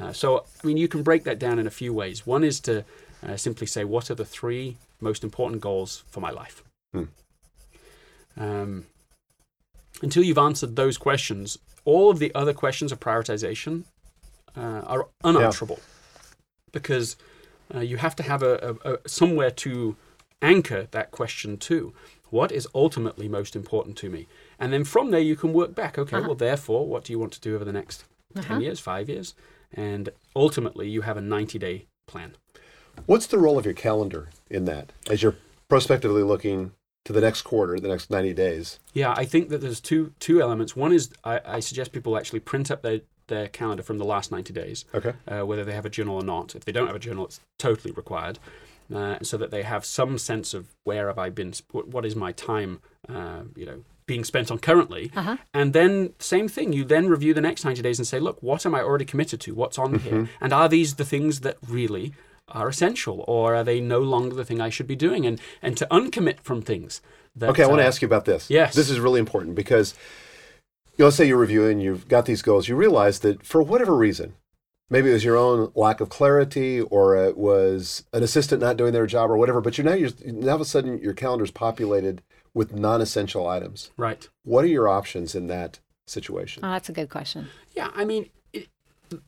Uh, 0.00 0.12
so 0.12 0.44
I 0.62 0.66
mean, 0.66 0.76
you 0.76 0.88
can 0.88 1.02
break 1.02 1.24
that 1.24 1.38
down 1.38 1.58
in 1.58 1.66
a 1.66 1.70
few 1.70 1.92
ways. 1.94 2.26
One 2.26 2.44
is 2.44 2.60
to 2.60 2.84
uh, 3.26 3.36
simply 3.36 3.66
say, 3.66 3.84
what 3.84 4.10
are 4.10 4.14
the 4.14 4.24
three 4.24 4.76
most 5.00 5.24
important 5.24 5.62
goals 5.62 6.04
for 6.10 6.20
my 6.20 6.30
life? 6.30 6.62
Um, 8.36 8.86
until 10.02 10.24
you've 10.24 10.38
answered 10.38 10.76
those 10.76 10.96
questions, 10.96 11.58
all 11.84 12.10
of 12.10 12.18
the 12.18 12.34
other 12.34 12.52
questions 12.52 12.92
of 12.92 13.00
prioritization 13.00 13.84
uh, 14.56 14.82
are 14.86 15.08
unanswerable 15.22 15.78
because 16.72 17.16
uh, 17.74 17.80
you 17.80 17.96
have 17.98 18.16
to 18.16 18.22
have 18.22 18.42
a, 18.42 18.76
a, 18.84 18.94
a 18.94 19.08
somewhere 19.08 19.50
to 19.50 19.96
anchor 20.42 20.88
that 20.90 21.10
question 21.10 21.56
to. 21.58 21.92
What 22.30 22.52
is 22.52 22.66
ultimately 22.74 23.28
most 23.28 23.56
important 23.56 23.96
to 23.98 24.08
me? 24.08 24.26
And 24.58 24.72
then 24.72 24.84
from 24.84 25.10
there, 25.10 25.20
you 25.20 25.36
can 25.36 25.52
work 25.52 25.74
back. 25.74 25.98
Okay, 25.98 26.20
well, 26.20 26.34
therefore, 26.36 26.86
what 26.86 27.04
do 27.04 27.12
you 27.12 27.18
want 27.18 27.32
to 27.32 27.40
do 27.40 27.54
over 27.54 27.64
the 27.64 27.72
next 27.72 28.04
10 28.40 28.60
years, 28.60 28.78
five 28.78 29.08
years? 29.08 29.34
And 29.72 30.10
ultimately, 30.36 30.88
you 30.88 31.02
have 31.02 31.16
a 31.16 31.20
90 31.20 31.58
day 31.58 31.86
plan. 32.06 32.36
What's 33.06 33.26
the 33.26 33.38
role 33.38 33.58
of 33.58 33.64
your 33.64 33.74
calendar 33.74 34.30
in 34.48 34.64
that 34.66 34.92
as 35.08 35.22
you're 35.22 35.36
prospectively 35.68 36.22
looking 36.22 36.72
to 37.04 37.12
the 37.12 37.20
next 37.20 37.42
quarter, 37.42 37.78
the 37.80 37.88
next 37.88 38.10
90 38.10 38.34
days? 38.34 38.78
Yeah, 38.92 39.14
I 39.16 39.24
think 39.24 39.48
that 39.48 39.60
there's 39.60 39.80
two 39.80 40.12
two 40.20 40.40
elements. 40.42 40.76
One 40.76 40.92
is 40.92 41.10
I, 41.24 41.40
I 41.44 41.60
suggest 41.60 41.92
people 41.92 42.16
actually 42.16 42.40
print 42.40 42.70
up 42.70 42.82
their 42.82 43.00
their 43.28 43.46
calendar 43.48 43.82
from 43.82 43.98
the 43.98 44.04
last 44.04 44.32
90 44.32 44.52
days, 44.52 44.84
Okay. 44.92 45.12
uh, 45.28 45.46
whether 45.46 45.64
they 45.64 45.72
have 45.72 45.86
a 45.86 45.90
journal 45.90 46.16
or 46.16 46.24
not. 46.24 46.56
If 46.56 46.64
they 46.64 46.72
don't 46.72 46.88
have 46.88 46.96
a 46.96 47.00
journal, 47.00 47.24
it's 47.26 47.38
totally 47.60 47.92
required, 47.92 48.40
uh, 48.92 49.18
so 49.22 49.36
that 49.36 49.52
they 49.52 49.62
have 49.62 49.84
some 49.84 50.18
sense 50.18 50.52
of 50.52 50.74
where 50.82 51.06
have 51.06 51.16
I 51.18 51.30
been, 51.30 51.52
sp- 51.54 51.86
what 51.86 52.04
is 52.04 52.16
my 52.16 52.32
time, 52.32 52.80
uh, 53.08 53.42
you 53.54 53.64
know, 53.66 53.84
being 54.06 54.24
spent 54.24 54.50
on 54.50 54.58
currently. 54.58 55.12
Uh-huh. 55.14 55.36
And 55.54 55.72
then 55.72 56.12
same 56.18 56.48
thing, 56.48 56.72
you 56.72 56.82
then 56.84 57.06
review 57.08 57.32
the 57.32 57.40
next 57.40 57.64
90 57.64 57.80
days 57.82 58.00
and 58.00 58.06
say, 58.08 58.18
look, 58.18 58.42
what 58.42 58.66
am 58.66 58.74
I 58.74 58.82
already 58.82 59.04
committed 59.04 59.40
to? 59.42 59.54
What's 59.54 59.78
on 59.78 60.00
here? 60.00 60.28
And 60.40 60.52
are 60.52 60.68
these 60.68 60.96
the 60.96 61.04
things 61.04 61.40
that 61.42 61.56
really 61.68 62.12
are 62.52 62.68
essential, 62.68 63.24
or 63.26 63.54
are 63.56 63.64
they 63.64 63.80
no 63.80 64.00
longer 64.00 64.34
the 64.34 64.44
thing 64.44 64.60
I 64.60 64.68
should 64.70 64.86
be 64.86 64.96
doing? 64.96 65.26
And 65.26 65.40
and 65.62 65.76
to 65.76 65.86
uncommit 65.90 66.40
from 66.42 66.62
things. 66.62 67.00
That, 67.36 67.50
Okay, 67.50 67.62
I 67.62 67.66
want 67.66 67.78
to 67.78 67.84
uh, 67.84 67.88
ask 67.88 68.02
you 68.02 68.06
about 68.06 68.24
this. 68.24 68.50
yes. 68.50 68.74
This 68.74 68.90
is 68.90 68.98
really 68.98 69.20
important 69.20 69.54
because, 69.54 69.94
you 70.96 71.02
know, 71.02 71.04
let's 71.06 71.16
say 71.16 71.26
you're 71.28 71.38
reviewing, 71.38 71.80
you've 71.80 72.08
got 72.08 72.26
these 72.26 72.42
goals, 72.42 72.66
you 72.68 72.74
realize 72.74 73.20
that 73.20 73.46
for 73.46 73.62
whatever 73.62 73.94
reason, 73.94 74.34
maybe 74.90 75.10
it 75.10 75.12
was 75.12 75.24
your 75.24 75.36
own 75.36 75.70
lack 75.76 76.00
of 76.00 76.08
clarity 76.08 76.80
or 76.80 77.16
it 77.16 77.38
was 77.38 78.04
an 78.12 78.24
assistant 78.24 78.60
not 78.60 78.76
doing 78.76 78.92
their 78.92 79.06
job 79.06 79.30
or 79.30 79.36
whatever, 79.36 79.60
but 79.60 79.78
you're 79.78 79.84
now, 79.84 79.94
you're, 79.94 80.10
now 80.24 80.48
all 80.48 80.54
of 80.56 80.60
a 80.60 80.64
sudden 80.64 80.98
your 80.98 81.14
calendar's 81.14 81.52
populated 81.52 82.20
with 82.52 82.74
non 82.74 83.00
essential 83.00 83.46
items. 83.46 83.92
Right. 83.96 84.28
What 84.42 84.64
are 84.64 84.68
your 84.68 84.88
options 84.88 85.36
in 85.36 85.46
that 85.46 85.78
situation? 86.08 86.64
Oh, 86.64 86.72
that's 86.72 86.88
a 86.88 86.92
good 86.92 87.10
question. 87.10 87.48
Yeah, 87.76 87.90
I 87.94 88.04
mean, 88.04 88.24
it, 88.24 88.32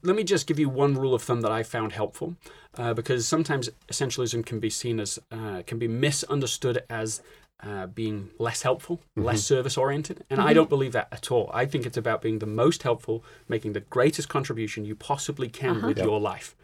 let 0.03 0.17
me 0.17 0.25
just 0.25 0.47
give 0.47 0.59
you 0.59 0.69
one 0.69 0.95
rule 0.95 1.15
of 1.15 1.23
thumb 1.23 1.41
that 1.43 1.53
I 1.53 1.63
found 1.63 1.93
helpful, 1.93 2.37
uh, 2.77 2.95
because 2.95 3.27
sometimes 3.27 3.69
essentialism 3.89 4.45
can 4.47 4.61
be 4.61 4.71
seen 4.71 5.01
as 5.01 5.19
uh, 5.31 5.63
can 5.67 5.79
be 5.79 5.89
misunderstood 5.89 6.85
as 6.89 7.23
uh, 7.63 7.87
being 7.87 8.31
less 8.39 8.63
helpful, 8.63 9.01
less 9.17 9.43
service 9.45 9.77
oriented, 9.77 10.25
and 10.31 10.41
I 10.41 10.53
don't 10.53 10.69
believe 10.69 10.93
that 10.93 11.09
at 11.13 11.31
all. 11.31 11.51
I 11.55 11.65
think 11.67 11.87
it's 11.87 11.97
about 11.97 12.21
being 12.23 12.39
the 12.41 12.47
most 12.47 12.83
helpful, 12.83 13.25
making 13.49 13.73
the 13.73 13.81
greatest 13.81 14.29
contribution 14.29 14.85
you 14.85 14.95
possibly 14.97 15.49
can 15.49 15.83
with 15.83 15.99
Yep. 15.99 16.07
your 16.07 16.21
life. 16.21 16.57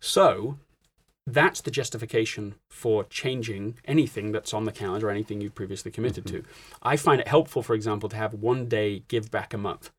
So. 0.00 0.58
That's 1.26 1.60
the 1.60 1.70
justification 1.70 2.54
for 2.70 3.04
changing 3.04 3.76
anything 3.84 4.32
that's 4.32 4.52
on 4.52 4.64
the 4.64 4.72
calendar 4.72 5.08
or 5.08 5.10
anything 5.10 5.40
you've 5.40 5.54
previously 5.54 5.92
committed 5.92 6.26
to. 6.26 6.42
I 6.82 6.96
find 6.96 7.20
it 7.20 7.28
helpful, 7.28 7.62
for 7.62 7.74
example, 7.74 8.08
to 8.08 8.16
have 8.16 8.34
one 8.34 8.66
day 8.66 9.04
give 9.06 9.30
back 9.30 9.54
a 9.54 9.58
month 9.58 9.90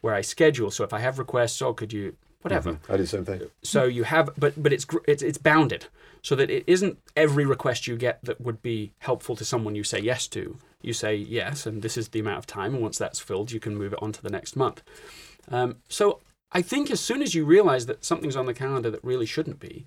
where 0.00 0.14
I 0.14 0.20
schedule. 0.20 0.70
So 0.70 0.84
if 0.84 0.92
I 0.92 1.00
have 1.00 1.18
requests, 1.18 1.60
oh, 1.62 1.72
could 1.72 1.92
you, 1.92 2.16
whatever. 2.42 2.78
I 2.88 2.96
do 2.96 3.02
the 3.02 3.06
same 3.06 3.24
thing. 3.24 3.42
So 3.62 3.84
you 3.84 4.04
have, 4.04 4.30
but 4.38 4.60
but 4.62 4.72
it's 4.72 4.86
it's 5.06 5.22
it's 5.22 5.38
bounded, 5.38 5.86
so 6.22 6.34
that 6.36 6.50
it 6.50 6.64
isn't 6.66 6.98
every 7.16 7.44
request 7.44 7.86
you 7.86 7.96
get 7.96 8.24
that 8.24 8.40
would 8.40 8.62
be 8.62 8.92
helpful 8.98 9.36
to 9.36 9.44
someone 9.44 9.74
you 9.74 9.84
say 9.84 9.98
yes 9.98 10.26
to. 10.28 10.58
You 10.80 10.92
say 10.92 11.16
yes, 11.16 11.66
and 11.66 11.82
this 11.82 11.96
is 11.96 12.08
the 12.08 12.20
amount 12.20 12.38
of 12.38 12.46
time, 12.46 12.74
and 12.74 12.82
once 12.82 12.98
that's 12.98 13.18
filled, 13.18 13.50
you 13.50 13.60
can 13.60 13.76
move 13.76 13.92
it 13.92 14.02
on 14.02 14.12
to 14.12 14.22
the 14.22 14.30
next 14.30 14.56
month. 14.56 14.82
Um, 15.50 15.76
so 15.88 16.20
I 16.52 16.62
think 16.62 16.90
as 16.90 17.00
soon 17.00 17.22
as 17.22 17.34
you 17.34 17.44
realize 17.44 17.86
that 17.86 18.04
something's 18.04 18.36
on 18.36 18.46
the 18.46 18.54
calendar 18.54 18.90
that 18.90 19.04
really 19.04 19.26
shouldn't 19.26 19.60
be, 19.60 19.84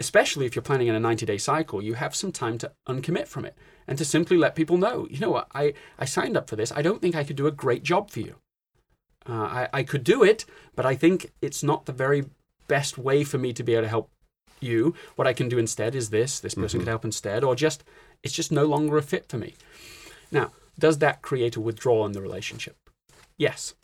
especially 0.00 0.46
if 0.46 0.56
you're 0.56 0.62
planning 0.62 0.88
in 0.88 0.94
a 0.94 1.00
90 1.00 1.26
day 1.26 1.38
cycle, 1.38 1.82
you 1.82 1.94
have 1.94 2.14
some 2.14 2.32
time 2.32 2.58
to 2.58 2.72
uncommit 2.88 3.28
from 3.28 3.44
it 3.44 3.56
and 3.86 3.98
to 3.98 4.04
simply 4.04 4.36
let 4.36 4.54
people 4.54 4.78
know, 4.78 5.06
you 5.10 5.18
know 5.18 5.30
what, 5.30 5.48
I, 5.54 5.74
I 5.98 6.04
signed 6.04 6.36
up 6.36 6.48
for 6.48 6.56
this. 6.56 6.72
I 6.72 6.82
don't 6.82 7.00
think 7.00 7.14
I 7.14 7.24
could 7.24 7.36
do 7.36 7.46
a 7.46 7.52
great 7.52 7.82
job 7.82 8.10
for 8.10 8.20
you. 8.20 8.36
Uh, 9.28 9.32
I, 9.32 9.68
I 9.72 9.82
could 9.82 10.04
do 10.04 10.22
it, 10.24 10.44
but 10.74 10.84
I 10.84 10.94
think 10.96 11.30
it's 11.40 11.62
not 11.62 11.86
the 11.86 11.92
very 11.92 12.24
best 12.68 12.98
way 12.98 13.22
for 13.24 13.38
me 13.38 13.52
to 13.52 13.62
be 13.62 13.74
able 13.74 13.82
to 13.82 13.88
help 13.88 14.10
you. 14.60 14.94
What 15.16 15.26
I 15.26 15.32
can 15.32 15.48
do 15.48 15.58
instead 15.58 15.94
is 15.94 16.10
this. 16.10 16.40
This 16.40 16.54
person 16.54 16.80
could 16.80 16.88
help 16.88 17.04
instead, 17.04 17.44
or 17.44 17.54
just 17.54 17.84
it's 18.22 18.34
just 18.34 18.50
no 18.52 18.64
longer 18.64 18.96
a 18.98 19.02
fit 19.02 19.28
for 19.28 19.38
me. 19.38 19.54
Now, 20.30 20.52
does 20.78 20.98
that 20.98 21.22
create 21.22 21.56
a 21.56 21.60
withdrawal 21.60 22.06
in 22.06 22.12
the 22.12 22.20
relationship? 22.22 22.76
Yes. 23.38 23.74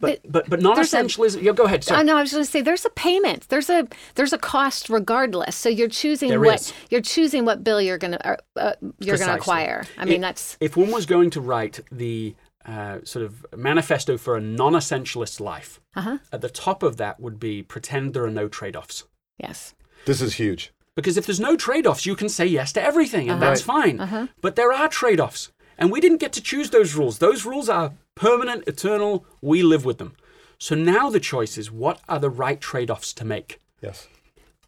But 0.00 0.20
But 0.24 0.32
but 0.32 0.50
but 0.50 0.60
non 0.60 0.74
there's 0.74 0.92
a- 0.92 0.98
essentialism. 0.98 1.40
Yeah, 1.42 1.52
go 1.52 1.64
ahead. 1.64 1.80
I 1.80 1.82
Sorry. 1.82 2.04
know. 2.04 2.16
I 2.16 2.22
was 2.22 2.32
going 2.32 2.44
to 2.44 2.50
say 2.50 2.60
there's 2.62 2.84
a 2.84 2.90
payment. 2.90 3.48
There's 3.48 3.70
a 3.70 3.86
there's 4.16 4.32
a 4.32 4.38
cost 4.38 4.90
regardless. 4.90 5.54
So 5.56 5.68
you're 5.68 5.88
choosing 5.88 6.30
There 6.30 6.40
what 6.40 6.56
is. 6.60 6.72
you're 6.90 7.00
choosing 7.00 7.44
what 7.44 7.62
bill 7.62 7.80
you're 7.80 7.96
going 7.98 8.12
to 8.12 8.28
uh, 8.28 8.36
uh, 8.56 8.72
you're 8.98 9.16
going 9.16 9.28
to 9.30 9.36
acquire. 9.36 9.84
I 9.96 10.04
mean 10.04 10.16
It- 10.16 10.20
that's 10.22 10.56
if 10.60 10.76
one 10.76 10.90
was 10.90 11.06
going 11.06 11.30
to 11.30 11.40
write 11.40 11.80
the 11.92 12.34
uh, 12.66 12.98
sort 13.04 13.24
of 13.24 13.44
manifesto 13.56 14.16
for 14.16 14.36
a 14.36 14.40
non-essentialist 14.40 15.40
life, 15.40 15.80
uh-huh. 15.94 16.18
at 16.32 16.40
the 16.40 16.48
top 16.48 16.82
of 16.82 16.96
that 16.96 17.20
would 17.20 17.38
be 17.38 17.62
pretend 17.62 18.14
there 18.14 18.24
are 18.24 18.30
no 18.30 18.48
trade-offs. 18.48 19.04
Yes. 19.38 19.74
This 20.06 20.20
is 20.20 20.34
huge. 20.34 20.72
Because 20.96 21.16
if 21.16 21.26
there's 21.26 21.40
no 21.40 21.56
trade-offs, 21.56 22.06
you 22.06 22.14
can 22.14 22.28
say 22.28 22.46
yes 22.46 22.72
to 22.74 22.82
everything, 22.82 23.28
and 23.28 23.42
that's 23.42 23.66
Right. 23.66 23.98
fine. 23.98 24.28
But 24.40 24.54
there 24.56 24.72
are 24.72 24.88
trade-offs, 24.88 25.50
and 25.76 25.90
we 25.90 26.00
didn't 26.00 26.18
get 26.20 26.32
to 26.34 26.40
choose 26.42 26.70
those 26.70 26.94
rules. 26.94 27.18
Those 27.18 27.44
rules 27.44 27.68
are 27.68 27.92
permanent, 28.14 28.64
eternal. 28.68 29.26
We 29.42 29.62
live 29.62 29.84
with 29.84 29.98
them. 29.98 30.14
So 30.58 30.74
now 30.76 31.10
the 31.10 31.20
choice 31.20 31.58
is 31.58 31.70
what 31.72 32.00
are 32.08 32.20
the 32.20 32.30
right 32.30 32.60
trade-offs 32.60 33.12
to 33.14 33.24
make? 33.24 33.58
Yes. 33.82 34.08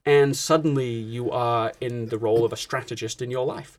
and 0.04 0.36
suddenly 0.36 0.90
you 0.90 1.30
are 1.32 1.72
in 1.80 2.10
the 2.10 2.18
role 2.18 2.44
of 2.44 2.52
a 2.52 2.56
strategist 2.56 3.20
in 3.22 3.30
your 3.30 3.44
life, 3.46 3.78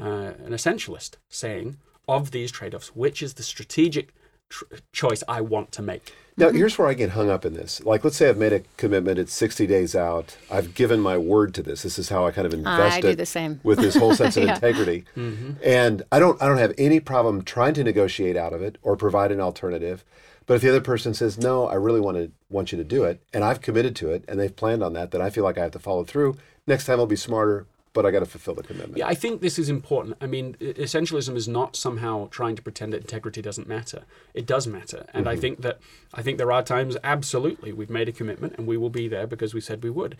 uh, 0.00 0.32
an 0.46 0.52
essentialist, 0.52 1.16
saying 1.28 1.76
of 2.08 2.30
these 2.30 2.50
trade-offs, 2.50 2.94
which 2.94 3.22
is 3.22 3.34
the 3.34 3.42
strategic 3.42 4.14
tr- 4.48 4.64
choice 4.92 5.22
I 5.28 5.40
want 5.40 5.72
to 5.72 5.82
make. 5.82 6.12
Now, 6.38 6.50
here's 6.50 6.76
where 6.76 6.86
I 6.86 6.92
get 6.92 7.10
hung 7.10 7.30
up 7.30 7.46
in 7.46 7.54
this. 7.54 7.82
Like, 7.82 8.04
let's 8.04 8.16
say 8.18 8.28
I've 8.28 8.36
made 8.36 8.52
a 8.52 8.60
commitment, 8.76 9.18
it's 9.18 9.32
60 9.32 9.66
days 9.66 9.96
out. 9.96 10.36
I've 10.50 10.74
given 10.74 11.00
my 11.00 11.16
word 11.16 11.54
to 11.54 11.62
this. 11.62 11.82
This 11.82 11.98
is 11.98 12.10
how 12.10 12.26
I 12.26 12.30
kind 12.30 12.46
of 12.46 12.52
invest 12.52 12.98
I 12.98 13.00
do 13.00 13.08
it 13.08 13.16
the 13.16 13.24
same. 13.24 13.58
with 13.62 13.78
this 13.78 13.96
whole 13.96 14.14
sense 14.14 14.36
of 14.36 14.44
Yeah. 14.46 14.54
integrity. 14.56 15.04
Mm-hmm. 15.16 15.52
And 15.64 16.02
I 16.12 16.18
don't, 16.18 16.40
I 16.42 16.46
don't 16.46 16.58
have 16.58 16.74
any 16.76 17.00
problem 17.00 17.42
trying 17.42 17.72
to 17.74 17.84
negotiate 17.84 18.36
out 18.36 18.52
of 18.52 18.60
it 18.60 18.76
or 18.82 18.96
provide 18.96 19.32
an 19.32 19.40
alternative. 19.40 20.04
But 20.44 20.54
if 20.54 20.60
the 20.62 20.68
other 20.68 20.82
person 20.82 21.14
says, 21.14 21.38
no, 21.38 21.66
I 21.66 21.74
really 21.74 22.00
want 22.00 22.18
to 22.18 22.30
want 22.50 22.70
you 22.70 22.76
to 22.78 22.84
do 22.84 23.02
it, 23.04 23.20
and 23.32 23.42
I've 23.42 23.60
committed 23.62 23.96
to 23.96 24.10
it, 24.10 24.22
and 24.28 24.38
they've 24.38 24.54
planned 24.54 24.82
on 24.82 24.92
that, 24.92 25.10
then 25.10 25.20
I 25.22 25.30
feel 25.30 25.42
like 25.42 25.56
I 25.58 25.62
have 25.62 25.72
to 25.72 25.78
follow 25.80 26.04
through. 26.04 26.36
Next 26.68 26.84
time 26.84 27.00
I'll 27.00 27.06
be 27.06 27.16
smarter, 27.16 27.66
but 27.96 28.06
I 28.06 28.10
got 28.12 28.20
to 28.20 28.26
fulfill 28.26 28.54
the 28.54 28.62
commitment. 28.62 28.98
Yeah, 28.98 29.08
I 29.08 29.14
think 29.14 29.40
this 29.40 29.58
is 29.58 29.68
important. 29.68 30.16
I 30.20 30.26
mean, 30.26 30.54
essentialism 30.60 31.34
is 31.34 31.48
not 31.48 31.74
somehow 31.74 32.28
trying 32.30 32.54
to 32.54 32.62
pretend 32.62 32.92
that 32.92 33.00
integrity 33.00 33.42
doesn't 33.42 33.66
matter. 33.66 34.04
It 34.34 34.46
does 34.46 34.66
matter, 34.66 35.06
and 35.14 35.26
I 35.28 35.34
think 35.34 35.62
that 35.62 35.78
I 36.14 36.22
think 36.22 36.38
there 36.38 36.52
are 36.52 36.62
times 36.62 36.96
absolutely 37.02 37.72
we've 37.72 37.90
made 37.90 38.08
a 38.08 38.12
commitment 38.12 38.52
and 38.56 38.66
we 38.68 38.76
will 38.76 38.90
be 38.90 39.08
there 39.08 39.26
because 39.26 39.52
we 39.54 39.60
said 39.60 39.82
we 39.82 39.90
would. 39.90 40.16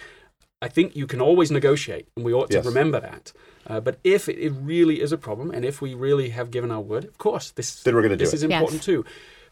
I 0.63 0.69
think 0.69 0.97
you 0.97 1.07
can 1.07 1.21
always 1.21 1.51
negotiate, 1.51 2.09
and 2.17 2.25
we 2.25 2.33
ought 2.33 2.51
to 2.51 2.57
Yes. 2.57 2.65
remember 2.67 2.99
that. 2.99 3.33
Uh, 3.67 3.79
but 3.79 3.99
if 4.03 4.27
it, 4.27 4.39
it 4.39 4.53
really 4.73 5.03
is 5.03 5.13
a 5.13 5.19
problem, 5.19 5.51
and 5.51 5.65
if 5.67 5.83
we 5.83 5.93
really 5.93 6.31
have 6.31 6.51
given 6.51 6.71
our 6.71 6.81
word, 6.81 7.05
of 7.05 7.19
course, 7.19 7.51
this 7.51 7.83
Then 7.83 7.95
we're 7.95 8.03
gonna 8.03 8.17
do 8.17 8.25
this 8.25 8.33
it. 8.33 8.37
is 8.37 8.43
important 8.43 8.83
too. 8.83 9.05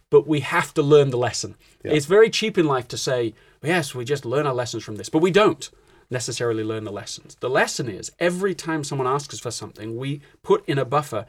But 0.09 0.27
we 0.27 0.41
have 0.41 0.73
to 0.75 0.83
learn 0.83 1.11
the 1.11 1.19
lesson. 1.19 1.57
It's 1.83 2.07
very 2.07 2.31
cheap 2.31 2.57
in 2.57 2.67
life 2.67 2.87
to 2.89 2.97
say, 2.97 3.35
yes, 3.63 3.95
we 3.95 4.05
just 4.05 4.25
learn 4.25 4.47
our 4.47 4.55
lessons 4.55 4.83
from 4.85 4.97
this, 4.97 5.09
but 5.11 5.21
we 5.23 5.31
don't 5.31 5.71
necessarily 6.11 6.65
learn 6.65 6.85
the 6.85 6.93
lessons. 6.93 7.37
The 7.41 7.51
lesson 7.51 7.89
is 7.89 8.13
every 8.19 8.55
time 8.55 8.85
someone 8.85 9.09
asks 9.09 9.35
us 9.35 9.41
for 9.41 9.51
something, 9.51 9.97
we 9.97 10.21
put 10.43 10.67
in 10.69 10.79
a 10.79 10.85
buffer, 10.85 11.27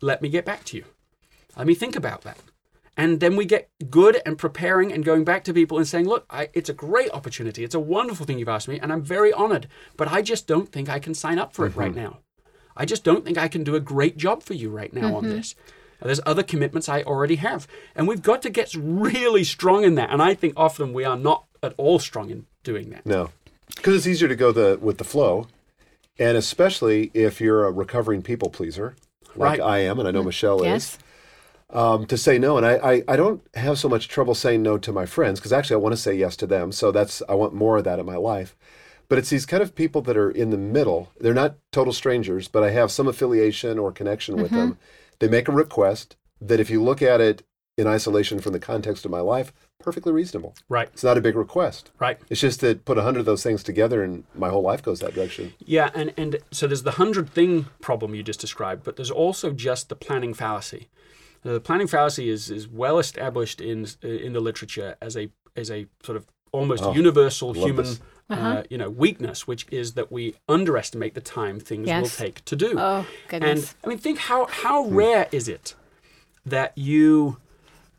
let 0.00 0.22
me 0.22 0.28
get 0.28 0.44
back 0.44 0.64
to 0.64 0.76
you. 0.76 0.84
Let 1.56 1.66
me 1.66 1.74
think 1.74 1.96
about 1.96 2.22
that. 2.22 2.38
And 2.96 3.18
then 3.20 3.34
we 3.34 3.44
get 3.44 3.70
good 3.90 4.20
and 4.24 4.38
preparing 4.38 4.92
and 4.92 5.04
going 5.04 5.24
back 5.24 5.42
to 5.44 5.54
people 5.54 5.78
and 5.78 5.86
saying, 5.86 6.06
look, 6.06 6.26
I, 6.30 6.48
it's 6.52 6.68
a 6.68 6.74
great 6.74 7.10
opportunity. 7.10 7.64
It's 7.64 7.74
a 7.74 7.80
wonderful 7.80 8.24
thing 8.24 8.38
you've 8.38 8.48
asked 8.48 8.68
me, 8.68 8.78
and 8.78 8.92
I'm 8.92 9.02
very 9.02 9.32
honored, 9.32 9.66
but 9.96 10.08
I 10.08 10.22
just 10.22 10.46
don't 10.46 10.70
think 10.70 10.88
I 10.88 11.00
can 11.00 11.14
sign 11.14 11.38
up 11.38 11.52
for 11.52 11.66
it 11.66 11.74
right 11.74 11.90
mm-hmm. 11.90 12.00
now. 12.00 12.18
I 12.76 12.84
just 12.84 13.04
don't 13.04 13.24
think 13.24 13.36
I 13.36 13.48
can 13.48 13.64
do 13.64 13.74
a 13.74 13.80
great 13.80 14.16
job 14.16 14.42
for 14.42 14.54
you 14.54 14.70
right 14.70 14.92
now 14.92 15.16
on 15.16 15.24
mm-hmm. 15.24 15.36
this. 15.36 15.54
There's 16.02 16.20
other 16.26 16.42
commitments 16.42 16.88
I 16.88 17.02
already 17.02 17.36
have. 17.36 17.66
And 17.94 18.06
we've 18.06 18.22
got 18.22 18.42
to 18.42 18.50
get 18.50 18.74
really 18.74 19.42
strong 19.42 19.84
in 19.84 19.94
that. 19.94 20.10
And 20.10 20.20
I 20.20 20.34
think 20.34 20.54
often 20.56 20.92
we 20.92 21.04
are 21.04 21.16
not 21.16 21.46
at 21.62 21.74
all 21.78 21.98
strong 21.98 22.30
in 22.30 22.46
doing 22.62 22.90
that. 22.90 23.06
No, 23.06 23.30
because 23.76 23.94
it's 23.96 24.06
easier 24.06 24.28
to 24.28 24.36
go 24.36 24.52
the 24.52 24.78
with 24.80 24.98
the 24.98 25.04
flow, 25.04 25.46
and 26.18 26.36
especially 26.36 27.10
if 27.14 27.40
you're 27.40 27.66
a 27.66 27.72
recovering 27.72 28.22
people 28.22 28.50
pleaser, 28.50 28.96
like 29.36 29.58
Right. 29.58 29.60
I 29.60 29.78
am, 29.80 29.98
and 29.98 30.08
I 30.08 30.10
know 30.12 30.22
Michele 30.22 30.64
Yes. 30.64 30.92
is, 30.92 30.98
um, 31.70 32.06
to 32.06 32.16
say 32.16 32.38
no. 32.38 32.56
And 32.56 32.66
I, 32.66 32.74
I 32.76 33.02
I 33.08 33.16
don't 33.16 33.42
have 33.54 33.78
so 33.78 33.88
much 33.88 34.08
trouble 34.08 34.34
saying 34.34 34.62
no 34.62 34.78
to 34.78 34.92
my 34.92 35.06
friends 35.06 35.40
because 35.40 35.52
actually 35.52 35.74
I 35.74 35.78
want 35.84 35.94
to 35.94 36.00
say 36.00 36.14
yes 36.14 36.36
to 36.36 36.46
them. 36.46 36.72
So 36.72 36.92
that's 36.92 37.22
I 37.28 37.34
want 37.34 37.54
more 37.54 37.78
of 37.78 37.84
that 37.84 37.98
in 37.98 38.06
my 38.06 38.16
life. 38.16 38.56
But 39.08 39.18
it's 39.18 39.30
these 39.30 39.44
kind 39.44 39.62
of 39.62 39.74
people 39.74 40.00
that 40.02 40.16
are 40.16 40.30
in 40.30 40.50
the 40.50 40.56
middle. 40.56 41.10
They're 41.20 41.34
not 41.34 41.56
total 41.72 41.92
strangers, 41.92 42.48
but 42.48 42.62
I 42.62 42.70
have 42.70 42.90
some 42.90 43.06
affiliation 43.06 43.78
or 43.78 43.92
connection 43.92 44.38
with 44.38 44.52
them. 44.52 44.78
They 45.18 45.28
make 45.28 45.46
a 45.46 45.52
request 45.52 46.16
that, 46.40 46.58
if 46.58 46.70
you 46.70 46.82
look 46.82 47.02
at 47.02 47.20
it 47.20 47.42
in 47.76 47.86
isolation 47.86 48.40
from 48.40 48.52
the 48.52 48.58
context 48.58 49.04
of 49.04 49.10
my 49.10 49.20
life, 49.20 49.52
perfectly 49.84 50.12
reasonable. 50.12 50.54
Right, 50.68 50.88
It's 50.92 51.04
not 51.04 51.16
a 51.18 51.20
big 51.20 51.36
request. 51.36 51.90
right. 51.98 52.18
It's 52.30 52.40
just 52.40 52.60
that 52.62 52.84
put 52.84 52.98
a 52.98 53.02
hundred 53.02 53.20
of 53.20 53.26
those 53.26 53.42
things 53.42 53.62
together, 53.62 54.02
and 54.02 54.24
my 54.34 54.48
whole 54.48 54.62
life 54.62 54.82
goes 54.82 55.00
that 55.00 55.14
direction. 55.14 55.52
Yeah, 55.58 55.90
and, 55.94 56.12
and 56.16 56.38
so 56.50 56.66
there's 56.66 56.82
the 56.82 56.92
hundred 56.92 57.28
thing 57.30 57.66
problem 57.80 58.14
you 58.14 58.22
just 58.22 58.40
described, 58.40 58.82
but 58.84 58.96
there's 58.96 59.10
also 59.10 59.52
just 59.52 59.88
the 59.88 59.96
planning 59.96 60.34
fallacy. 60.34 60.88
The 61.42 61.60
planning 61.60 61.86
fallacy 61.86 62.30
is, 62.30 62.50
is 62.50 62.66
well 62.66 62.98
established 62.98 63.60
in 63.60 63.86
in 64.02 64.32
the 64.32 64.40
literature 64.40 64.96
as 65.02 65.14
a 65.16 65.28
as 65.54 65.70
a 65.70 65.86
sort 66.02 66.16
of 66.16 66.26
almost 66.52 66.84
universal 66.94 67.52
human 67.52 67.84
this. 67.84 68.00
uh, 68.30 68.62
you 68.70 68.78
know 68.78 68.88
weakness, 68.88 69.46
which 69.46 69.66
is 69.70 69.92
that 69.94 70.10
we 70.10 70.34
underestimate 70.48 71.12
the 71.14 71.20
time 71.20 71.60
things 71.60 71.86
will 71.88 72.08
take 72.08 72.42
to 72.46 72.56
do. 72.56 72.74
Oh, 72.78 73.06
goodness. 73.28 73.74
And 73.74 73.84
I 73.84 73.88
mean, 73.88 73.98
think 73.98 74.18
how 74.20 74.46
how 74.46 74.86
rare 74.86 75.28
is 75.32 75.46
it 75.48 75.74
that 76.46 76.72
you 76.78 77.36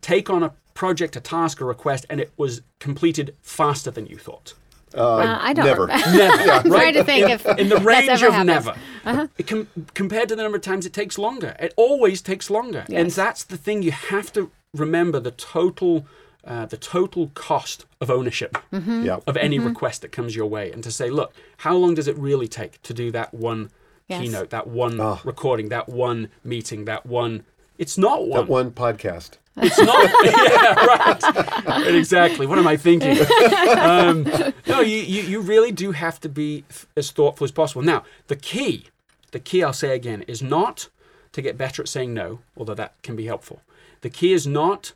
take 0.01 0.29
on 0.29 0.41
a 0.43 0.51
project, 0.75 1.15
a 1.15 1.19
task, 1.21 1.59
a 1.61 1.65
request, 1.65 2.05
and 2.09 2.19
it 2.21 2.31
was 2.37 2.61
completed 2.79 3.35
faster 3.41 3.89
than 3.89 4.05
you 4.05 4.17
thought? 4.17 4.53
Uh, 4.95 5.37
I 5.41 5.51
don't. 5.53 5.65
never. 5.65 5.81
remember. 5.87 6.17
Never. 6.17 6.51
I'm 6.51 6.63
trying 6.69 6.93
to 6.93 7.03
think 7.03 7.29
if 7.29 7.45
in 7.57 7.67
the 7.69 7.75
that's 7.75 7.85
range 7.85 8.09
ever 8.09 8.27
of 8.27 8.33
happened. 8.33 8.77
never. 9.05 9.29
It 9.37 9.47
com- 9.47 9.67
compared 9.93 10.29
to 10.29 10.35
the 10.35 10.43
number 10.43 10.55
of 10.57 10.61
times 10.61 10.85
it 10.85 10.93
takes 10.93 11.17
longer, 11.17 11.55
it 11.59 11.73
always 11.75 12.21
takes 12.21 12.49
longer, 12.49 12.85
and 12.89 13.09
that's 13.11 13.43
the 13.43 13.57
thing 13.57 13.81
you 13.81 13.91
have 13.91 14.31
to 14.33 14.51
remember: 14.73 15.19
the 15.19 15.31
total, 15.31 16.05
uh, 16.45 16.65
the 16.67 16.77
total 16.77 17.31
cost 17.33 17.85
of 17.99 18.09
ownership 18.09 18.57
Mm-hmm. 18.71 19.03
Yeah. 19.03 19.19
of 19.27 19.35
any 19.37 19.59
request 19.59 20.01
that 20.01 20.11
comes 20.13 20.35
your 20.35 20.45
way, 20.47 20.71
and 20.71 20.81
to 20.83 20.91
say, 20.91 21.09
look, 21.09 21.33
how 21.57 21.75
long 21.75 21.93
does 21.95 22.07
it 22.07 22.17
really 22.17 22.47
take 22.47 22.81
to 22.83 22.93
do 22.93 23.11
that 23.11 23.33
one 23.33 23.71
Yes. 24.07 24.21
keynote, 24.21 24.49
that 24.51 24.67
one 24.67 24.99
Ah. 25.01 25.19
recording, 25.25 25.69
that 25.69 25.89
one 25.89 26.29
meeting, 26.43 26.85
that 26.85 27.05
one? 27.07 27.43
It's 27.77 27.97
not 27.97 28.27
one. 28.27 28.39
That 28.41 28.47
one 28.47 28.71
podcast. 28.71 29.31
It's 29.57 29.79
not. 29.79 30.09
yeah, 30.23 30.85
right. 30.85 31.87
Exactly. 31.95 32.45
What 32.45 32.59
am 32.59 32.67
I 32.67 32.77
thinking? 32.77 33.17
Um, 33.75 34.23
no, 34.67 34.81
you, 34.81 34.97
you, 34.97 35.21
you 35.23 35.41
really 35.41 35.71
do 35.71 35.91
have 35.91 36.19
to 36.21 36.29
be 36.29 36.63
as 36.97 37.11
thoughtful 37.11 37.45
as 37.45 37.51
possible. 37.51 37.81
Now, 37.81 38.03
the 38.27 38.35
key, 38.35 38.85
the 39.31 39.39
key 39.39 39.63
I'll 39.63 39.73
say 39.73 39.93
again, 39.95 40.23
is 40.23 40.41
not 40.41 40.89
to 41.33 41.41
get 41.41 41.57
better 41.57 41.81
at 41.83 41.87
saying 41.89 42.13
no, 42.13 42.39
although 42.57 42.73
that 42.73 42.93
can 43.03 43.15
be 43.15 43.25
helpful. 43.25 43.61
The 44.01 44.09
key 44.09 44.33
is 44.33 44.47
not 44.47 44.93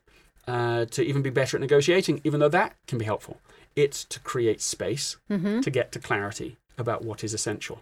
uh, 0.47 0.85
to 0.85 1.03
even 1.03 1.21
be 1.21 1.29
better 1.29 1.57
at 1.57 1.61
negotiating, 1.61 2.21
even 2.23 2.39
though 2.39 2.49
that 2.49 2.75
can 2.87 2.97
be 2.97 3.05
helpful. 3.05 3.39
It's 3.75 4.03
to 4.05 4.19
create 4.21 4.61
space 4.61 5.17
to 5.61 5.69
get 5.69 5.91
to 5.93 5.99
clarity 5.99 6.57
about 6.77 7.03
what 7.03 7.23
is 7.23 7.33
essential. 7.33 7.81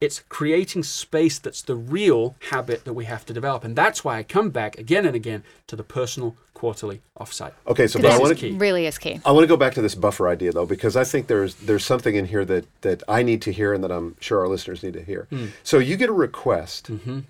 It's 0.00 0.22
creating 0.28 0.84
space 0.84 1.40
that's 1.40 1.62
the 1.62 1.74
real 1.74 2.36
habit 2.50 2.84
that 2.84 2.92
we 2.92 3.06
have 3.06 3.26
to 3.26 3.32
develop. 3.32 3.64
And 3.64 3.74
that's 3.74 4.04
why 4.04 4.18
I 4.18 4.22
come 4.22 4.50
back 4.50 4.78
again 4.78 5.04
and 5.04 5.16
again 5.16 5.42
to 5.66 5.74
the 5.74 5.82
personal 5.82 6.36
quarterly 6.54 7.02
offsite. 7.18 7.52
Okay, 7.66 7.88
so 7.88 8.00
but 8.00 8.08
I 8.08 8.12
This 8.12 8.20
want 8.20 8.38
to 8.38 8.56
really 8.56 8.86
is 8.86 8.96
key. 8.96 9.20
I 9.24 9.32
want 9.32 9.42
to 9.42 9.48
go 9.48 9.56
back 9.56 9.74
to 9.74 9.82
this 9.82 9.96
buffer 9.96 10.28
idea 10.28 10.52
though, 10.52 10.66
because 10.66 10.96
I 10.96 11.04
think 11.04 11.26
there's 11.26 11.56
there's 11.56 11.84
something 11.84 12.14
in 12.14 12.26
here 12.26 12.44
that 12.44 12.66
that 12.82 13.02
I 13.08 13.22
need 13.22 13.42
to 13.42 13.52
hear 13.52 13.72
and 13.72 13.82
that 13.82 13.90
I'm 13.90 14.16
sure 14.20 14.38
our 14.40 14.48
listeners 14.48 14.82
need 14.82 14.94
to 14.94 15.02
hear. 15.02 15.26
Hmm. 15.30 15.46
So 15.64 15.78
you 15.78 15.96
get 15.96 16.08
a 16.08 16.12
request. 16.12 16.92
Mm-hmm. 16.92 17.20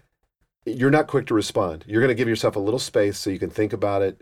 You're 0.66 0.91
not 0.91 1.07
quick 1.07 1.27
to 1.29 1.35
respond. 1.35 1.85
You're 1.87 2.03
going 2.03 2.14
to 2.14 2.14
give 2.14 2.29
yourself 2.29 2.55
a 2.55 2.61
little 2.61 2.81
space 2.81 3.16
so 3.16 3.31
you 3.31 3.39
can 3.39 3.49
think 3.49 3.73
about 3.73 4.03
it, 4.03 4.21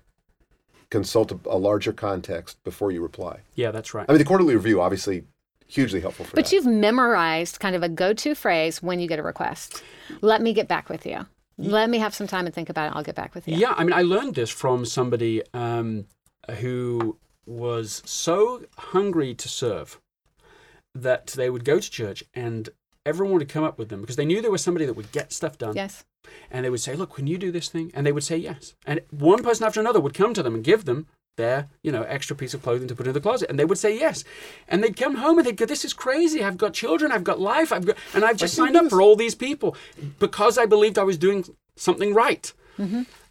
consult 0.91 1.33
a, 1.33 1.39
a 1.47 1.59
larger 1.59 1.93
context 1.93 2.63
before 2.63 2.93
you 2.93 3.03
reply. 3.03 3.41
Yeah, 3.57 3.73
that's 3.73 3.93
right. 3.95 4.07
I 4.09 4.13
mean, 4.13 4.19
the 4.19 4.25
quarterly 4.25 4.55
review 4.55 4.81
obviously 4.81 5.25
hugely 5.69 6.01
helpful 6.01 6.25
for 6.25 6.35
But 6.35 6.47
that. 6.47 6.53
you've 6.53 6.67
memorized 6.67 7.61
kind 7.61 7.75
of 7.77 7.83
a 7.83 7.89
go-to 7.89 8.35
phrase 8.35 8.83
when 8.83 9.01
you 9.01 9.09
get 9.09 9.19
a 9.19 9.23
request. 9.23 9.83
Let 10.21 10.43
me 10.43 10.53
get 10.53 10.69
back 10.69 10.89
with 10.89 11.07
you. 11.07 11.27
Let 11.59 11.89
me 11.89 11.99
have 11.99 12.15
some 12.15 12.27
time 12.27 12.45
and 12.47 12.55
think 12.55 12.69
about 12.69 12.91
it. 12.93 12.97
I'll 12.97 13.03
get 13.03 13.15
back 13.15 13.35
with 13.35 13.49
you. 13.49 13.57
Yeah, 13.57 13.73
I 13.77 13.85
mean, 13.85 13.95
I 13.95 14.03
learned 14.03 14.35
this 14.35 14.51
from 14.51 14.85
somebody 14.85 15.43
um, 15.55 16.05
who 16.61 17.19
was 17.47 18.03
so 18.05 18.63
hungry 18.77 19.35
to 19.35 19.49
serve 19.49 19.99
that 20.95 21.29
they 21.29 21.49
would 21.49 21.65
go 21.65 21.81
to 21.81 21.91
church 21.91 22.25
and 22.35 22.69
everyone 23.07 23.39
would 23.39 23.49
come 23.49 23.65
up 23.65 23.79
with 23.79 23.89
them 23.89 24.01
because 24.03 24.17
they 24.17 24.25
knew 24.25 24.43
there 24.43 24.51
was 24.51 24.63
somebody 24.63 24.85
that 24.85 24.95
would 24.95 25.13
get 25.13 25.33
stuff 25.33 25.57
done. 25.57 25.75
Yes. 25.77 26.05
And 26.51 26.65
they 26.65 26.71
would 26.71 26.81
say, 26.81 26.95
"Look, 26.97 27.15
can 27.15 27.27
you 27.27 27.39
do 27.39 27.53
this 27.53 27.69
thing?" 27.69 27.91
And 27.95 28.05
they 28.05 28.11
would 28.13 28.25
say 28.25 28.37
yes. 28.37 28.75
And 28.85 29.01
one 29.11 29.43
person 29.45 29.65
after 29.65 29.79
another 29.81 30.01
would 30.01 30.15
come 30.15 30.35
to 30.35 30.43
them 30.43 30.55
and 30.57 30.65
give 30.65 30.85
them 30.85 31.07
their, 31.37 31.69
you 31.83 31.93
know, 31.93 32.03
extra 32.03 32.35
piece 32.35 32.55
of 32.55 32.63
clothing 32.63 32.89
to 32.89 32.95
put 32.95 33.07
in 33.07 33.13
the 33.13 33.21
closet, 33.21 33.49
and 33.51 33.59
they 33.59 33.65
would 33.65 33.79
say 33.79 33.97
yes. 33.97 34.25
And 34.69 34.83
they'd 34.83 34.97
come 34.97 35.17
home 35.17 35.39
and 35.39 35.47
they'd 35.47 35.57
go, 35.57 35.67
"This 35.67 35.85
is 35.85 35.93
crazy. 35.93 36.43
I've 36.43 36.57
got 36.57 36.73
children. 36.73 37.13
I've 37.13 37.25
got 37.25 37.41
life. 37.41 37.73
I've 37.73 37.87
got, 37.87 37.97
and 38.15 38.25
I've 38.25 38.37
just 38.39 38.55
signed 38.55 38.77
up 38.77 38.89
for 38.91 39.01
all 39.03 39.17
these 39.17 39.35
people 39.35 39.77
because 40.19 40.59
I 40.59 40.67
believed 40.67 40.99
I 40.99 41.05
was 41.05 41.19
doing 41.19 41.45
something 41.77 42.15
right." 42.15 42.53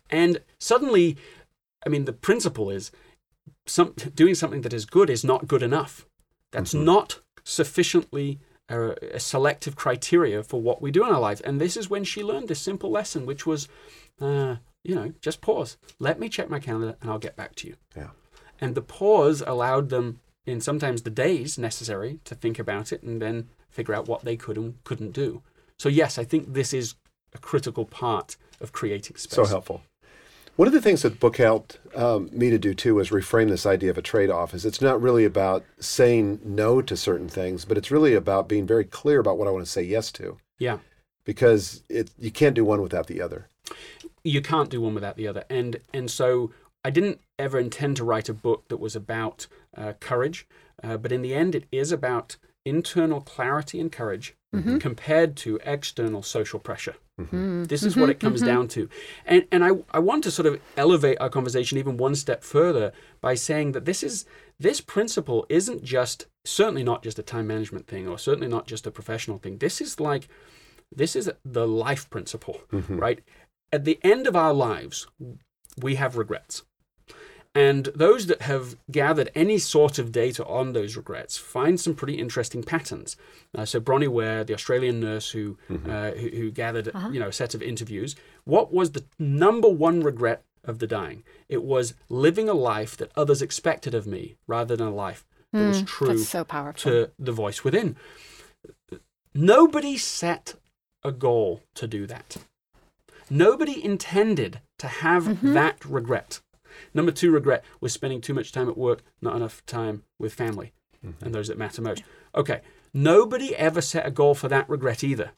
And 0.10 0.42
suddenly, 0.60 1.18
I 1.86 1.90
mean, 1.90 2.06
the 2.06 2.14
principle 2.14 2.70
is 2.70 2.92
some 3.66 3.94
doing 4.16 4.36
something 4.36 4.62
that 4.62 4.74
is 4.74 4.86
good 4.86 5.10
is 5.10 5.24
not 5.24 5.48
good 5.48 5.64
enough. 5.64 6.06
That's 6.52 6.74
not 6.74 7.20
sufficiently 7.44 8.40
uh, 8.70 8.94
a 9.14 9.20
selective 9.20 9.76
criteria 9.76 10.44
for 10.44 10.62
what 10.62 10.82
we 10.82 10.92
do 10.92 11.06
in 11.06 11.12
our 11.12 11.20
life. 11.20 11.42
And 11.44 11.60
this 11.60 11.78
is 11.78 11.90
when 11.90 12.04
she 12.04 12.24
learned 12.24 12.48
this 12.48 12.62
simple 12.62 12.90
lesson, 12.90 13.26
which 13.26 13.46
was, 13.46 13.68
uh, 14.20 14.56
you 14.86 14.96
know, 14.96 15.14
just 15.22 15.42
pause. 15.42 15.78
Let 16.00 16.20
me 16.20 16.30
check 16.30 16.50
my 16.50 16.60
calendar, 16.60 16.96
and 17.02 17.10
I'll 17.12 17.20
get 17.20 17.36
back 17.36 17.56
to 17.56 17.68
you. 17.68 17.76
yeah. 17.96 18.10
And 18.62 18.74
the 18.76 18.82
pause 18.82 19.44
allowed 19.46 19.90
them, 19.90 20.20
in 20.46 20.62
sometimes 20.62 21.02
the 21.02 21.10
days 21.10 21.58
necessary, 21.58 22.20
to 22.24 22.36
think 22.36 22.58
about 22.60 22.94
it 22.94 23.04
and 23.04 23.22
then 23.22 23.50
figure 23.70 23.94
out 23.94 24.08
what 24.08 24.24
they 24.24 24.38
could 24.38 24.58
and 24.58 24.82
couldn't 24.86 25.12
do. 25.12 25.42
So 25.78 25.90
yes, 25.90 26.18
I 26.18 26.24
think 26.24 26.54
this 26.54 26.72
is 26.74 26.96
a 27.34 27.38
critical 27.38 27.84
part 27.84 28.38
of 28.62 28.72
creating 28.72 29.18
space. 29.18 29.36
So 29.36 29.46
helpful. 29.46 29.82
One 30.56 30.70
of 30.70 30.74
the 30.74 30.82
things 30.82 31.02
that 31.02 31.10
the 31.10 31.16
book 31.18 31.36
helped 31.36 31.80
um, 31.96 32.30
me 32.32 32.50
to 32.50 32.58
do 32.58 32.74
too 32.74 32.96
was 32.96 33.10
reframe 33.10 33.50
this 33.50 33.66
idea 33.66 33.90
of 33.90 33.98
a 33.98 34.02
trade-off. 34.02 34.54
Is 34.54 34.66
it's 34.66 34.82
not 34.82 35.02
really 35.02 35.26
about 35.26 35.66
saying 35.80 36.40
no 36.46 36.82
to 36.82 36.96
certain 36.96 37.28
things, 37.28 37.66
but 37.66 37.78
it's 37.78 37.92
really 37.92 38.14
about 38.14 38.48
being 38.48 38.66
very 38.66 38.86
clear 38.86 39.20
about 39.20 39.38
what 39.38 39.50
I 39.50 39.52
want 39.52 39.66
to 39.66 39.72
say 39.72 39.84
yes 39.84 40.14
to, 40.14 40.38
Yeah. 40.60 40.78
because 41.26 41.84
it 41.90 42.10
you 42.18 42.32
can't 42.32 42.56
do 42.56 42.64
one 42.64 42.82
without 42.82 43.08
the 43.08 43.20
other. 43.20 43.50
You 44.26 44.42
can't 44.42 44.70
do 44.70 44.82
one 44.82 44.94
without 44.94 45.16
the 45.16 45.28
other. 45.28 45.44
And 45.50 45.80
and 45.94 46.10
so 46.12 46.52
i 46.84 46.90
didn't 46.92 47.20
ever 47.40 47.58
intend 47.58 47.98
to 47.98 48.04
write 48.04 48.30
a 48.30 48.34
book 48.34 48.68
that 48.68 48.78
was 48.78 48.96
about 48.96 49.48
uh, 49.76 49.94
courage 50.00 50.48
uh, 50.84 50.98
but 50.98 51.12
in 51.12 51.24
the 51.24 51.34
end 51.34 51.56
it 51.56 51.66
is 51.72 51.92
about 51.92 52.38
internal 52.66 53.22
clarity 53.22 53.80
and 53.80 53.92
courage 53.92 54.36
mm-hmm. 54.54 54.78
compared 54.80 55.36
to 55.38 55.60
external 55.64 56.24
social 56.24 56.60
pressure. 56.60 56.96
Mm-hmm. 57.20 57.36
Mm-hmm. 57.36 57.64
This 57.66 57.84
is 57.84 57.96
what 57.96 58.10
it 58.10 58.20
comes 58.20 58.42
down 58.42 58.68
to. 58.70 58.90
And 59.26 59.46
and 59.52 59.64
I, 59.64 59.72
I 59.92 60.00
want 60.00 60.24
to 60.26 60.32
sort 60.32 60.48
of 60.48 60.60
elevate 60.76 61.18
our 61.22 61.30
conversation 61.30 61.78
even 61.78 61.98
one 61.98 62.16
step 62.16 62.44
further 62.44 62.92
by 63.22 63.36
saying 63.36 63.72
that 63.74 63.86
this 63.86 64.04
is 64.04 64.26
this 64.60 64.82
principle 64.82 65.46
isn't 65.48 65.84
just 65.84 66.28
certainly 66.44 66.84
not 66.84 67.04
just 67.04 67.20
a 67.20 67.24
time 67.24 67.48
management 67.48 67.88
thing 67.88 68.08
or 68.08 68.18
certainly 68.18 68.48
not 68.48 68.68
just 68.68 68.88
a 68.88 68.92
professional 68.92 69.38
thing. 69.38 69.60
This 69.60 69.80
is 69.80 70.00
like 70.00 70.28
this 70.94 71.16
is 71.16 71.32
the 71.44 71.68
life 71.68 72.10
principle, 72.10 72.62
right? 72.90 73.20
At 73.72 73.86
the 73.86 74.00
end 74.04 74.28
of 74.28 74.36
our 74.36 74.54
lives, 74.54 75.08
we 75.78 75.96
have 75.96 76.18
regrets. 76.18 76.64
And 77.54 77.86
those 77.96 78.26
that 78.28 78.42
have 78.42 78.76
gathered 78.92 79.32
any 79.34 79.58
sort 79.60 79.98
of 79.98 80.12
data 80.12 80.46
on 80.46 80.74
those 80.74 80.98
regrets 80.98 81.38
find 81.38 81.80
some 81.80 81.96
pretty 81.96 82.16
interesting 82.16 82.64
patterns. 82.64 83.16
Uh, 83.58 83.64
so 83.64 83.80
Bronnie 83.80 84.10
Ware, 84.10 84.44
the 84.44 84.54
Australian 84.54 85.00
nurse 85.00 85.30
who, 85.32 85.58
uh, 85.70 86.12
who 86.12 86.30
who 86.30 86.52
gathered 86.52 86.92
you 87.12 87.20
know 87.20 87.30
a 87.30 87.34
set 87.34 87.56
of 87.56 87.62
interviews, 87.62 88.16
what 88.44 88.74
was 88.74 88.92
the 88.92 89.06
number 89.18 89.70
one 89.70 90.02
regret 90.02 90.44
of 90.66 90.80
the 90.80 90.88
dying? 90.88 91.24
It 91.48 91.64
was 91.64 91.94
living 92.10 92.50
a 92.50 92.54
life 92.54 92.98
that 92.98 93.12
others 93.16 93.42
expected 93.42 93.94
of 93.96 94.06
me, 94.06 94.36
rather 94.48 94.76
than 94.76 94.88
a 94.88 94.94
life 94.94 95.26
that 95.54 95.66
was 95.66 95.82
true 95.84 96.08
That's 96.08 96.28
so 96.28 96.44
powerful. 96.44 96.92
to 96.92 97.12
the 97.18 97.32
voice 97.32 97.64
within. 97.64 97.96
Nobody 99.34 99.98
set 99.98 100.56
a 101.04 101.12
goal 101.14 101.62
to 101.76 101.88
do 101.88 102.06
that. 102.08 102.38
Nobody 103.30 103.84
intended 103.84 104.62
to 104.80 104.88
have 104.88 105.24
mm-hmm. 105.26 105.54
that 105.54 105.84
regret. 105.86 106.42
Number 106.94 107.12
two 107.12 107.32
regret 107.32 107.64
was 107.80 107.94
spending 107.94 108.22
too 108.22 108.34
much 108.34 108.52
time 108.52 108.70
at 108.70 108.78
work, 108.78 109.02
not 109.22 109.36
enough 109.36 109.66
time 109.66 110.04
with 110.20 110.34
family 110.34 110.74
mm-hmm. 111.06 111.24
and 111.24 111.34
those 111.34 111.48
that 111.48 111.58
matter 111.58 111.82
most. 111.82 112.04
Okay, 112.36 112.62
nobody 112.94 113.56
ever 113.56 113.82
set 113.82 114.06
a 114.06 114.12
goal 114.12 114.36
for 114.36 114.48
that 114.50 114.70
regret 114.70 115.04
either. 115.04 115.32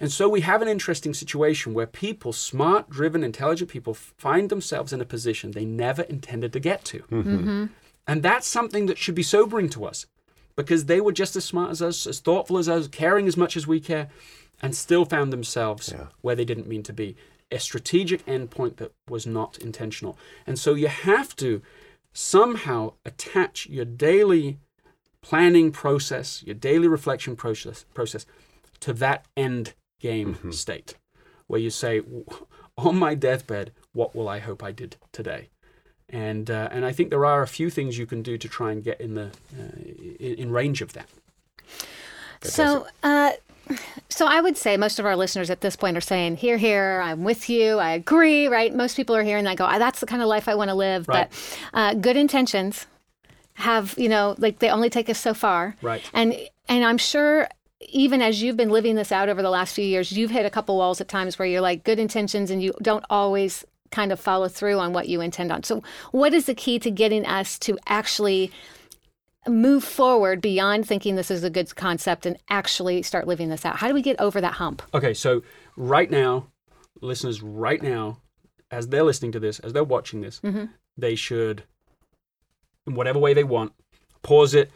And 0.00 0.10
so 0.10 0.28
we 0.28 0.42
have 0.42 0.62
an 0.62 0.68
interesting 0.68 1.12
situation 1.12 1.74
where 1.74 1.86
people, 1.86 2.32
smart, 2.32 2.88
driven, 2.88 3.24
intelligent 3.24 3.70
people, 3.70 3.94
find 3.94 4.48
themselves 4.48 4.92
in 4.92 5.00
a 5.00 5.04
position 5.04 5.50
they 5.50 5.64
never 5.64 6.02
intended 6.02 6.52
to 6.52 6.60
get 6.60 6.84
to. 6.86 7.00
Mm-hmm. 7.10 7.66
And 8.06 8.22
that's 8.22 8.46
something 8.46 8.86
that 8.86 8.96
should 8.96 9.14
be 9.14 9.22
sobering 9.22 9.68
to 9.70 9.84
us 9.84 10.06
because 10.56 10.86
they 10.86 11.00
were 11.00 11.12
just 11.12 11.36
as 11.36 11.44
smart 11.44 11.70
as 11.70 11.82
us, 11.82 12.06
as 12.06 12.20
thoughtful 12.20 12.58
as 12.58 12.68
us, 12.68 12.88
caring 12.88 13.28
as 13.28 13.36
much 13.36 13.56
as 13.56 13.66
we 13.66 13.80
care, 13.80 14.08
and 14.62 14.74
still 14.74 15.04
found 15.04 15.32
themselves 15.32 15.90
Yeah. 15.92 16.06
where 16.20 16.34
they 16.36 16.44
didn't 16.44 16.66
mean 16.66 16.82
to 16.84 16.92
be. 16.92 17.16
A 17.50 17.58
strategic 17.58 18.24
endpoint 18.26 18.76
that 18.76 18.92
was 19.08 19.26
not 19.26 19.58
intentional. 19.58 20.18
And 20.46 20.58
so 20.58 20.74
you 20.74 20.88
have 20.88 21.34
to 21.36 21.62
somehow 22.12 22.94
attach 23.04 23.66
your 23.68 23.84
daily 23.84 24.58
planning 25.22 25.72
process, 25.72 26.42
your 26.42 26.54
daily 26.54 26.88
reflection 26.88 27.36
process, 27.36 27.84
process 27.94 28.26
to 28.80 28.92
that 28.94 29.26
end 29.36 29.74
game 30.00 30.52
state 30.52 30.94
where 31.46 31.60
you 31.60 31.70
say, 31.70 32.02
on 32.76 32.96
my 32.98 33.14
deathbed, 33.14 33.72
what 33.92 34.14
will 34.14 34.28
I 34.28 34.38
hope 34.38 34.62
I 34.62 34.70
did 34.70 34.96
today? 35.12 35.48
And 36.10 36.50
uh, 36.50 36.68
and 36.70 36.84
I 36.84 36.92
think 36.92 37.10
there 37.10 37.24
are 37.26 37.42
a 37.42 37.46
few 37.46 37.68
things 37.70 37.98
you 37.98 38.06
can 38.06 38.22
do 38.22 38.38
to 38.38 38.48
try 38.48 38.72
and 38.72 38.82
get 38.82 39.00
in 39.00 39.14
the 39.14 39.26
uh, 39.58 39.78
in, 40.18 40.34
in 40.36 40.50
range 40.52 40.80
of 40.80 40.92
that. 40.94 41.08
So, 42.42 42.86
uh, 43.02 43.32
so 44.08 44.26
I 44.26 44.40
would 44.40 44.56
say 44.56 44.76
most 44.76 44.98
of 44.98 45.06
our 45.06 45.16
listeners 45.16 45.50
at 45.50 45.60
this 45.60 45.76
point 45.76 45.96
are 45.96 46.02
saying, 46.02 46.36
"Here, 46.36 46.56
here, 46.56 47.00
I'm 47.04 47.24
with 47.24 47.48
you. 47.48 47.78
I 47.78 47.92
agree." 47.92 48.48
Right? 48.48 48.74
Most 48.74 48.96
people 48.96 49.14
are 49.16 49.22
here 49.22 49.38
and 49.38 49.46
they 49.46 49.54
go, 49.54 49.64
"Ah, 49.64 49.78
"That's 49.78 50.00
the 50.00 50.06
kind 50.06 50.22
of 50.22 50.28
life 50.28 50.48
I 50.48 50.54
want 50.54 50.68
to 50.70 50.74
live." 50.74 51.08
Right. 51.08 51.28
But 51.72 51.78
uh, 51.78 51.94
good 51.94 52.16
intentions 52.16 52.86
have, 53.54 53.94
you 53.98 54.08
know, 54.08 54.36
like 54.38 54.60
they 54.60 54.70
only 54.70 54.90
take 54.90 55.08
us 55.08 55.18
so 55.18 55.34
far. 55.34 55.76
Right. 55.82 56.02
And 56.14 56.36
and 56.68 56.84
I'm 56.84 56.98
sure 56.98 57.48
even 57.80 58.20
as 58.22 58.42
you've 58.42 58.56
been 58.56 58.70
living 58.70 58.96
this 58.96 59.12
out 59.12 59.28
over 59.28 59.42
the 59.42 59.50
last 59.50 59.74
few 59.74 59.84
years, 59.84 60.12
you've 60.12 60.30
hit 60.30 60.44
a 60.44 60.50
couple 60.50 60.76
walls 60.76 61.00
at 61.00 61.08
times 61.08 61.38
where 61.38 61.46
you're 61.46 61.60
like 61.60 61.84
good 61.84 61.98
intentions 61.98 62.50
and 62.50 62.62
you 62.62 62.74
don't 62.82 63.04
always 63.08 63.64
kind 63.90 64.12
of 64.12 64.20
follow 64.20 64.48
through 64.48 64.78
on 64.78 64.92
what 64.92 65.08
you 65.08 65.20
intend 65.20 65.50
on. 65.50 65.62
So, 65.62 65.82
what 66.12 66.34
is 66.34 66.46
the 66.46 66.54
key 66.54 66.78
to 66.80 66.90
getting 66.90 67.24
us 67.26 67.58
to 67.60 67.78
actually 67.86 68.52
move 69.46 69.84
forward 69.84 70.40
beyond 70.40 70.86
thinking 70.86 71.16
this 71.16 71.30
is 71.30 71.44
a 71.44 71.50
good 71.50 71.74
concept 71.76 72.26
and 72.26 72.36
actually 72.50 73.02
start 73.02 73.26
living 73.26 73.48
this 73.48 73.64
out? 73.64 73.76
How 73.76 73.88
do 73.88 73.94
we 73.94 74.02
get 74.02 74.18
over 74.20 74.40
that 74.40 74.54
hump? 74.54 74.82
Okay, 74.94 75.14
so 75.14 75.42
right 75.76 76.10
now, 76.10 76.48
listeners, 77.00 77.42
right 77.42 77.82
now, 77.82 78.18
as 78.70 78.88
they're 78.88 79.02
listening 79.04 79.32
to 79.32 79.40
this, 79.40 79.58
as 79.60 79.72
they're 79.72 79.84
watching 79.84 80.20
this, 80.20 80.40
they 80.96 81.14
should, 81.14 81.62
in 82.86 82.94
whatever 82.94 83.18
way 83.18 83.32
they 83.34 83.44
want, 83.44 83.72
pause 84.22 84.54
it 84.54 84.70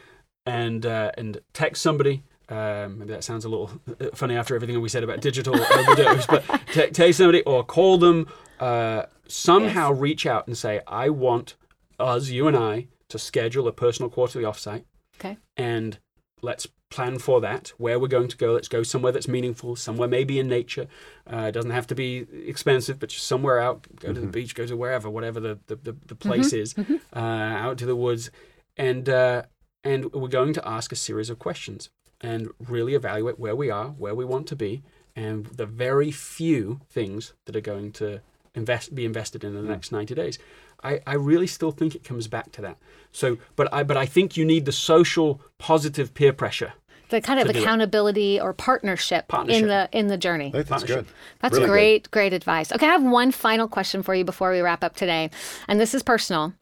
and 0.46 0.86
uh, 0.86 1.10
and 1.18 1.40
text 1.52 1.82
somebody. 1.82 2.22
Um, 2.48 2.98
maybe 2.98 3.12
that 3.12 3.24
sounds 3.24 3.44
a 3.44 3.48
little 3.48 3.70
uh, 4.00 4.06
funny 4.14 4.36
after 4.36 4.54
everything 4.54 4.80
we 4.80 4.88
said 4.88 5.04
about 5.04 5.20
digital 5.20 5.54
overdose, 5.72 6.26
but 6.26 6.44
te- 6.72 6.90
text 6.90 7.18
somebody 7.18 7.42
or 7.42 7.64
call 7.64 7.98
them. 7.98 8.26
Uh, 8.60 9.04
somehow 9.26 9.92
reach 9.92 10.26
out 10.26 10.46
and 10.46 10.56
say, 10.56 10.80
"I 10.86 11.08
want 11.08 11.54
us, 11.98 12.28
you 12.28 12.46
and 12.48 12.56
I, 12.56 12.88
to 13.12 13.18
schedule 13.18 13.68
a 13.68 13.72
personal 13.72 14.10
quarterly 14.10 14.44
offsite." 14.44 14.84
Okay. 15.18 15.36
and 15.56 15.98
let's 16.42 16.66
plan 16.90 17.18
for 17.18 17.40
that 17.40 17.72
where 17.78 17.98
we're 17.98 18.08
going 18.08 18.28
to 18.28 18.36
go. 18.36 18.52
Let's 18.52 18.68
go 18.68 18.82
somewhere 18.82 19.12
that's 19.12 19.28
meaningful 19.28 19.76
somewhere 19.76 20.08
maybe 20.08 20.38
in 20.38 20.48
nature. 20.48 20.86
Uh, 21.32 21.46
it 21.48 21.52
doesn't 21.52 21.70
have 21.70 21.86
to 21.86 21.94
be 21.94 22.26
expensive 22.46 22.98
but 22.98 23.08
just 23.08 23.26
somewhere 23.26 23.58
out 23.60 23.86
go 23.96 24.12
to 24.12 24.20
the 24.20 24.26
beach 24.26 24.54
go 24.54 24.66
to 24.66 24.76
wherever 24.76 25.08
whatever 25.08 25.40
the, 25.40 25.58
the, 25.68 25.76
the, 25.76 25.96
the 26.06 26.14
place 26.14 26.52
is 26.52 26.74
uh, 27.16 27.18
out 27.18 27.78
to 27.78 27.86
the 27.86 27.96
woods. 27.96 28.30
And 28.76 29.08
uh, 29.08 29.44
and 29.84 30.12
we're 30.12 30.28
going 30.28 30.52
to 30.54 30.68
ask 30.68 30.92
a 30.92 30.96
series 30.96 31.30
of 31.30 31.38
questions 31.38 31.90
and 32.20 32.48
really 32.58 32.94
evaluate 32.94 33.38
where 33.38 33.56
we 33.56 33.70
are 33.70 33.88
where 33.88 34.14
we 34.14 34.24
want 34.24 34.46
to 34.48 34.56
be 34.56 34.82
and 35.16 35.46
the 35.46 35.66
very 35.66 36.10
few 36.10 36.80
things 36.88 37.32
that 37.46 37.56
are 37.56 37.60
going 37.60 37.92
to 37.92 38.20
invest 38.54 38.94
be 38.94 39.04
invested 39.04 39.44
in 39.44 39.56
in 39.56 39.64
the 39.64 39.70
next 39.70 39.92
90 39.92 40.14
days 40.14 40.38
I, 40.85 41.01
I 41.07 41.14
really 41.14 41.47
still 41.47 41.70
think 41.70 41.95
it 41.95 42.05
comes 42.05 42.28
back 42.28 42.53
to 42.53 42.61
that 42.62 42.76
so 43.12 43.39
but 43.57 43.72
i 43.72 43.83
but 43.83 43.97
i 43.97 44.07
think 44.07 44.37
you 44.37 44.45
need 44.45 44.64
the 44.64 44.72
social 44.72 45.41
positive 45.59 46.12
peer 46.14 46.33
pressure 46.33 46.72
The 47.11 47.20
kind 47.20 47.39
of 47.41 47.47
To 47.47 47.53
do 47.53 47.59
it. 47.59 47.62
accountability 47.62 48.41
or 48.41 48.55
partnership, 48.55 49.28
Partnership. 49.28 49.62
in 49.62 49.68
the 49.68 49.89
in 49.93 50.07
the 50.09 50.16
journey. 50.16 50.49
I 50.49 50.53
think 50.53 50.68
that's 50.68 50.85
good. 50.85 51.05
That's 51.41 51.53
Really 51.55 51.66
good. 51.66 51.72
great, 51.72 52.11
great 52.11 52.33
advice. 52.33 52.72
Okay, 52.72 52.89
I 52.89 52.93
have 52.93 53.03
one 53.05 53.33
final 53.33 53.68
question 53.68 54.03
for 54.03 54.14
you 54.14 54.24
before 54.24 54.51
we 54.51 54.61
wrap 54.62 54.83
up 54.83 54.95
today. 54.97 55.28
And 55.68 55.78
this 55.78 55.93
is 55.95 56.03
personal. 56.03 56.55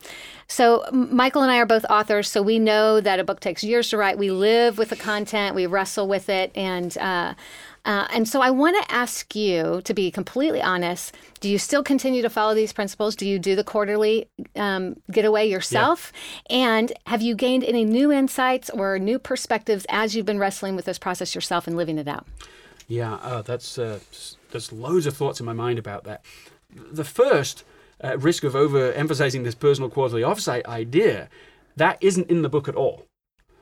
So, 0.48 0.82
Michael 0.90 1.42
and 1.42 1.52
I 1.52 1.58
are 1.62 1.66
both 1.66 1.84
authors, 1.88 2.26
so 2.28 2.42
we 2.42 2.58
know 2.58 3.00
that 3.00 3.20
a 3.20 3.24
book 3.24 3.38
takes 3.38 3.62
years 3.62 3.90
to 3.90 3.96
write. 3.96 4.18
We 4.18 4.32
live 4.32 4.76
with 4.76 4.88
the 4.90 4.96
content, 4.96 5.54
we 5.54 5.66
wrestle 5.66 6.08
with 6.08 6.28
it. 6.28 6.50
And, 6.56 6.98
uh, 6.98 7.34
uh, 7.84 8.06
and 8.12 8.28
so, 8.28 8.42
I 8.42 8.50
want 8.50 8.76
to 8.82 8.94
ask 8.94 9.34
you 9.34 9.80
to 9.84 9.94
be 9.94 10.10
completely 10.10 10.60
honest 10.60 11.16
do 11.40 11.48
you 11.48 11.58
still 11.58 11.82
continue 11.82 12.20
to 12.20 12.28
follow 12.28 12.54
these 12.54 12.72
principles? 12.72 13.16
Do 13.16 13.26
you 13.26 13.38
do 13.38 13.56
the 13.56 13.64
quarterly 13.64 14.28
um, 14.56 14.96
getaway 15.10 15.48
yourself? 15.48 16.12
And 16.50 16.92
have 17.06 17.22
you 17.22 17.34
gained 17.34 17.64
any 17.64 17.84
new 17.84 18.12
insights 18.12 18.68
or 18.68 18.98
new 18.98 19.18
perspectives 19.18 19.86
as 19.88 20.14
you've 20.14 20.26
been 20.26 20.38
wrestling 20.38 20.76
with 20.76 20.84
this 20.84 20.98
process 20.98 21.34
yourself 21.34 21.66
and 21.66 21.76
living 21.76 21.96
it 21.96 22.06
out? 22.06 22.26
Yeah, 22.88 23.14
uh, 23.14 23.42
that's 23.42 23.78
uh, 23.78 24.00
there's 24.50 24.72
loads 24.72 25.06
of 25.06 25.16
thoughts 25.16 25.40
in 25.40 25.46
my 25.46 25.52
mind 25.52 25.78
about 25.78 26.04
that. 26.04 26.24
The 26.74 27.04
first, 27.04 27.64
at 28.00 28.20
risk 28.20 28.44
of 28.44 28.52
overemphasizing 28.52 29.44
this 29.44 29.54
personal 29.54 29.88
quarterly 29.88 30.22
offsite 30.22 30.66
idea, 30.66 31.28
that 31.76 31.98
isn't 32.00 32.28
in 32.28 32.42
the 32.42 32.48
book 32.48 32.68
at 32.68 32.74
all. 32.74 33.06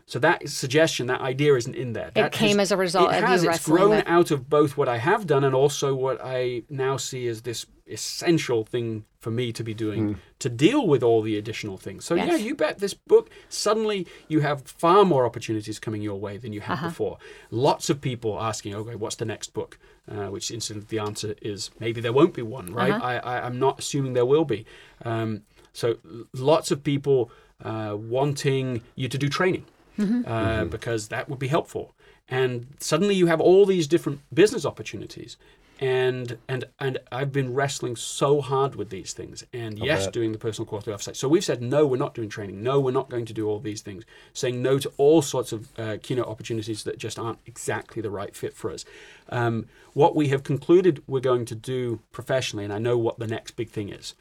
So 0.09 0.19
that 0.21 0.49
suggestion, 0.49 1.07
that 1.09 1.21
idea 1.21 1.55
isn't 1.55 1.75
in 1.77 1.93
there. 1.93 2.11
That 2.15 2.33
came 2.33 2.59
as 2.61 2.73
a 2.73 2.79
result 2.79 3.11
it 3.13 3.17
of 3.17 3.21
you 3.21 3.27
has, 3.27 3.45
It's 3.45 3.67
grown 3.67 3.91
with- 3.91 4.07
out 4.09 4.31
of 4.31 4.49
both 4.49 4.75
what 4.79 4.89
I 4.89 4.97
have 4.97 5.27
done 5.27 5.45
and 5.45 5.55
also 5.55 5.95
what 5.95 6.19
I 6.25 6.63
now 6.71 6.97
see 6.97 7.27
as 7.29 7.43
this 7.43 7.67
essential 7.87 8.65
thing 8.65 9.05
for 9.21 9.31
me 9.31 9.53
to 9.53 9.63
be 9.63 9.75
doing 9.75 10.19
to 10.39 10.49
deal 10.49 10.87
with 10.87 11.03
all 11.03 11.21
the 11.21 11.37
additional 11.37 11.77
things. 11.77 12.07
So 12.07 12.15
yeah, 12.15 12.37
you 12.37 12.55
bet 12.55 12.79
this 12.79 12.95
book 12.95 13.29
suddenly 13.51 14.07
you 14.29 14.41
have 14.41 14.63
far 14.63 15.05
more 15.05 15.27
opportunities 15.27 15.79
coming 15.79 16.01
your 16.01 16.19
way 16.19 16.39
than 16.39 16.55
you 16.55 16.61
had 16.63 16.75
Uh-huh. 16.75 16.89
before. 16.89 17.19
Lots 17.51 17.91
of 17.91 18.01
people 18.01 18.41
asking, 18.41 18.75
okay, 18.75 18.95
what's 18.95 19.17
the 19.17 19.25
next 19.27 19.53
book? 19.53 19.79
Uh, 20.11 20.29
which 20.29 20.51
instantly 20.51 20.87
the 20.89 20.99
answer 20.99 21.35
is 21.43 21.71
maybe 21.81 22.01
there 22.01 22.15
won't 22.15 22.33
be 22.33 22.41
one, 22.41 22.73
right? 22.73 22.93
Uh-huh. 22.93 23.05
I, 23.05 23.17
I, 23.19 23.47
I'm 23.47 23.59
not 23.59 23.79
assuming 23.79 24.15
there 24.15 24.25
will 24.25 24.47
be. 24.47 24.65
Um, 25.05 25.43
so 25.75 25.99
lots 26.33 26.71
of 26.71 26.83
people 26.83 27.31
uh, 27.63 27.95
wanting 27.99 28.81
you 28.95 29.09
to 29.09 29.19
do 29.19 29.29
training 29.29 29.65
uh, 29.99 30.65
because 30.65 31.09
that 31.09 31.29
would 31.29 31.39
be 31.39 31.49
helpful. 31.49 31.95
And 32.29 32.75
suddenly 32.79 33.15
you 33.15 33.27
have 33.27 33.41
all 33.41 33.65
these 33.65 33.87
different 33.87 34.21
business 34.33 34.67
opportunities. 34.67 35.37
And 35.81 36.39
and 36.49 36.65
and 36.81 36.99
I've 37.13 37.31
been 37.31 37.55
wrestling 37.55 37.95
so 37.95 38.41
hard 38.41 38.75
with 38.75 38.91
these 38.91 39.13
things. 39.13 39.45
And 39.53 39.79
yes, 39.79 40.07
bet. 40.07 40.13
doing 40.13 40.33
the 40.33 40.39
personal 40.39 40.67
quarterly 40.67 40.97
offsite. 40.97 41.15
So 41.15 41.29
we've 41.29 41.45
said 41.45 41.63
no, 41.63 41.87
we're 41.87 41.97
not 41.97 42.15
doing 42.15 42.29
training. 42.29 42.65
No, 42.65 42.81
we're 42.81 42.91
not 42.91 43.09
going 43.09 43.27
to 43.27 43.33
do 43.33 43.49
all 43.49 43.61
these 43.61 43.81
things. 43.81 44.05
Saying 44.33 44.61
no 44.61 44.81
to 44.81 44.93
all 44.97 45.23
sorts 45.23 45.53
of 45.53 45.69
uh, 45.79 45.99
keynote 46.03 46.27
opportunities 46.27 46.83
that 46.83 46.99
just 46.99 47.17
aren't 47.17 47.39
exactly 47.47 48.03
the 48.03 48.11
right 48.11 48.35
fit 48.35 48.55
for 48.55 48.73
us. 48.73 48.85
Um, 49.29 49.67
what 49.95 50.17
we 50.17 50.29
have 50.29 50.43
concluded 50.43 51.01
we're 51.07 51.21
going 51.21 51.45
to 51.45 51.55
do 51.55 52.01
professionally, 52.11 52.65
and 52.65 52.73
I 52.73 52.79
know 52.79 52.99
what 52.99 53.21
the 53.21 53.29
next 53.29 53.53
big 53.53 53.71
thing 53.71 53.89
is. 53.89 54.15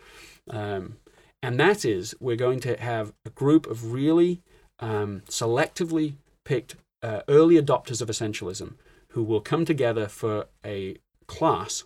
Um, 0.51 0.97
and 1.41 1.59
that 1.59 1.85
is 1.85 2.15
we're 2.19 2.35
going 2.35 2.59
to 2.61 2.79
have 2.79 3.13
a 3.25 3.29
group 3.31 3.65
of 3.67 3.93
really 3.93 4.41
um, 4.79 5.21
selectively 5.29 6.13
picked 6.43 6.75
uh, 7.03 7.21
early 7.27 7.55
adopters 7.55 8.01
of 8.01 8.09
essentialism 8.09 8.73
who 9.09 9.23
will 9.23 9.41
come 9.41 9.65
together 9.65 10.07
for 10.07 10.47
a 10.65 10.97
class, 11.27 11.83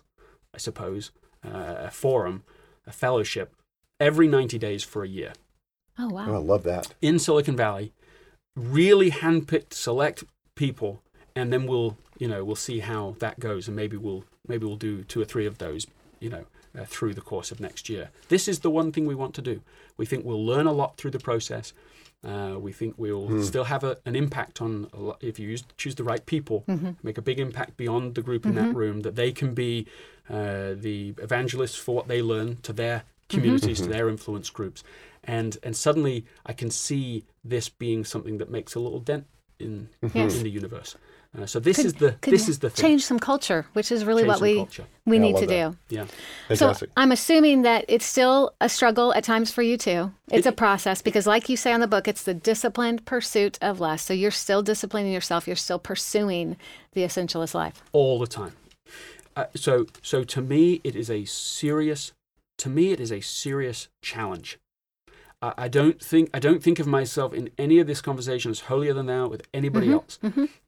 I 0.54 0.58
suppose, 0.58 1.10
uh, 1.44 1.74
a 1.78 1.90
forum, 1.90 2.44
a 2.86 2.92
fellowship, 2.92 3.54
every 4.00 4.28
90 4.28 4.58
days 4.58 4.82
for 4.84 5.02
a 5.04 5.08
year 5.08 5.32
Oh, 5.98 6.08
wow. 6.08 6.26
Oh, 6.28 6.34
I 6.34 6.38
love 6.38 6.62
that. 6.64 6.94
in 7.02 7.18
Silicon 7.18 7.56
Valley, 7.56 7.92
really 8.56 9.10
handpicked 9.10 9.72
select 9.74 10.24
people, 10.54 11.02
and 11.36 11.52
then 11.52 11.66
we'll 11.66 11.98
you 12.18 12.28
know 12.28 12.44
we'll 12.44 12.56
see 12.56 12.80
how 12.80 13.14
that 13.18 13.38
goes, 13.38 13.68
and 13.68 13.76
maybe 13.76 13.96
we'll 13.96 14.24
maybe 14.48 14.64
we'll 14.66 14.76
do 14.76 15.04
two 15.04 15.20
or 15.20 15.24
three 15.24 15.46
of 15.46 15.58
those 15.58 15.86
you 16.18 16.30
know 16.30 16.46
uh, 16.78 16.84
through 16.84 17.14
the 17.14 17.20
course 17.20 17.50
of 17.52 17.60
next 17.60 17.88
year. 17.88 18.10
This 18.28 18.48
is 18.48 18.60
the 18.60 18.70
one 18.70 18.90
thing 18.90 19.06
we 19.06 19.14
want 19.14 19.34
to 19.34 19.42
do. 19.42 19.60
We 19.96 20.06
think 20.06 20.24
we'll 20.24 20.44
learn 20.44 20.66
a 20.66 20.72
lot 20.72 20.96
through 20.96 21.10
the 21.10 21.18
process. 21.18 21.72
Uh, 22.24 22.56
we 22.56 22.72
think 22.72 22.94
we'll 22.96 23.26
hmm. 23.26 23.42
still 23.42 23.64
have 23.64 23.82
a, 23.82 23.98
an 24.06 24.14
impact 24.14 24.62
on 24.62 24.88
a 24.92 25.00
lot, 25.00 25.18
if 25.20 25.40
you 25.40 25.48
use, 25.48 25.64
choose 25.76 25.96
the 25.96 26.04
right 26.04 26.24
people, 26.24 26.62
mm-hmm. 26.68 26.90
make 27.02 27.18
a 27.18 27.22
big 27.22 27.40
impact 27.40 27.76
beyond 27.76 28.14
the 28.14 28.22
group 28.22 28.46
in 28.46 28.54
that 28.54 28.66
mm-hmm. 28.66 28.76
room. 28.76 29.00
That 29.00 29.16
they 29.16 29.32
can 29.32 29.54
be 29.54 29.88
uh, 30.30 30.74
the 30.74 31.14
evangelists 31.18 31.76
for 31.76 31.96
what 31.96 32.06
they 32.06 32.22
learn 32.22 32.58
to 32.62 32.72
their 32.72 32.98
mm-hmm. 32.98 33.36
communities, 33.36 33.80
to 33.80 33.88
their 33.88 34.08
influence 34.08 34.50
groups, 34.50 34.84
and 35.24 35.58
and 35.64 35.76
suddenly 35.76 36.24
I 36.46 36.52
can 36.52 36.70
see 36.70 37.24
this 37.44 37.68
being 37.68 38.04
something 38.04 38.38
that 38.38 38.50
makes 38.50 38.76
a 38.76 38.80
little 38.80 39.00
dent 39.00 39.26
in 39.58 39.88
Yes. 40.14 40.36
in 40.36 40.44
the 40.44 40.50
universe. 40.50 40.96
Uh, 41.36 41.46
so 41.46 41.58
this 41.58 41.76
Could- 41.78 41.86
is 41.86 41.94
the 41.94 42.12
could 42.20 42.32
this 42.32 42.46
is 42.46 42.58
the 42.58 42.68
thing. 42.68 42.82
change 42.90 43.04
some 43.06 43.18
culture, 43.18 43.64
which 43.72 43.90
is 43.90 44.04
really 44.04 44.22
Change 44.22 44.28
what 44.32 44.40
we 44.42 44.56
culture. 44.56 44.84
we 45.06 45.16
Yeah, 45.16 45.22
need 45.22 45.36
to 45.38 45.46
that. 45.46 45.70
do. 45.88 45.96
Yeah. 45.96 46.04
Fantastic. 46.48 46.90
So 46.90 46.92
I'm 46.96 47.10
assuming 47.10 47.62
that 47.62 47.86
it's 47.88 48.04
still 48.04 48.52
a 48.60 48.68
struggle 48.68 49.14
at 49.14 49.24
times 49.24 49.50
for 49.50 49.62
you 49.62 49.78
too. 49.78 50.12
It's 50.30 50.46
a 50.46 50.52
process 50.52 51.00
because, 51.00 51.26
like 51.26 51.48
you 51.48 51.56
say 51.56 51.72
on 51.72 51.80
the 51.80 51.86
book, 51.86 52.06
it's 52.06 52.22
the 52.24 52.34
disciplined 52.34 53.06
pursuit 53.06 53.58
of 53.62 53.80
less. 53.80 54.02
So 54.02 54.12
you're 54.12 54.30
still 54.30 54.62
disciplining 54.62 55.10
yourself. 55.12 55.46
You're 55.46 55.56
still 55.56 55.78
pursuing 55.78 56.56
the 56.92 57.00
essentialist 57.02 57.54
life. 57.54 57.82
all 57.92 58.18
the 58.18 58.26
time. 58.26 58.52
Uh, 59.34 59.46
so 59.56 59.86
so 60.02 60.24
to 60.24 60.42
me 60.42 60.82
it 60.84 60.94
is 60.94 61.08
a 61.10 61.24
serious 61.24 62.12
to 62.58 62.68
me 62.68 62.92
it 62.92 63.00
is 63.00 63.10
a 63.10 63.22
serious 63.22 63.88
challenge. 64.02 64.58
I, 65.42 65.52
I 65.64 65.68
don't 65.68 66.00
think 66.02 66.30
I 66.32 66.38
don't 66.38 66.62
think 66.62 66.78
of 66.78 66.86
myself 66.86 67.34
in 67.34 67.50
any 67.58 67.78
of 67.80 67.86
this 67.86 68.00
conversation 68.00 68.50
as 68.50 68.60
holier 68.60 68.94
than 68.94 69.06
thou 69.06 69.28
with 69.28 69.42
anybody 69.52 69.90
else. 69.92 70.18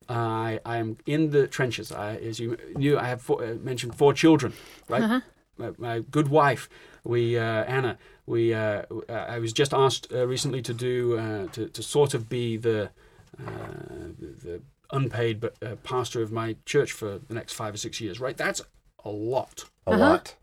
I 0.08 0.60
I 0.64 0.76
am 0.78 0.96
in 1.06 1.30
the 1.30 1.46
trenches. 1.46 1.92
I, 1.92 2.16
as 2.16 2.38
you 2.40 2.56
knew, 2.76 2.98
I 2.98 3.04
have 3.08 3.22
four, 3.22 3.42
uh, 3.44 3.54
mentioned 3.62 3.94
four 3.94 4.12
children, 4.12 4.52
right? 4.88 5.22
My, 5.56 5.70
my 5.78 6.00
good 6.10 6.28
wife, 6.28 6.68
we 7.04 7.38
uh, 7.38 7.64
Anna. 7.64 7.96
We 8.26 8.52
uh, 8.54 8.82
uh, 9.08 9.12
I 9.12 9.38
was 9.38 9.52
just 9.52 9.72
asked 9.72 10.12
uh, 10.12 10.26
recently 10.26 10.62
to 10.62 10.74
do 10.74 11.18
uh, 11.18 11.46
to 11.52 11.68
to 11.68 11.82
sort 11.82 12.14
of 12.14 12.28
be 12.28 12.56
the 12.56 12.90
uh, 13.38 14.08
the, 14.18 14.26
the 14.44 14.62
unpaid 14.90 15.40
but 15.40 15.54
uh, 15.62 15.76
pastor 15.82 16.22
of 16.22 16.30
my 16.32 16.56
church 16.66 16.92
for 16.92 17.18
the 17.28 17.34
next 17.34 17.52
five 17.54 17.74
or 17.74 17.78
six 17.78 18.00
years. 18.00 18.20
Right, 18.20 18.36
that's 18.36 18.60
a 19.04 19.10
lot, 19.10 19.64
a 19.86 19.90
Uh-huh. 19.90 19.98
lot. 20.00 20.34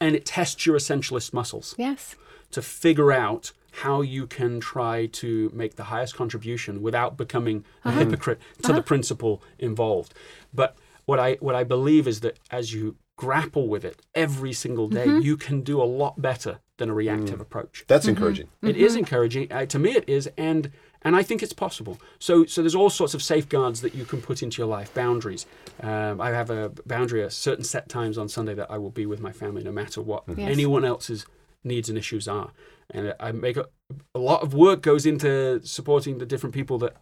and 0.00 0.14
it 0.16 0.24
tests 0.26 0.66
your 0.66 0.76
essentialist 0.76 1.32
muscles 1.32 1.74
Yes. 1.78 2.16
to 2.50 2.62
figure 2.62 3.12
out 3.12 3.52
how 3.72 4.00
you 4.00 4.26
can 4.26 4.60
try 4.60 5.06
to 5.06 5.50
make 5.54 5.76
the 5.76 5.84
highest 5.84 6.14
contribution 6.14 6.82
without 6.82 7.16
becoming 7.16 7.64
a 7.84 7.88
uh-huh. 7.88 7.98
hypocrite 8.00 8.40
to 8.62 8.68
the 8.68 8.72
uh-huh. 8.74 8.82
principle 8.82 9.42
involved. 9.58 10.14
But 10.52 10.76
what 11.06 11.18
I 11.18 11.34
what 11.40 11.54
I 11.54 11.64
believe 11.64 12.06
is 12.06 12.20
that 12.20 12.38
as 12.50 12.72
you 12.72 12.96
grapple 13.16 13.68
with 13.68 13.84
it 13.84 14.00
every 14.14 14.52
single 14.52 14.88
day, 14.88 15.06
mm-hmm. 15.06 15.20
you 15.20 15.36
can 15.36 15.60
do 15.60 15.82
a 15.82 15.84
lot 15.84 16.20
better 16.20 16.60
than 16.78 16.88
a 16.88 16.94
reactive 16.94 17.38
mm. 17.38 17.42
approach. 17.42 17.84
That's 17.86 18.06
mm-hmm. 18.06 18.16
encouraging. 18.16 18.48
It 18.62 18.76
is 18.76 18.92
mm-hmm. 18.92 19.00
encouraging. 19.00 19.52
Uh, 19.52 19.66
to 19.66 19.78
me, 19.78 19.90
it 19.90 20.08
is, 20.08 20.30
and 20.38 20.72
And 21.02 21.16
I 21.16 21.22
think 21.22 21.42
it's 21.42 21.52
possible. 21.52 21.98
So, 22.18 22.44
so 22.44 22.60
there's 22.62 22.74
all 22.74 22.90
sorts 22.90 23.14
of 23.14 23.22
safeguards 23.22 23.80
that 23.80 23.94
you 23.94 24.04
can 24.04 24.20
put 24.20 24.42
into 24.42 24.60
your 24.60 24.68
life, 24.68 24.92
boundaries. 24.92 25.46
Um, 25.82 26.20
I 26.20 26.30
have 26.30 26.50
a 26.50 26.70
boundary 26.86 27.22
a 27.22 27.30
certain 27.30 27.64
set 27.64 27.88
times 27.88 28.18
on 28.18 28.28
Sunday 28.28 28.54
that 28.54 28.70
I 28.70 28.78
will 28.78 28.90
be 28.90 29.06
with 29.06 29.20
my 29.20 29.32
family 29.32 29.62
no 29.62 29.72
matter 29.72 30.02
what 30.02 30.24
Yes. 30.28 30.50
anyone 30.50 30.84
else's 30.84 31.26
needs 31.64 31.88
and 31.88 31.96
issues 31.98 32.28
are. 32.28 32.50
And 32.92 33.14
I 33.20 33.32
make 33.32 33.56
a, 33.56 33.66
a 34.14 34.18
lot 34.18 34.42
of 34.42 34.54
work 34.54 34.82
goes 34.82 35.06
into 35.06 35.60
supporting 35.64 36.18
the 36.18 36.26
different 36.26 36.54
people 36.54 36.78
that 36.78 36.96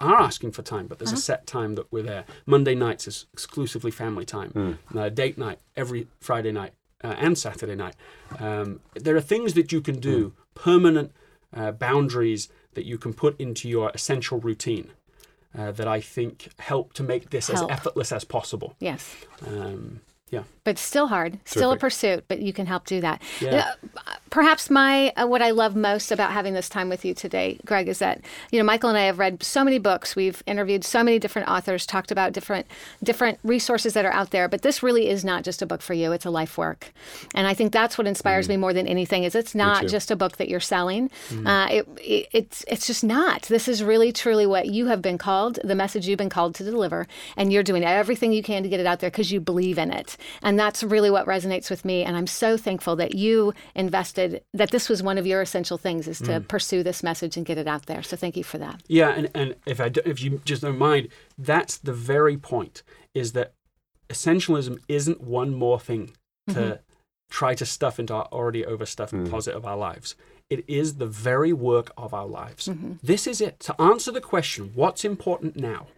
are 0.00 0.20
asking 0.20 0.52
for 0.52 0.62
time, 0.62 0.86
but 0.86 0.98
there's 0.98 1.12
a 1.12 1.16
set 1.16 1.46
time 1.46 1.74
that 1.74 1.90
we're 1.90 2.04
there. 2.04 2.24
Monday 2.46 2.74
nights 2.74 3.08
is 3.08 3.26
exclusively 3.32 3.90
family 3.90 4.24
time. 4.24 4.78
Uh, 4.94 5.08
date 5.08 5.36
night 5.36 5.58
every 5.76 6.06
Friday 6.20 6.52
night 6.52 6.72
uh, 7.02 7.14
and 7.18 7.36
Saturday 7.36 7.74
night. 7.74 7.96
Um, 8.38 8.80
there 8.94 9.16
are 9.16 9.20
things 9.20 9.54
that 9.54 9.72
you 9.72 9.80
can 9.80 9.98
do, 9.98 10.34
permanent 10.54 11.12
uh, 11.54 11.72
boundaries 11.72 12.48
that 12.74 12.84
you 12.84 12.96
can 12.98 13.12
put 13.12 13.40
into 13.40 13.68
your 13.68 13.90
essential 13.92 14.38
routine 14.38 14.92
uh, 15.56 15.72
that 15.72 15.88
I 15.88 16.00
think 16.00 16.50
help 16.58 16.92
to 16.94 17.02
make 17.02 17.30
this 17.30 17.48
Help. 17.48 17.70
as 17.70 17.78
effortless 17.78 18.12
as 18.12 18.24
possible. 18.24 18.76
Yes. 18.78 19.16
Um, 19.46 20.00
yeah. 20.30 20.42
but 20.64 20.78
still 20.78 21.08
hard, 21.08 21.38
still 21.44 21.72
a 21.72 21.76
pursuit, 21.76 22.24
but 22.28 22.40
you 22.40 22.52
can 22.52 22.66
help 22.66 22.86
do 22.86 23.00
that. 23.00 23.22
Yeah. 23.40 23.72
Uh, 23.96 24.14
perhaps 24.30 24.70
my 24.70 25.10
uh, 25.16 25.26
what 25.26 25.42
I 25.42 25.50
love 25.50 25.74
most 25.74 26.12
about 26.12 26.32
having 26.32 26.54
this 26.54 26.68
time 26.68 26.88
with 26.88 27.04
you 27.04 27.14
today, 27.14 27.58
Greg, 27.64 27.88
is 27.88 27.98
that 27.98 28.20
you 28.50 28.58
know 28.58 28.64
Michael 28.64 28.88
and 28.88 28.98
I 28.98 29.02
have 29.02 29.18
read 29.18 29.42
so 29.42 29.64
many 29.64 29.78
books, 29.78 30.14
we've 30.14 30.42
interviewed 30.46 30.84
so 30.84 31.02
many 31.02 31.18
different 31.18 31.48
authors, 31.48 31.86
talked 31.86 32.10
about 32.10 32.32
different 32.32 32.66
different 33.02 33.38
resources 33.42 33.94
that 33.94 34.04
are 34.04 34.12
out 34.12 34.30
there, 34.30 34.48
but 34.48 34.62
this 34.62 34.82
really 34.82 35.08
is 35.08 35.24
not 35.24 35.44
just 35.44 35.62
a 35.62 35.66
book 35.66 35.82
for 35.82 35.94
you; 35.94 36.12
it's 36.12 36.26
a 36.26 36.30
life 36.30 36.58
work, 36.58 36.92
and 37.34 37.46
I 37.46 37.54
think 37.54 37.72
that's 37.72 37.96
what 37.96 38.06
inspires 38.06 38.48
me 38.48 38.56
more 38.56 38.72
than 38.72 38.86
anything. 38.86 39.24
Is 39.24 39.34
it's 39.34 39.54
not 39.54 39.86
just 39.86 40.10
a 40.10 40.16
book 40.16 40.36
that 40.36 40.48
you're 40.48 40.60
selling. 40.60 41.10
Uh, 41.46 41.68
it, 41.70 41.88
it, 41.98 42.28
it's 42.32 42.64
it's 42.68 42.86
just 42.86 43.02
not. 43.02 43.42
This 43.42 43.68
is 43.68 43.82
really 43.82 44.12
truly 44.12 44.46
what 44.46 44.66
you 44.66 44.86
have 44.86 45.00
been 45.00 45.18
called, 45.18 45.58
the 45.64 45.74
message 45.74 46.06
you've 46.06 46.18
been 46.18 46.28
called 46.28 46.54
to 46.56 46.64
deliver, 46.64 47.06
and 47.36 47.52
you're 47.52 47.62
doing 47.62 47.84
everything 47.84 48.32
you 48.32 48.42
can 48.42 48.62
to 48.62 48.68
get 48.68 48.80
it 48.80 48.86
out 48.86 49.00
there 49.00 49.10
because 49.10 49.32
you 49.32 49.40
believe 49.40 49.78
in 49.78 49.92
it, 49.92 50.16
and 50.42 50.58
that's 50.58 50.82
really 50.82 51.10
what 51.10 51.26
resonates 51.26 51.70
with 51.70 51.84
me. 51.84 52.04
And 52.04 52.16
I'm 52.16 52.26
so 52.26 52.56
thankful 52.56 52.96
that 52.96 53.14
you 53.14 53.52
invested 53.74 54.42
that 54.54 54.70
this 54.70 54.88
was 54.88 55.02
one 55.02 55.18
of 55.18 55.26
your 55.26 55.40
essential 55.40 55.78
things 55.78 56.08
is 56.08 56.18
to 56.18 56.40
mm. 56.40 56.48
pursue 56.48 56.82
this 56.82 57.02
message 57.02 57.36
and 57.36 57.46
get 57.46 57.58
it 57.58 57.66
out 57.66 57.86
there. 57.86 58.02
So 58.02 58.16
thank 58.16 58.36
you 58.36 58.44
for 58.44 58.58
that. 58.58 58.82
Yeah, 58.88 59.10
and, 59.10 59.30
and 59.34 59.54
if 59.66 59.80
I 59.80 59.88
do, 59.88 60.00
if 60.04 60.22
you 60.22 60.40
just 60.44 60.62
don't 60.62 60.78
mind, 60.78 61.08
that's 61.36 61.78
the 61.78 61.92
very 61.92 62.36
point. 62.36 62.82
Is 63.14 63.32
that 63.32 63.52
essentialism 64.08 64.78
isn't 64.88 65.20
one 65.20 65.54
more 65.54 65.78
thing 65.80 66.12
to 66.48 66.54
mm-hmm. 66.54 66.72
try 67.30 67.54
to 67.54 67.66
stuff 67.66 67.98
into 67.98 68.14
our 68.14 68.24
already 68.32 68.64
overstuffed 68.64 69.12
mm. 69.12 69.28
closet 69.28 69.54
of 69.54 69.66
our 69.66 69.76
lives. 69.76 70.14
It 70.50 70.64
is 70.66 70.94
the 70.94 71.06
very 71.06 71.52
work 71.52 71.92
of 71.98 72.14
our 72.14 72.26
lives. 72.26 72.68
Mm-hmm. 72.68 72.94
This 73.02 73.26
is 73.26 73.40
it. 73.40 73.60
To 73.60 73.80
answer 73.80 74.10
the 74.10 74.20
question, 74.20 74.72
what's 74.74 75.04
important 75.04 75.56
now? 75.56 75.88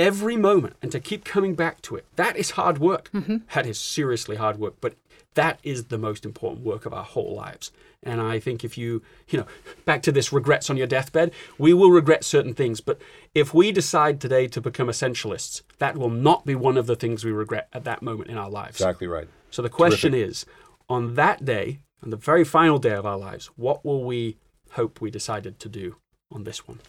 Every 0.00 0.36
moment, 0.36 0.76
and 0.80 0.90
to 0.92 0.98
keep 0.98 1.24
coming 1.24 1.54
back 1.54 1.82
to 1.82 1.94
it. 1.96 2.06
That 2.16 2.36
is 2.36 2.52
hard 2.52 2.78
work. 2.78 3.10
Mm-hmm. 3.12 3.36
That 3.54 3.66
is 3.66 3.78
seriously 3.78 4.36
hard 4.36 4.58
work. 4.58 4.74
But 4.80 4.94
that 5.34 5.60
is 5.62 5.84
the 5.84 5.98
most 5.98 6.24
important 6.24 6.64
work 6.64 6.86
of 6.86 6.94
our 6.94 7.04
whole 7.04 7.34
lives. 7.34 7.70
And 8.02 8.18
I 8.20 8.40
think 8.40 8.64
if 8.64 8.78
you, 8.78 9.02
you 9.28 9.38
know, 9.38 9.46
back 9.84 10.02
to 10.04 10.12
this 10.12 10.32
regrets 10.32 10.70
on 10.70 10.78
your 10.78 10.86
deathbed, 10.86 11.32
we 11.58 11.74
will 11.74 11.90
regret 11.90 12.24
certain 12.24 12.54
things. 12.54 12.80
But 12.80 12.98
if 13.34 13.52
we 13.52 13.72
decide 13.72 14.20
today 14.20 14.48
to 14.48 14.60
become 14.60 14.88
essentialists, 14.88 15.60
that 15.78 15.98
will 15.98 16.10
not 16.10 16.46
be 16.46 16.54
one 16.54 16.78
of 16.78 16.86
the 16.86 16.96
things 16.96 17.24
we 17.24 17.32
regret 17.32 17.68
at 17.74 17.84
that 17.84 18.00
moment 18.00 18.30
in 18.30 18.38
our 18.38 18.48
lives. 18.48 18.76
Exactly 18.76 19.06
right. 19.06 19.28
So 19.50 19.60
the 19.60 19.68
question 19.68 20.14
is 20.14 20.46
on 20.88 21.14
that 21.16 21.44
day, 21.44 21.80
on 22.02 22.08
the 22.08 22.16
very 22.16 22.44
final 22.44 22.78
day 22.78 22.94
of 22.94 23.04
our 23.04 23.18
lives, 23.18 23.50
what 23.56 23.84
will 23.84 24.02
we 24.02 24.38
hope 24.70 25.00
we 25.00 25.10
decided 25.10 25.60
to 25.60 25.68
do 25.68 25.96
on 26.32 26.44
this 26.44 26.66
one? 26.66 26.80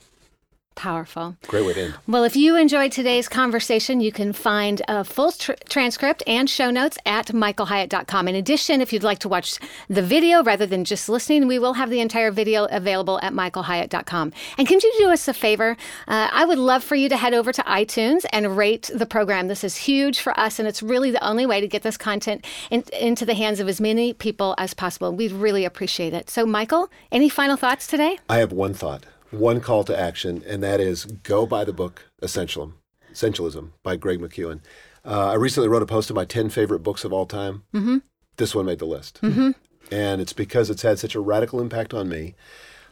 Powerful. 0.82 1.36
Great 1.48 1.64
way 1.64 1.74
to 1.74 1.82
end. 1.84 1.94
Well, 2.08 2.24
if 2.24 2.36
you 2.36 2.56
enjoyed 2.56 2.92
today's 2.92 3.30
conversation, 3.30 4.02
you 4.02 4.12
can 4.12 4.34
find 4.34 4.82
a 4.88 5.04
full 5.04 5.32
tr- 5.32 5.52
transcript 5.70 6.24
and 6.26 6.50
show 6.50 6.72
notes 6.72 6.98
at 7.06 7.28
michaelhyatt.com. 7.28 8.28
In 8.28 8.34
addition, 8.34 8.82
if 8.82 8.92
you'd 8.92 9.04
like 9.04 9.20
to 9.20 9.30
watch 9.30 9.60
the 9.90 10.02
video 10.02 10.42
rather 10.44 10.66
than 10.66 10.84
just 10.84 11.08
listening, 11.08 11.46
we 11.46 11.60
will 11.60 11.74
have 11.74 11.92
the 11.92 12.00
entire 12.00 12.32
video 12.32 12.66
available 12.66 13.20
at 13.22 13.32
michaelhyatt.com. 13.32 14.34
And 14.58 14.68
can 14.68 14.80
you 14.82 14.92
do 14.98 15.12
us 15.12 15.28
a 15.28 15.36
favor? 15.36 15.78
Uh, 16.08 16.30
I 16.32 16.46
would 16.46 16.58
love 16.58 16.84
for 16.84 16.96
you 16.96 17.10
to 17.10 17.16
head 17.18 17.36
over 17.36 17.52
to 17.54 17.62
iTunes 17.62 18.26
and 18.34 18.58
rate 18.58 18.90
the 18.92 19.06
program. 19.06 19.50
This 19.50 19.64
is 19.64 19.76
huge 19.76 20.20
for 20.20 20.34
us, 20.40 20.58
and 20.58 20.68
it's 20.68 20.82
really 20.82 21.12
the 21.12 21.24
only 21.24 21.46
way 21.46 21.62
to 21.62 21.68
get 21.68 21.84
this 21.84 21.96
content 21.96 22.44
in- 22.72 22.86
into 23.00 23.24
the 23.24 23.36
hands 23.36 23.60
of 23.60 23.68
as 23.70 23.80
many 23.80 24.14
people 24.14 24.56
as 24.58 24.74
possible. 24.74 25.12
We'd 25.12 25.32
really 25.32 25.64
appreciate 25.64 26.16
it. 26.16 26.28
So, 26.32 26.44
Michael, 26.48 26.90
any 27.12 27.30
final 27.30 27.56
thoughts 27.56 27.86
today? 27.86 28.18
I 28.28 28.38
have 28.40 28.52
one 28.52 28.74
thought, 28.74 29.06
one 29.32 29.62
call 29.62 29.84
to 29.86 29.98
action, 29.98 30.44
and 30.46 30.62
that 30.64 30.80
is 30.80 31.06
go 31.06 31.46
buy 31.46 31.64
the 31.64 31.74
book 31.74 32.06
Essentialism, 32.22 32.74
Essentialism 33.12 33.72
by 33.84 33.96
Greg 33.96 34.20
McKeown. 34.20 34.62
Uh, 35.04 35.30
I 35.30 35.34
recently 35.34 35.68
wrote 35.68 35.82
a 35.82 35.88
post 35.88 36.10
of 36.10 36.16
my 36.16 36.26
10 36.26 36.50
favorite 36.50 36.80
books 36.80 37.04
of 37.04 37.12
all 37.12 37.26
time. 37.26 37.64
Mm-hmm. 37.74 37.98
This 38.38 38.54
one 38.54 38.66
made 38.66 38.80
the 38.80 38.86
list. 38.86 39.20
Mm-hmm. 39.22 39.52
And 39.92 40.22
it's 40.22 40.34
because 40.34 40.70
it's 40.70 40.84
had 40.84 41.00
such 41.00 41.16
a 41.16 41.20
radical 41.20 41.60
impact 41.60 41.94
on 41.94 42.08
me. 42.08 42.36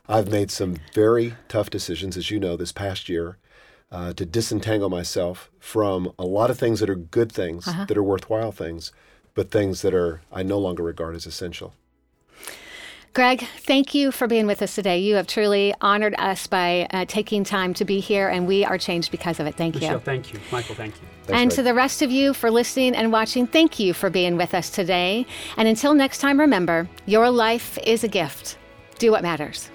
I've 0.07 0.31
made 0.31 0.49
some 0.49 0.77
very 0.93 1.35
tough 1.47 1.69
decisions, 1.69 2.17
as 2.17 2.31
you 2.31 2.39
know, 2.39 2.57
this 2.57 2.71
past 2.71 3.09
year. 3.09 3.37
Uh, 3.91 4.13
to 4.13 4.23
disentangle 4.23 4.87
myself 4.87 5.49
from 5.59 6.13
a 6.19 6.23
lot 6.23 6.51
of 6.51 6.59
things 6.59 6.79
that 6.79 6.91
are 6.91 6.95
good 6.95 7.31
things, 7.31 7.65
that 7.65 7.97
are 7.97 8.03
worthwhile 8.03 8.51
things, 8.51 8.91
but 9.33 9.49
things 9.49 9.81
that 9.81 9.95
are 9.95 10.21
I 10.31 10.43
no 10.43 10.59
longer 10.59 10.83
regard 10.83 11.15
as 11.15 11.25
essential. 11.25 11.73
Greg, 13.13 13.41
thank 13.57 13.95
you 13.95 14.11
for 14.11 14.27
being 14.27 14.45
with 14.45 14.61
us 14.61 14.75
today. 14.75 14.99
You 14.99 15.15
have 15.15 15.25
truly 15.25 15.73
honored 15.81 16.13
us 16.19 16.45
by 16.45 16.87
uh, 16.91 17.05
taking 17.07 17.43
time 17.43 17.73
to 17.73 17.85
be 17.85 17.99
here, 17.99 18.29
and 18.29 18.47
we 18.47 18.63
are 18.63 18.77
changed 18.77 19.09
because 19.09 19.39
of 19.39 19.47
it. 19.47 19.55
Thank 19.55 19.75
Michele, 19.75 19.93
you. 19.93 19.99
thank 19.99 20.31
you. 20.31 20.39
Michael, 20.51 20.75
thank 20.75 20.93
you. 20.95 21.01
Thanks, 21.23 21.41
and 21.41 21.49
Greg. 21.49 21.55
to 21.55 21.63
the 21.63 21.73
rest 21.73 22.01
of 22.03 22.11
you 22.11 22.33
for 22.33 22.51
listening 22.51 22.95
and 22.95 23.11
watching, 23.11 23.47
thank 23.47 23.79
you 23.79 23.93
for 23.93 24.11
being 24.11 24.37
with 24.37 24.53
us 24.53 24.69
today. 24.69 25.25
And 25.57 25.67
until 25.67 25.95
next 25.95 26.19
time, 26.19 26.39
remember 26.39 26.87
your 27.07 27.29
life 27.31 27.79
is 27.83 28.03
a 28.03 28.07
gift. 28.07 28.57
Do 28.99 29.11
what 29.11 29.23
matters. 29.23 29.71